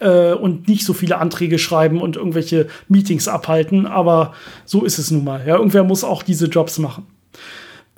[0.00, 3.86] äh, und nicht so viele Anträge schreiben und irgendwelche Meetings abhalten.
[3.86, 4.34] Aber
[4.64, 5.42] so ist es nun mal.
[5.46, 7.06] Ja, irgendwer muss auch diese Jobs machen.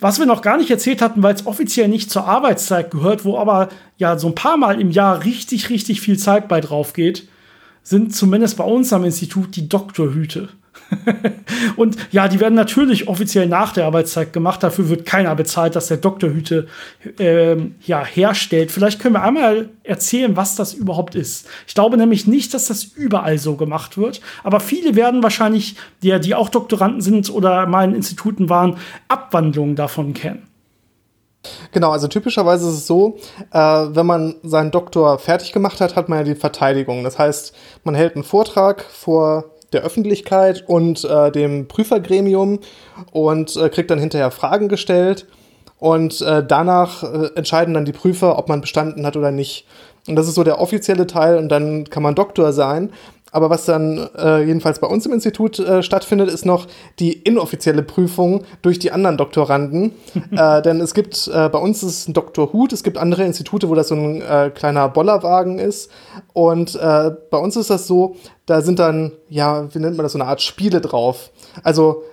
[0.01, 3.37] Was wir noch gar nicht erzählt hatten, weil es offiziell nicht zur Arbeitszeit gehört, wo
[3.37, 7.27] aber ja so ein paar Mal im Jahr richtig, richtig viel Zeit bei drauf geht,
[7.89, 10.49] sind zumindest bei uns am Institut die Doktorhüte.
[11.75, 14.61] und ja, die werden natürlich offiziell nach der Arbeitszeit gemacht.
[14.61, 16.67] Dafür wird keiner bezahlt, dass der Doktorhüte
[17.17, 18.71] ähm, ja, herstellt.
[18.71, 21.47] Vielleicht können wir einmal erzählen, was das überhaupt ist.
[21.67, 24.21] Ich glaube nämlich nicht, dass das überall so gemacht wird.
[24.43, 28.77] Aber viele werden wahrscheinlich, die, die auch Doktoranden sind oder mal in Instituten waren,
[29.07, 30.48] Abwandlungen davon kennen.
[31.71, 33.17] Genau, also typischerweise ist es so,
[33.51, 37.03] äh, wenn man seinen Doktor fertig gemacht hat, hat man ja die Verteidigung.
[37.03, 42.59] Das heißt, man hält einen Vortrag vor der Öffentlichkeit und äh, dem Prüfergremium
[43.11, 45.27] und äh, kriegt dann hinterher Fragen gestellt.
[45.77, 49.65] Und äh, danach äh, entscheiden dann die Prüfer, ob man bestanden hat oder nicht.
[50.07, 52.91] Und das ist so der offizielle Teil und dann kann man Doktor sein.
[53.31, 56.67] Aber was dann äh, jedenfalls bei uns im Institut äh, stattfindet, ist noch
[56.99, 59.93] die inoffizielle Prüfung durch die anderen Doktoranden.
[60.31, 63.23] äh, denn es gibt, äh, bei uns ist es ein Doktor Hut, es gibt andere
[63.23, 65.91] Institute, wo das so ein äh, kleiner Bollerwagen ist.
[66.33, 68.15] Und äh, bei uns ist das so,
[68.45, 71.31] da sind dann, ja, wie nennt man das, so eine Art Spiele drauf.
[71.63, 72.03] Also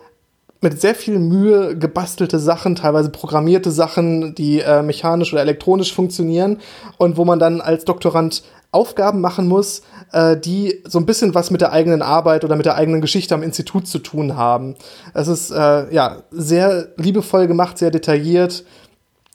[0.60, 6.58] mit sehr viel Mühe gebastelte Sachen, teilweise programmierte Sachen, die äh, mechanisch oder elektronisch funktionieren
[6.98, 11.50] und wo man dann als Doktorand Aufgaben machen muss, äh, die so ein bisschen was
[11.50, 14.76] mit der eigenen Arbeit oder mit der eigenen Geschichte am Institut zu tun haben.
[15.14, 18.64] Es ist äh, ja sehr liebevoll gemacht, sehr detailliert.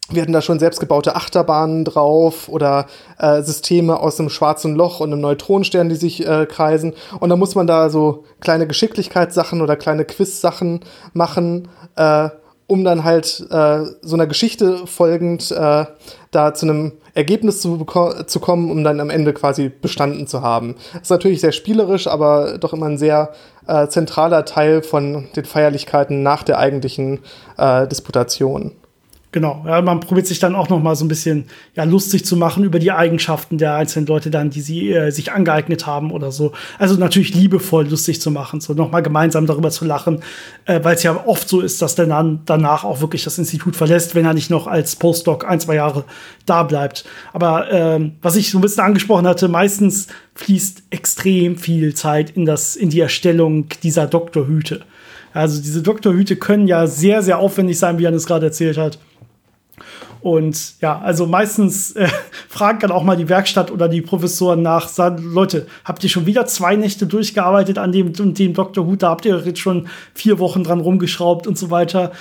[0.09, 5.13] Wir hatten da schon selbstgebaute Achterbahnen drauf oder äh, Systeme aus einem schwarzen Loch und
[5.13, 6.93] einem Neutronenstern, die sich äh, kreisen.
[7.19, 10.81] Und da muss man da so kleine Geschicklichkeitssachen oder kleine Quiz-Sachen
[11.13, 11.69] machen.
[11.95, 12.29] Äh,
[12.71, 15.85] um dann halt äh, so einer Geschichte folgend äh,
[16.31, 17.85] da zu einem Ergebnis zu,
[18.25, 20.75] zu kommen, um dann am Ende quasi bestanden zu haben.
[20.93, 23.33] Das ist natürlich sehr spielerisch, aber doch immer ein sehr
[23.67, 27.19] äh, zentraler Teil von den Feierlichkeiten nach der eigentlichen
[27.57, 28.71] äh, Disputation.
[29.33, 32.35] Genau, ja, man probiert sich dann auch noch mal so ein bisschen ja, lustig zu
[32.35, 36.33] machen über die Eigenschaften der einzelnen Leute dann, die sie äh, sich angeeignet haben oder
[36.33, 36.51] so.
[36.77, 40.19] Also natürlich liebevoll lustig zu machen, so noch mal gemeinsam darüber zu lachen,
[40.65, 43.77] äh, weil es ja oft so ist, dass der dann danach auch wirklich das Institut
[43.77, 46.03] verlässt, wenn er nicht noch als Postdoc ein, zwei Jahre
[46.45, 47.05] da bleibt.
[47.31, 52.45] Aber ähm, was ich so ein bisschen angesprochen hatte, meistens fließt extrem viel Zeit in,
[52.45, 54.81] das, in die Erstellung dieser Doktorhüte.
[55.33, 58.99] Also diese Doktorhüte können ja sehr, sehr aufwendig sein, wie Jan es gerade erzählt hat.
[60.21, 62.07] Und ja, also meistens äh,
[62.49, 66.25] fragt dann auch mal die Werkstatt oder die Professoren nach, sagen, Leute, habt ihr schon
[66.25, 68.85] wieder zwei Nächte durchgearbeitet an dem und dem Dr.
[68.85, 72.11] Hut, da habt ihr jetzt schon vier Wochen dran rumgeschraubt und so weiter.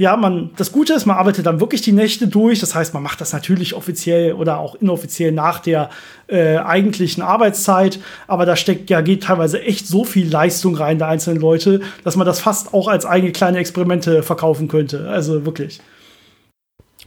[0.00, 2.58] Ja, man, das Gute ist, man arbeitet dann wirklich die Nächte durch.
[2.58, 5.90] Das heißt, man macht das natürlich offiziell oder auch inoffiziell nach der
[6.26, 7.98] äh, eigentlichen Arbeitszeit.
[8.26, 12.16] Aber da steckt ja, geht teilweise echt so viel Leistung rein der einzelnen Leute, dass
[12.16, 15.06] man das fast auch als eigene kleine Experimente verkaufen könnte.
[15.10, 15.82] Also wirklich.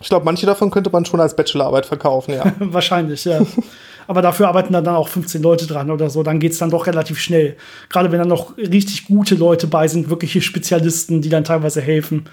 [0.04, 2.54] Ich glaube, manche davon könnte man schon als Bachelorarbeit verkaufen, ja.
[2.60, 3.42] Wahrscheinlich, ja.
[4.06, 6.24] Aber dafür arbeiten dann auch 15 Leute dran oder so.
[6.24, 7.56] Dann geht es dann doch relativ schnell.
[7.90, 12.26] Gerade wenn dann noch richtig gute Leute bei sind, wirkliche Spezialisten, die dann teilweise helfen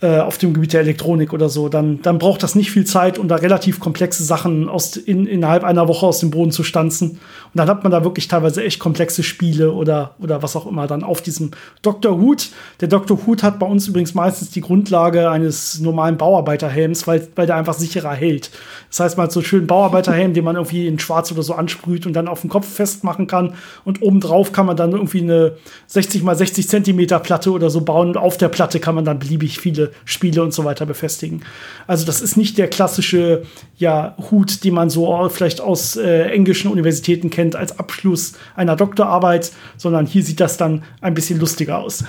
[0.00, 3.18] äh, auf dem Gebiet der Elektronik oder so, dann, dann braucht das nicht viel Zeit,
[3.18, 7.10] um da relativ komplexe Sachen aus, in, innerhalb einer Woche aus dem Boden zu stanzen.
[7.10, 7.20] Und
[7.54, 11.02] dann hat man da wirklich teilweise echt komplexe Spiele oder, oder was auch immer dann
[11.02, 11.50] auf diesem
[11.82, 12.16] Dr.
[12.16, 12.50] Hut.
[12.80, 13.18] Der Dr.
[13.26, 17.74] Hut hat bei uns übrigens meistens die Grundlage eines normalen Bauarbeiterhelms, weil, weil der einfach
[17.74, 18.52] sicherer hält.
[18.90, 21.54] Das heißt, man hat so einen schönen Bauarbeiterhelm, den man irgendwie in schwarz oder so
[21.54, 23.54] ansprüht und dann auf dem Kopf festmachen kann.
[23.84, 25.54] Und obendrauf kann man dann irgendwie eine
[25.88, 28.10] 60 mal 60 Zentimeter Platte oder so bauen.
[28.10, 31.42] Und auf der Platte kann man dann beliebig viele Spiele und so weiter befestigen.
[31.86, 33.42] Also das ist nicht der klassische
[33.76, 39.52] ja, Hut, den man so vielleicht aus äh, englischen Universitäten kennt als Abschluss einer Doktorarbeit,
[39.76, 42.04] sondern hier sieht das dann ein bisschen lustiger aus.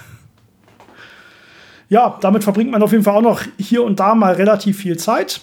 [1.90, 4.98] Ja, damit verbringt man auf jeden Fall auch noch hier und da mal relativ viel
[4.98, 5.42] Zeit.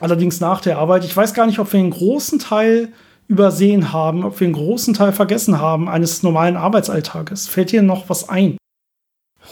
[0.00, 1.04] Allerdings nach der Arbeit.
[1.04, 2.92] Ich weiß gar nicht, ob wir einen großen Teil
[3.28, 7.48] übersehen haben, ob wir einen großen Teil vergessen haben eines normalen Arbeitsalltages.
[7.48, 8.58] Fällt dir noch was ein?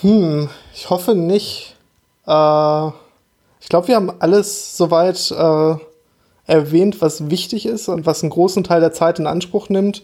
[0.00, 1.69] Hm, ich hoffe nicht.
[2.30, 2.92] Äh,
[3.60, 5.74] ich glaube, wir haben alles soweit äh,
[6.46, 10.02] erwähnt, was wichtig ist und was einen großen Teil der Zeit in Anspruch nimmt.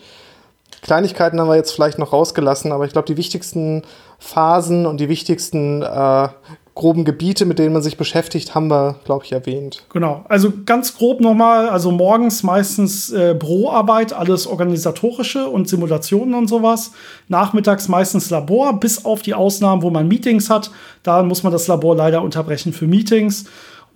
[0.82, 3.82] Kleinigkeiten haben wir jetzt vielleicht noch rausgelassen, aber ich glaube, die wichtigsten
[4.18, 6.28] Phasen und die wichtigsten äh,
[6.76, 9.82] groben Gebiete, mit denen man sich beschäftigt, haben wir, glaube ich, erwähnt.
[9.92, 10.24] Genau.
[10.28, 16.92] Also ganz grob nochmal, also morgens meistens äh, Büroarbeit, alles organisatorische und Simulationen und sowas.
[17.28, 20.70] Nachmittags meistens Labor, bis auf die Ausnahmen, wo man Meetings hat.
[21.02, 23.46] Da muss man das Labor leider unterbrechen für Meetings.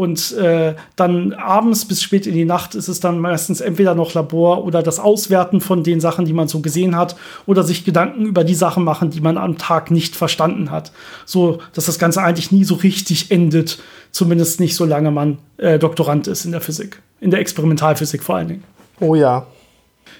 [0.00, 4.14] Und äh, dann abends bis spät in die Nacht ist es dann meistens entweder noch
[4.14, 8.24] Labor oder das Auswerten von den Sachen, die man so gesehen hat, oder sich Gedanken
[8.24, 10.90] über die Sachen machen, die man am Tag nicht verstanden hat.
[11.26, 13.78] So, dass das Ganze eigentlich nie so richtig endet,
[14.10, 18.48] zumindest nicht solange man äh, Doktorand ist in der Physik, in der Experimentalphysik vor allen
[18.48, 18.64] Dingen.
[19.00, 19.48] Oh ja.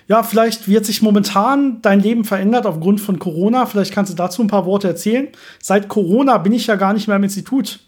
[0.08, 3.64] Ja, vielleicht wird sich momentan dein Leben verändert aufgrund von Corona.
[3.64, 5.28] Vielleicht kannst du dazu ein paar Worte erzählen.
[5.58, 7.80] Seit Corona bin ich ja gar nicht mehr im Institut.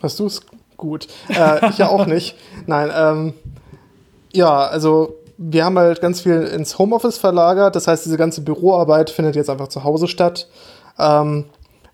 [0.00, 0.40] Hast du es
[0.82, 1.06] gut.
[1.28, 2.36] Äh, ich ja auch nicht.
[2.66, 3.34] Nein, ähm,
[4.32, 7.74] ja, also wir haben halt ganz viel ins Homeoffice verlagert.
[7.76, 10.48] Das heißt, diese ganze Büroarbeit findet jetzt einfach zu Hause statt.
[10.98, 11.46] Ähm,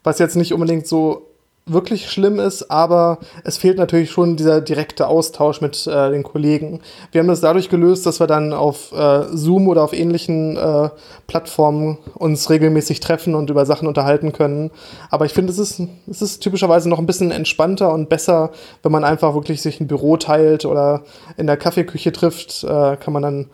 [0.03, 1.28] was jetzt nicht unbedingt so
[1.73, 6.81] wirklich schlimm ist, aber es fehlt natürlich schon dieser direkte Austausch mit äh, den Kollegen.
[7.13, 10.91] Wir haben das dadurch gelöst, dass wir dann auf äh, Zoom oder auf ähnlichen äh,
[11.27, 14.71] Plattformen uns regelmäßig treffen und über Sachen unterhalten können.
[15.11, 18.51] Aber ich finde, es ist, es ist typischerweise noch ein bisschen entspannter und besser,
[18.83, 21.03] wenn man einfach wirklich sich ein Büro teilt oder
[21.37, 23.47] in der Kaffeeküche trifft, äh, kann man dann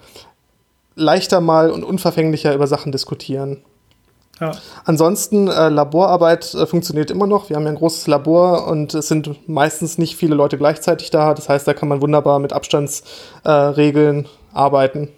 [0.97, 3.63] leichter mal und unverfänglicher über Sachen diskutieren.
[4.41, 4.53] Ja.
[4.85, 7.49] Ansonsten, äh, Laborarbeit äh, funktioniert immer noch.
[7.49, 11.35] Wir haben ja ein großes Labor und es sind meistens nicht viele Leute gleichzeitig da.
[11.35, 15.09] Das heißt, da kann man wunderbar mit Abstandsregeln äh, arbeiten.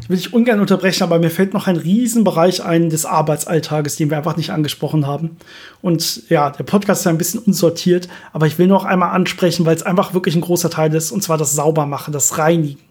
[0.00, 4.10] Ich will dich ungern unterbrechen, aber mir fällt noch ein Riesenbereich ein des Arbeitsalltages, den
[4.10, 5.38] wir einfach nicht angesprochen haben.
[5.80, 9.76] Und ja, der Podcast ist ein bisschen unsortiert, aber ich will noch einmal ansprechen, weil
[9.76, 12.85] es einfach wirklich ein großer Teil ist, und zwar das Saubermachen, das Reinigen.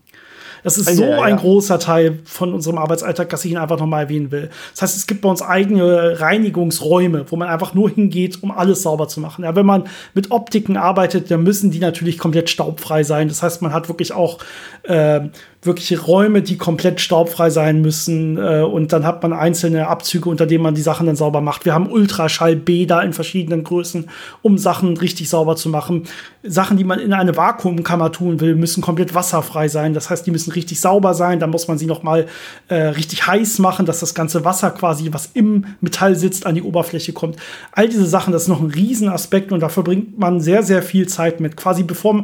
[0.65, 1.21] Das ist so ja, ja.
[1.21, 4.49] ein großer Teil von unserem Arbeitsalltag, dass ich ihn einfach nochmal erwähnen will.
[4.71, 8.81] Das heißt, es gibt bei uns eigene Reinigungsräume, wo man einfach nur hingeht, um alles
[8.81, 9.43] sauber zu machen.
[9.43, 9.83] Ja, wenn man
[10.15, 13.27] mit Optiken arbeitet, dann müssen die natürlich komplett staubfrei sein.
[13.27, 14.39] Das heißt, man hat wirklich auch
[14.81, 15.21] äh,
[15.65, 18.37] wirkliche Räume, die komplett staubfrei sein müssen.
[18.37, 21.65] Äh, und dann hat man einzelne Abzüge, unter denen man die Sachen dann sauber macht.
[21.65, 24.09] Wir haben Ultraschallbäder in verschiedenen Größen,
[24.41, 26.03] um Sachen richtig sauber zu machen.
[26.43, 29.93] Sachen, die man in eine Vakuumkammer tun will, müssen komplett wasserfrei sein.
[29.93, 31.39] Das heißt, die müssen richtig sauber sein.
[31.39, 32.27] Dann muss man sie noch mal
[32.67, 36.63] äh, richtig heiß machen, dass das ganze Wasser quasi, was im Metall sitzt, an die
[36.63, 37.37] Oberfläche kommt.
[37.71, 41.07] All diese Sachen, das ist noch ein Riesenaspekt und da verbringt man sehr, sehr viel
[41.07, 41.57] Zeit mit.
[41.57, 42.23] Quasi bevor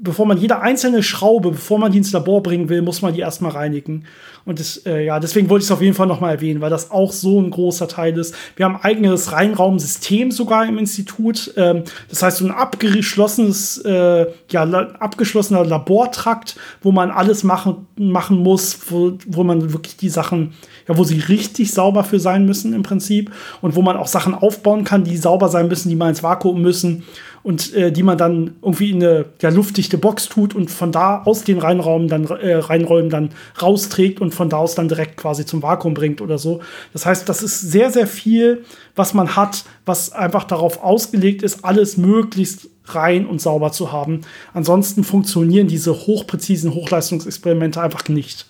[0.00, 3.20] bevor man jede einzelne Schraube, bevor man die ins Labor bringen will, muss man die
[3.20, 4.04] erstmal reinigen.
[4.44, 6.70] Und das, äh, ja, deswegen wollte ich es auf jeden Fall noch mal erwähnen, weil
[6.70, 8.34] das auch so ein großer Teil ist.
[8.56, 11.52] Wir haben ein eigenes Reinraumsystem sogar im Institut.
[11.56, 18.38] Ähm, das heißt, so ein abgeschlossenes, äh, ja, abgeschlossener Labortrakt, wo man alles machen, machen
[18.38, 20.54] muss, wo, wo man wirklich die Sachen,
[20.88, 23.30] ja, wo sie richtig sauber für sein müssen im Prinzip
[23.60, 26.62] und wo man auch Sachen aufbauen kann, die sauber sein müssen, die mal ins Vakuum
[26.62, 27.04] müssen
[27.48, 31.22] und äh, die man dann irgendwie in eine ja, luftdichte Box tut und von da
[31.22, 33.30] aus den Reinraum dann äh, Reinräumen dann
[33.62, 36.60] rausträgt und von da aus dann direkt quasi zum Vakuum bringt oder so.
[36.92, 41.64] Das heißt, das ist sehr sehr viel, was man hat, was einfach darauf ausgelegt ist,
[41.64, 44.20] alles möglichst rein und sauber zu haben.
[44.52, 48.44] Ansonsten funktionieren diese hochpräzisen Hochleistungsexperimente einfach nicht.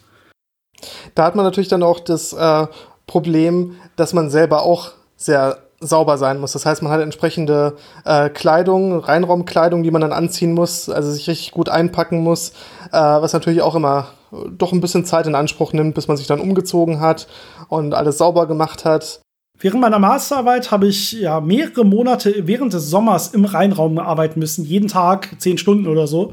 [1.15, 2.67] Da hat man natürlich dann auch das äh,
[3.07, 6.53] Problem, dass man selber auch sehr sauber sein muss.
[6.53, 11.29] Das heißt, man hat entsprechende äh, Kleidung, Reinraumkleidung, die man dann anziehen muss, also sich
[11.29, 12.51] richtig gut einpacken muss,
[12.93, 14.09] äh, was natürlich auch immer
[14.51, 17.29] doch ein bisschen Zeit in Anspruch nimmt, bis man sich dann umgezogen hat
[17.69, 19.21] und alles sauber gemacht hat.
[19.61, 24.65] Während meiner Masterarbeit habe ich ja mehrere Monate während des Sommers im Reinraum arbeiten müssen,
[24.65, 26.33] jeden Tag zehn Stunden oder so.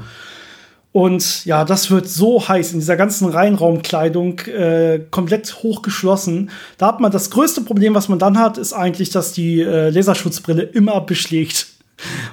[0.96, 6.52] Und ja, das wird so heiß in dieser ganzen Reinraumkleidung, äh, komplett hochgeschlossen.
[6.78, 9.90] Da hat man das größte Problem, was man dann hat, ist eigentlich, dass die äh,
[9.90, 11.68] Laserschutzbrille immer beschlägt.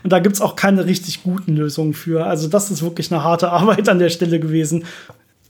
[0.05, 2.25] Und da gibt's auch keine richtig guten Lösungen für.
[2.25, 4.85] Also, das ist wirklich eine harte Arbeit an der Stelle gewesen.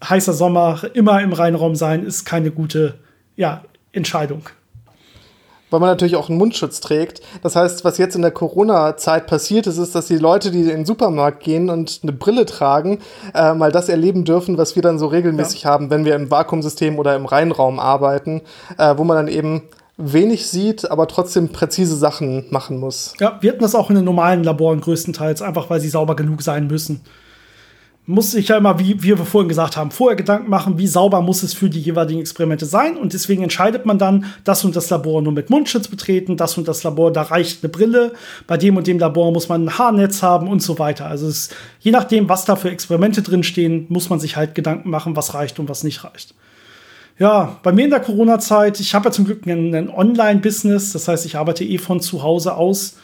[0.03, 2.95] Heißer Sommer, immer im Reinraum sein, ist keine gute
[3.37, 3.63] ja,
[3.93, 4.49] Entscheidung
[5.73, 7.21] weil man natürlich auch einen Mundschutz trägt.
[7.43, 10.69] Das heißt, was jetzt in der Corona-Zeit passiert ist, ist, dass die Leute, die in
[10.69, 12.99] den Supermarkt gehen und eine Brille tragen,
[13.35, 15.71] äh, mal das erleben dürfen, was wir dann so regelmäßig ja.
[15.71, 18.43] haben, wenn wir im Vakuumsystem oder im Reinraum arbeiten,
[18.79, 19.63] äh, wo man dann eben
[19.97, 23.15] wenig sieht, aber trotzdem präzise Sachen machen muss.
[23.21, 26.43] Ja, wir hatten das auch in den normalen Laboren größtenteils, einfach weil sie sauber genug
[26.43, 27.03] sein müssen
[28.05, 31.45] muss sich ja immer, wie, wir vorhin gesagt haben, vorher Gedanken machen, wie sauber muss
[31.45, 32.97] es für die jeweiligen Experimente sein.
[32.97, 36.67] Und deswegen entscheidet man dann, das und das Labor nur mit Mundschutz betreten, das und
[36.67, 38.13] das Labor, da reicht eine Brille,
[38.49, 41.07] bei dem und dem Labor muss man ein Haarnetz haben und so weiter.
[41.07, 45.15] Also es, je nachdem, was da für Experimente drinstehen, muss man sich halt Gedanken machen,
[45.15, 46.35] was reicht und was nicht reicht.
[47.21, 51.25] Ja, bei mir in der Corona-Zeit, ich habe ja zum Glück ein Online-Business, das heißt,
[51.25, 52.97] ich arbeite eh von zu Hause aus.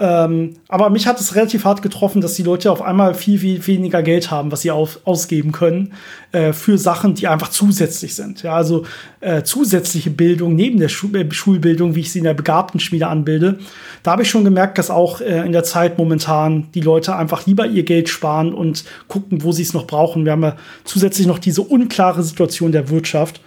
[0.00, 3.66] Ähm, aber mich hat es relativ hart getroffen, dass die Leute auf einmal viel, viel
[3.66, 5.92] weniger Geld haben, was sie auf, ausgeben können
[6.30, 8.44] äh, für Sachen, die einfach zusätzlich sind.
[8.44, 8.84] Ja, also
[9.20, 13.08] äh, zusätzliche Bildung neben der Schu äh, Schulbildung, wie ich sie in der begabten Schmiede
[13.08, 13.58] anbilde.
[14.04, 17.46] Da habe ich schon gemerkt, dass auch äh, in der Zeit momentan die Leute einfach
[17.46, 20.24] lieber ihr Geld sparen und gucken, wo sie es noch brauchen.
[20.24, 23.40] Wir haben ja zusätzlich noch diese unklare Situation der Wirtschaft.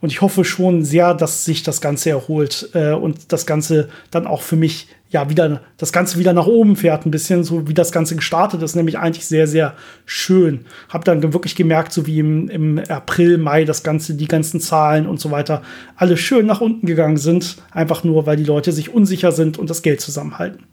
[0.00, 4.28] Und ich hoffe schon sehr, dass sich das Ganze erholt äh, und das Ganze dann
[4.28, 7.74] auch für mich ja wieder das Ganze wieder nach oben fährt, ein bisschen so wie
[7.74, 9.74] das Ganze gestartet ist, nämlich eigentlich sehr, sehr
[10.04, 10.66] schön.
[10.88, 15.06] Hab dann wirklich gemerkt, so wie im, im April, Mai das Ganze, die ganzen Zahlen
[15.06, 15.62] und so weiter,
[15.96, 19.70] alle schön nach unten gegangen sind, einfach nur, weil die Leute sich unsicher sind und
[19.70, 20.64] das Geld zusammenhalten.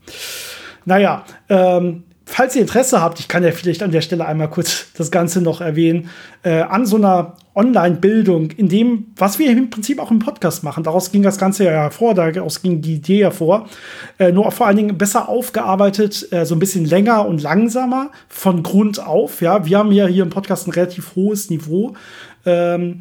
[0.84, 4.88] Naja, ähm, falls ihr Interesse habt, ich kann ja vielleicht an der Stelle einmal kurz
[4.98, 6.10] das Ganze noch erwähnen,
[6.44, 10.84] äh, an so einer Online-Bildung, in dem, was wir im Prinzip auch im Podcast machen,
[10.84, 13.68] daraus ging das Ganze ja hervor, daraus ging die Idee hervor,
[14.20, 18.62] äh, nur vor allen Dingen besser aufgearbeitet, äh, so ein bisschen länger und langsamer von
[18.62, 19.42] Grund auf.
[19.42, 21.94] Ja, wir haben ja hier im Podcast ein relativ hohes Niveau.
[22.46, 23.00] Ähm,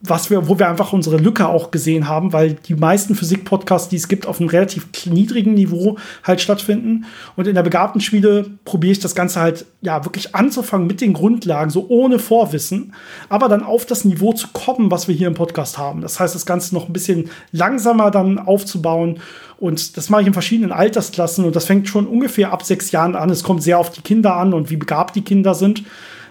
[0.00, 3.96] was wir, wo wir einfach unsere Lücke auch gesehen haben, weil die meisten Physik-Podcasts, die
[3.96, 7.04] es gibt, auf einem relativ niedrigen Niveau halt stattfinden.
[7.34, 11.14] Und in der begabten Spiele probiere ich das Ganze halt, ja, wirklich anzufangen mit den
[11.14, 12.94] Grundlagen, so ohne Vorwissen,
[13.28, 16.00] aber dann auf das Niveau zu kommen, was wir hier im Podcast haben.
[16.00, 19.18] Das heißt, das Ganze noch ein bisschen langsamer dann aufzubauen.
[19.58, 23.16] Und das mache ich in verschiedenen Altersklassen und das fängt schon ungefähr ab sechs Jahren
[23.16, 23.30] an.
[23.30, 25.82] Es kommt sehr auf die Kinder an und wie begabt die Kinder sind.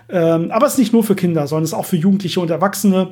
[0.07, 2.49] Ähm, aber es ist nicht nur für Kinder, sondern es ist auch für Jugendliche und
[2.49, 3.09] Erwachsene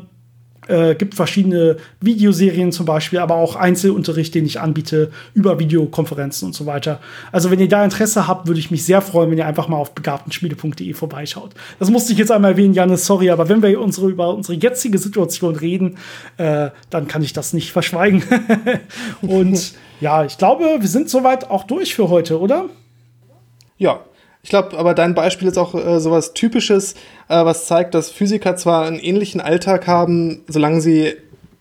[0.68, 6.54] äh, gibt verschiedene Videoserien zum Beispiel, aber auch Einzelunterricht, den ich anbiete über Videokonferenzen und
[6.54, 7.00] so weiter.
[7.32, 9.78] Also wenn ihr da Interesse habt, würde ich mich sehr freuen, wenn ihr einfach mal
[9.78, 11.52] auf begabtenspiele.de vorbeischaut.
[11.80, 14.98] Das musste ich jetzt einmal erwähnen, Janis, sorry, aber wenn wir unsere, über unsere jetzige
[14.98, 15.98] Situation reden,
[16.38, 18.24] äh, dann kann ich das nicht verschweigen.
[19.22, 22.66] und ja, ich glaube, wir sind soweit auch durch für heute, oder?
[23.78, 24.00] Ja,
[24.46, 26.94] Ich glaube, aber dein Beispiel ist auch äh, sowas Typisches,
[27.30, 31.16] äh, was zeigt, dass Physiker zwar einen ähnlichen Alltag haben, solange sie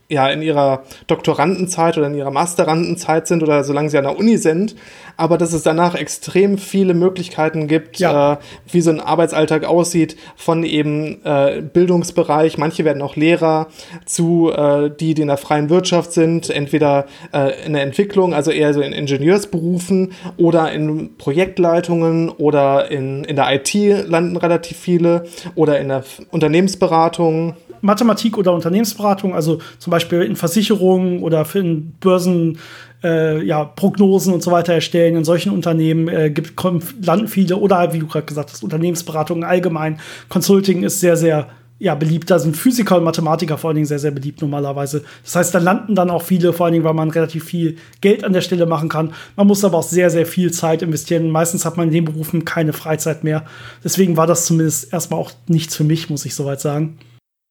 [0.08, 4.36] ja in ihrer Doktorandenzeit oder in ihrer Masterandenzeit sind oder solange sie an der Uni
[4.36, 4.76] sind,
[5.16, 8.34] aber dass es danach extrem viele Möglichkeiten gibt, ja.
[8.34, 8.36] äh,
[8.70, 13.68] wie so ein Arbeitsalltag aussieht, von eben äh, Bildungsbereich, manche werden auch Lehrer,
[14.04, 18.50] zu äh, die, die in der freien Wirtschaft sind, entweder äh, in der Entwicklung, also
[18.50, 23.74] eher so in Ingenieursberufen oder in Projektleitungen oder in, in der IT
[24.08, 25.24] landen relativ viele
[25.54, 27.54] oder in der Unternehmensberatung.
[27.84, 32.58] Mathematik oder Unternehmensberatung, also zum Beispiel in Versicherungen oder für in Börsen
[33.02, 35.16] äh, ja, Prognosen und so weiter erstellen.
[35.16, 39.44] In solchen Unternehmen äh, gibt, kommen, landen viele oder wie du gerade gesagt hast, Unternehmensberatung
[39.44, 40.00] allgemein.
[40.30, 41.48] Consulting ist sehr, sehr
[41.78, 42.30] ja, beliebt.
[42.30, 45.04] Da sind Physiker und Mathematiker vor allen Dingen sehr, sehr beliebt normalerweise.
[45.22, 48.24] Das heißt, da landen dann auch viele, vor allen Dingen, weil man relativ viel Geld
[48.24, 49.12] an der Stelle machen kann.
[49.36, 51.28] Man muss aber auch sehr, sehr viel Zeit investieren.
[51.28, 53.44] Meistens hat man in den Berufen keine Freizeit mehr.
[53.82, 56.96] Deswegen war das zumindest erstmal auch nichts für mich, muss ich soweit sagen.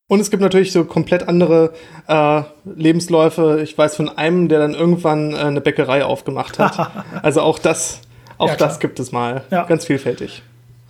[0.07, 1.73] Und es gibt natürlich so komplett andere
[2.07, 3.61] äh, Lebensläufe.
[3.63, 6.91] Ich weiß von einem, der dann irgendwann äh, eine Bäckerei aufgemacht hat.
[7.23, 8.01] also auch das,
[8.37, 9.43] auch ja, das gibt es mal.
[9.49, 9.63] Ja.
[9.63, 10.43] Ganz vielfältig.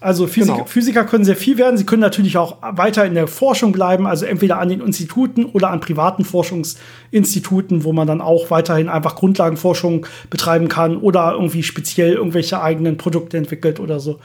[0.03, 0.65] Also Physik genau.
[0.65, 1.77] Physiker können sehr viel werden.
[1.77, 5.69] Sie können natürlich auch weiter in der Forschung bleiben, also entweder an den Instituten oder
[5.69, 12.15] an privaten Forschungsinstituten, wo man dann auch weiterhin einfach Grundlagenforschung betreiben kann oder irgendwie speziell
[12.15, 14.19] irgendwelche eigenen Produkte entwickelt oder so.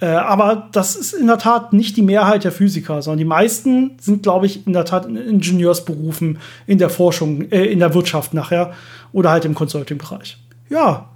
[0.00, 3.96] Äh, aber das ist in der Tat nicht die Mehrheit der Physiker, sondern die meisten
[4.00, 8.32] sind, glaube ich, in der Tat in Ingenieursberufen, in der Forschung, äh, in der Wirtschaft
[8.32, 8.72] nachher
[9.12, 10.38] oder halt im Consulting-Bereich.
[10.68, 11.08] Ja,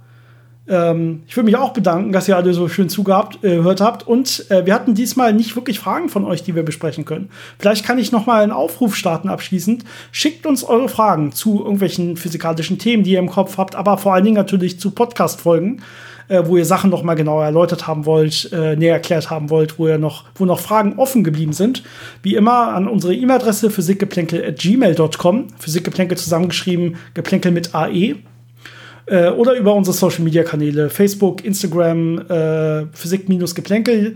[0.67, 4.07] ähm, ich würde mich auch bedanken, dass ihr alle so schön zugehört äh, habt.
[4.07, 7.29] Und äh, wir hatten diesmal nicht wirklich Fragen von euch, die wir besprechen können.
[7.59, 9.83] Vielleicht kann ich noch mal einen Aufruf starten abschließend.
[10.11, 14.13] Schickt uns eure Fragen zu irgendwelchen physikalischen Themen, die ihr im Kopf habt, aber vor
[14.13, 15.81] allen Dingen natürlich zu Podcast-Folgen
[16.27, 19.79] äh, wo ihr Sachen noch mal genauer erläutert haben wollt, äh, näher erklärt haben wollt,
[19.79, 21.83] wo ihr noch, wo noch Fragen offen geblieben sind.
[22.21, 28.15] Wie immer an unsere E-Mail-Adresse physikgeplänkel.gmail.com, Physikgeplänkel zusammengeschrieben, Geplänkel mit AE.
[29.05, 34.15] Äh, oder über unsere Social-Media-Kanäle, Facebook, Instagram, äh, Physik-Geplänkel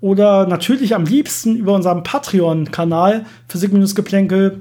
[0.00, 4.60] oder natürlich am liebsten über unseren Patreon-Kanal Physik-Geplänkel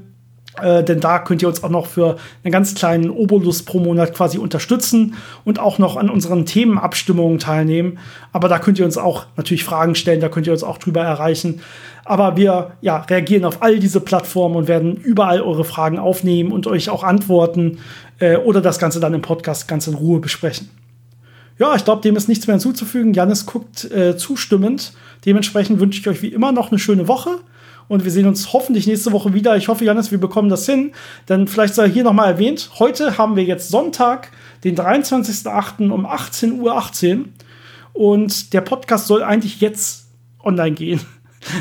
[0.61, 4.13] äh, denn da könnt ihr uns auch noch für einen ganz kleinen Obolus pro Monat
[4.13, 5.15] quasi unterstützen
[5.45, 7.97] und auch noch an unseren Themenabstimmungen teilnehmen.
[8.31, 11.01] Aber da könnt ihr uns auch natürlich Fragen stellen, da könnt ihr uns auch drüber
[11.01, 11.61] erreichen.
[12.05, 16.67] Aber wir ja, reagieren auf all diese Plattformen und werden überall eure Fragen aufnehmen und
[16.67, 17.79] euch auch antworten
[18.19, 20.69] äh, oder das Ganze dann im Podcast ganz in Ruhe besprechen.
[21.59, 23.13] Ja, ich glaube, dem ist nichts mehr hinzuzufügen.
[23.13, 24.93] Janis guckt äh, zustimmend.
[25.25, 27.39] Dementsprechend wünsche ich euch wie immer noch eine schöne Woche.
[27.87, 29.57] Und wir sehen uns hoffentlich nächste Woche wieder.
[29.57, 30.93] Ich hoffe, Janis, wir bekommen das hin.
[31.29, 34.29] Denn vielleicht sei hier nochmal erwähnt, heute haben wir jetzt Sonntag,
[34.63, 35.89] den 23.08.
[35.89, 36.77] um 18.18 Uhr.
[36.77, 37.33] 18.
[37.93, 40.07] Und der Podcast soll eigentlich jetzt
[40.43, 40.99] online gehen.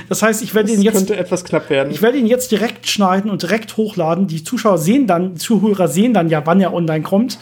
[0.08, 0.94] Das heißt, ich werde ihn jetzt.
[0.94, 1.90] könnte etwas knapp werden.
[1.90, 4.28] Ich werde ihn jetzt direkt schneiden und direkt hochladen.
[4.28, 7.40] Die Zuschauer sehen dann, die Zuhörer sehen dann ja, wann er online kommt.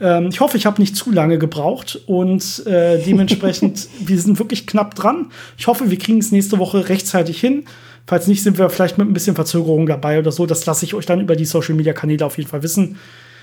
[0.00, 4.66] Ähm, ich hoffe, ich habe nicht zu lange gebraucht und äh, dementsprechend, wir sind wirklich
[4.66, 5.30] knapp dran.
[5.58, 7.64] Ich hoffe, wir kriegen es nächste Woche rechtzeitig hin.
[8.06, 10.46] Falls nicht, sind wir vielleicht mit ein bisschen Verzögerung dabei oder so.
[10.46, 12.98] Das lasse ich euch dann über die Social Media Kanäle auf jeden Fall wissen.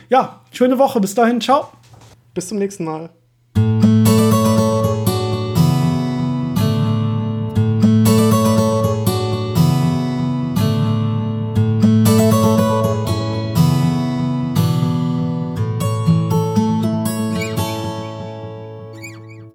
[0.09, 0.99] Ja, schöne Woche.
[0.99, 1.41] Bis dahin.
[1.41, 1.69] Ciao.
[2.33, 3.09] Bis zum nächsten Mal.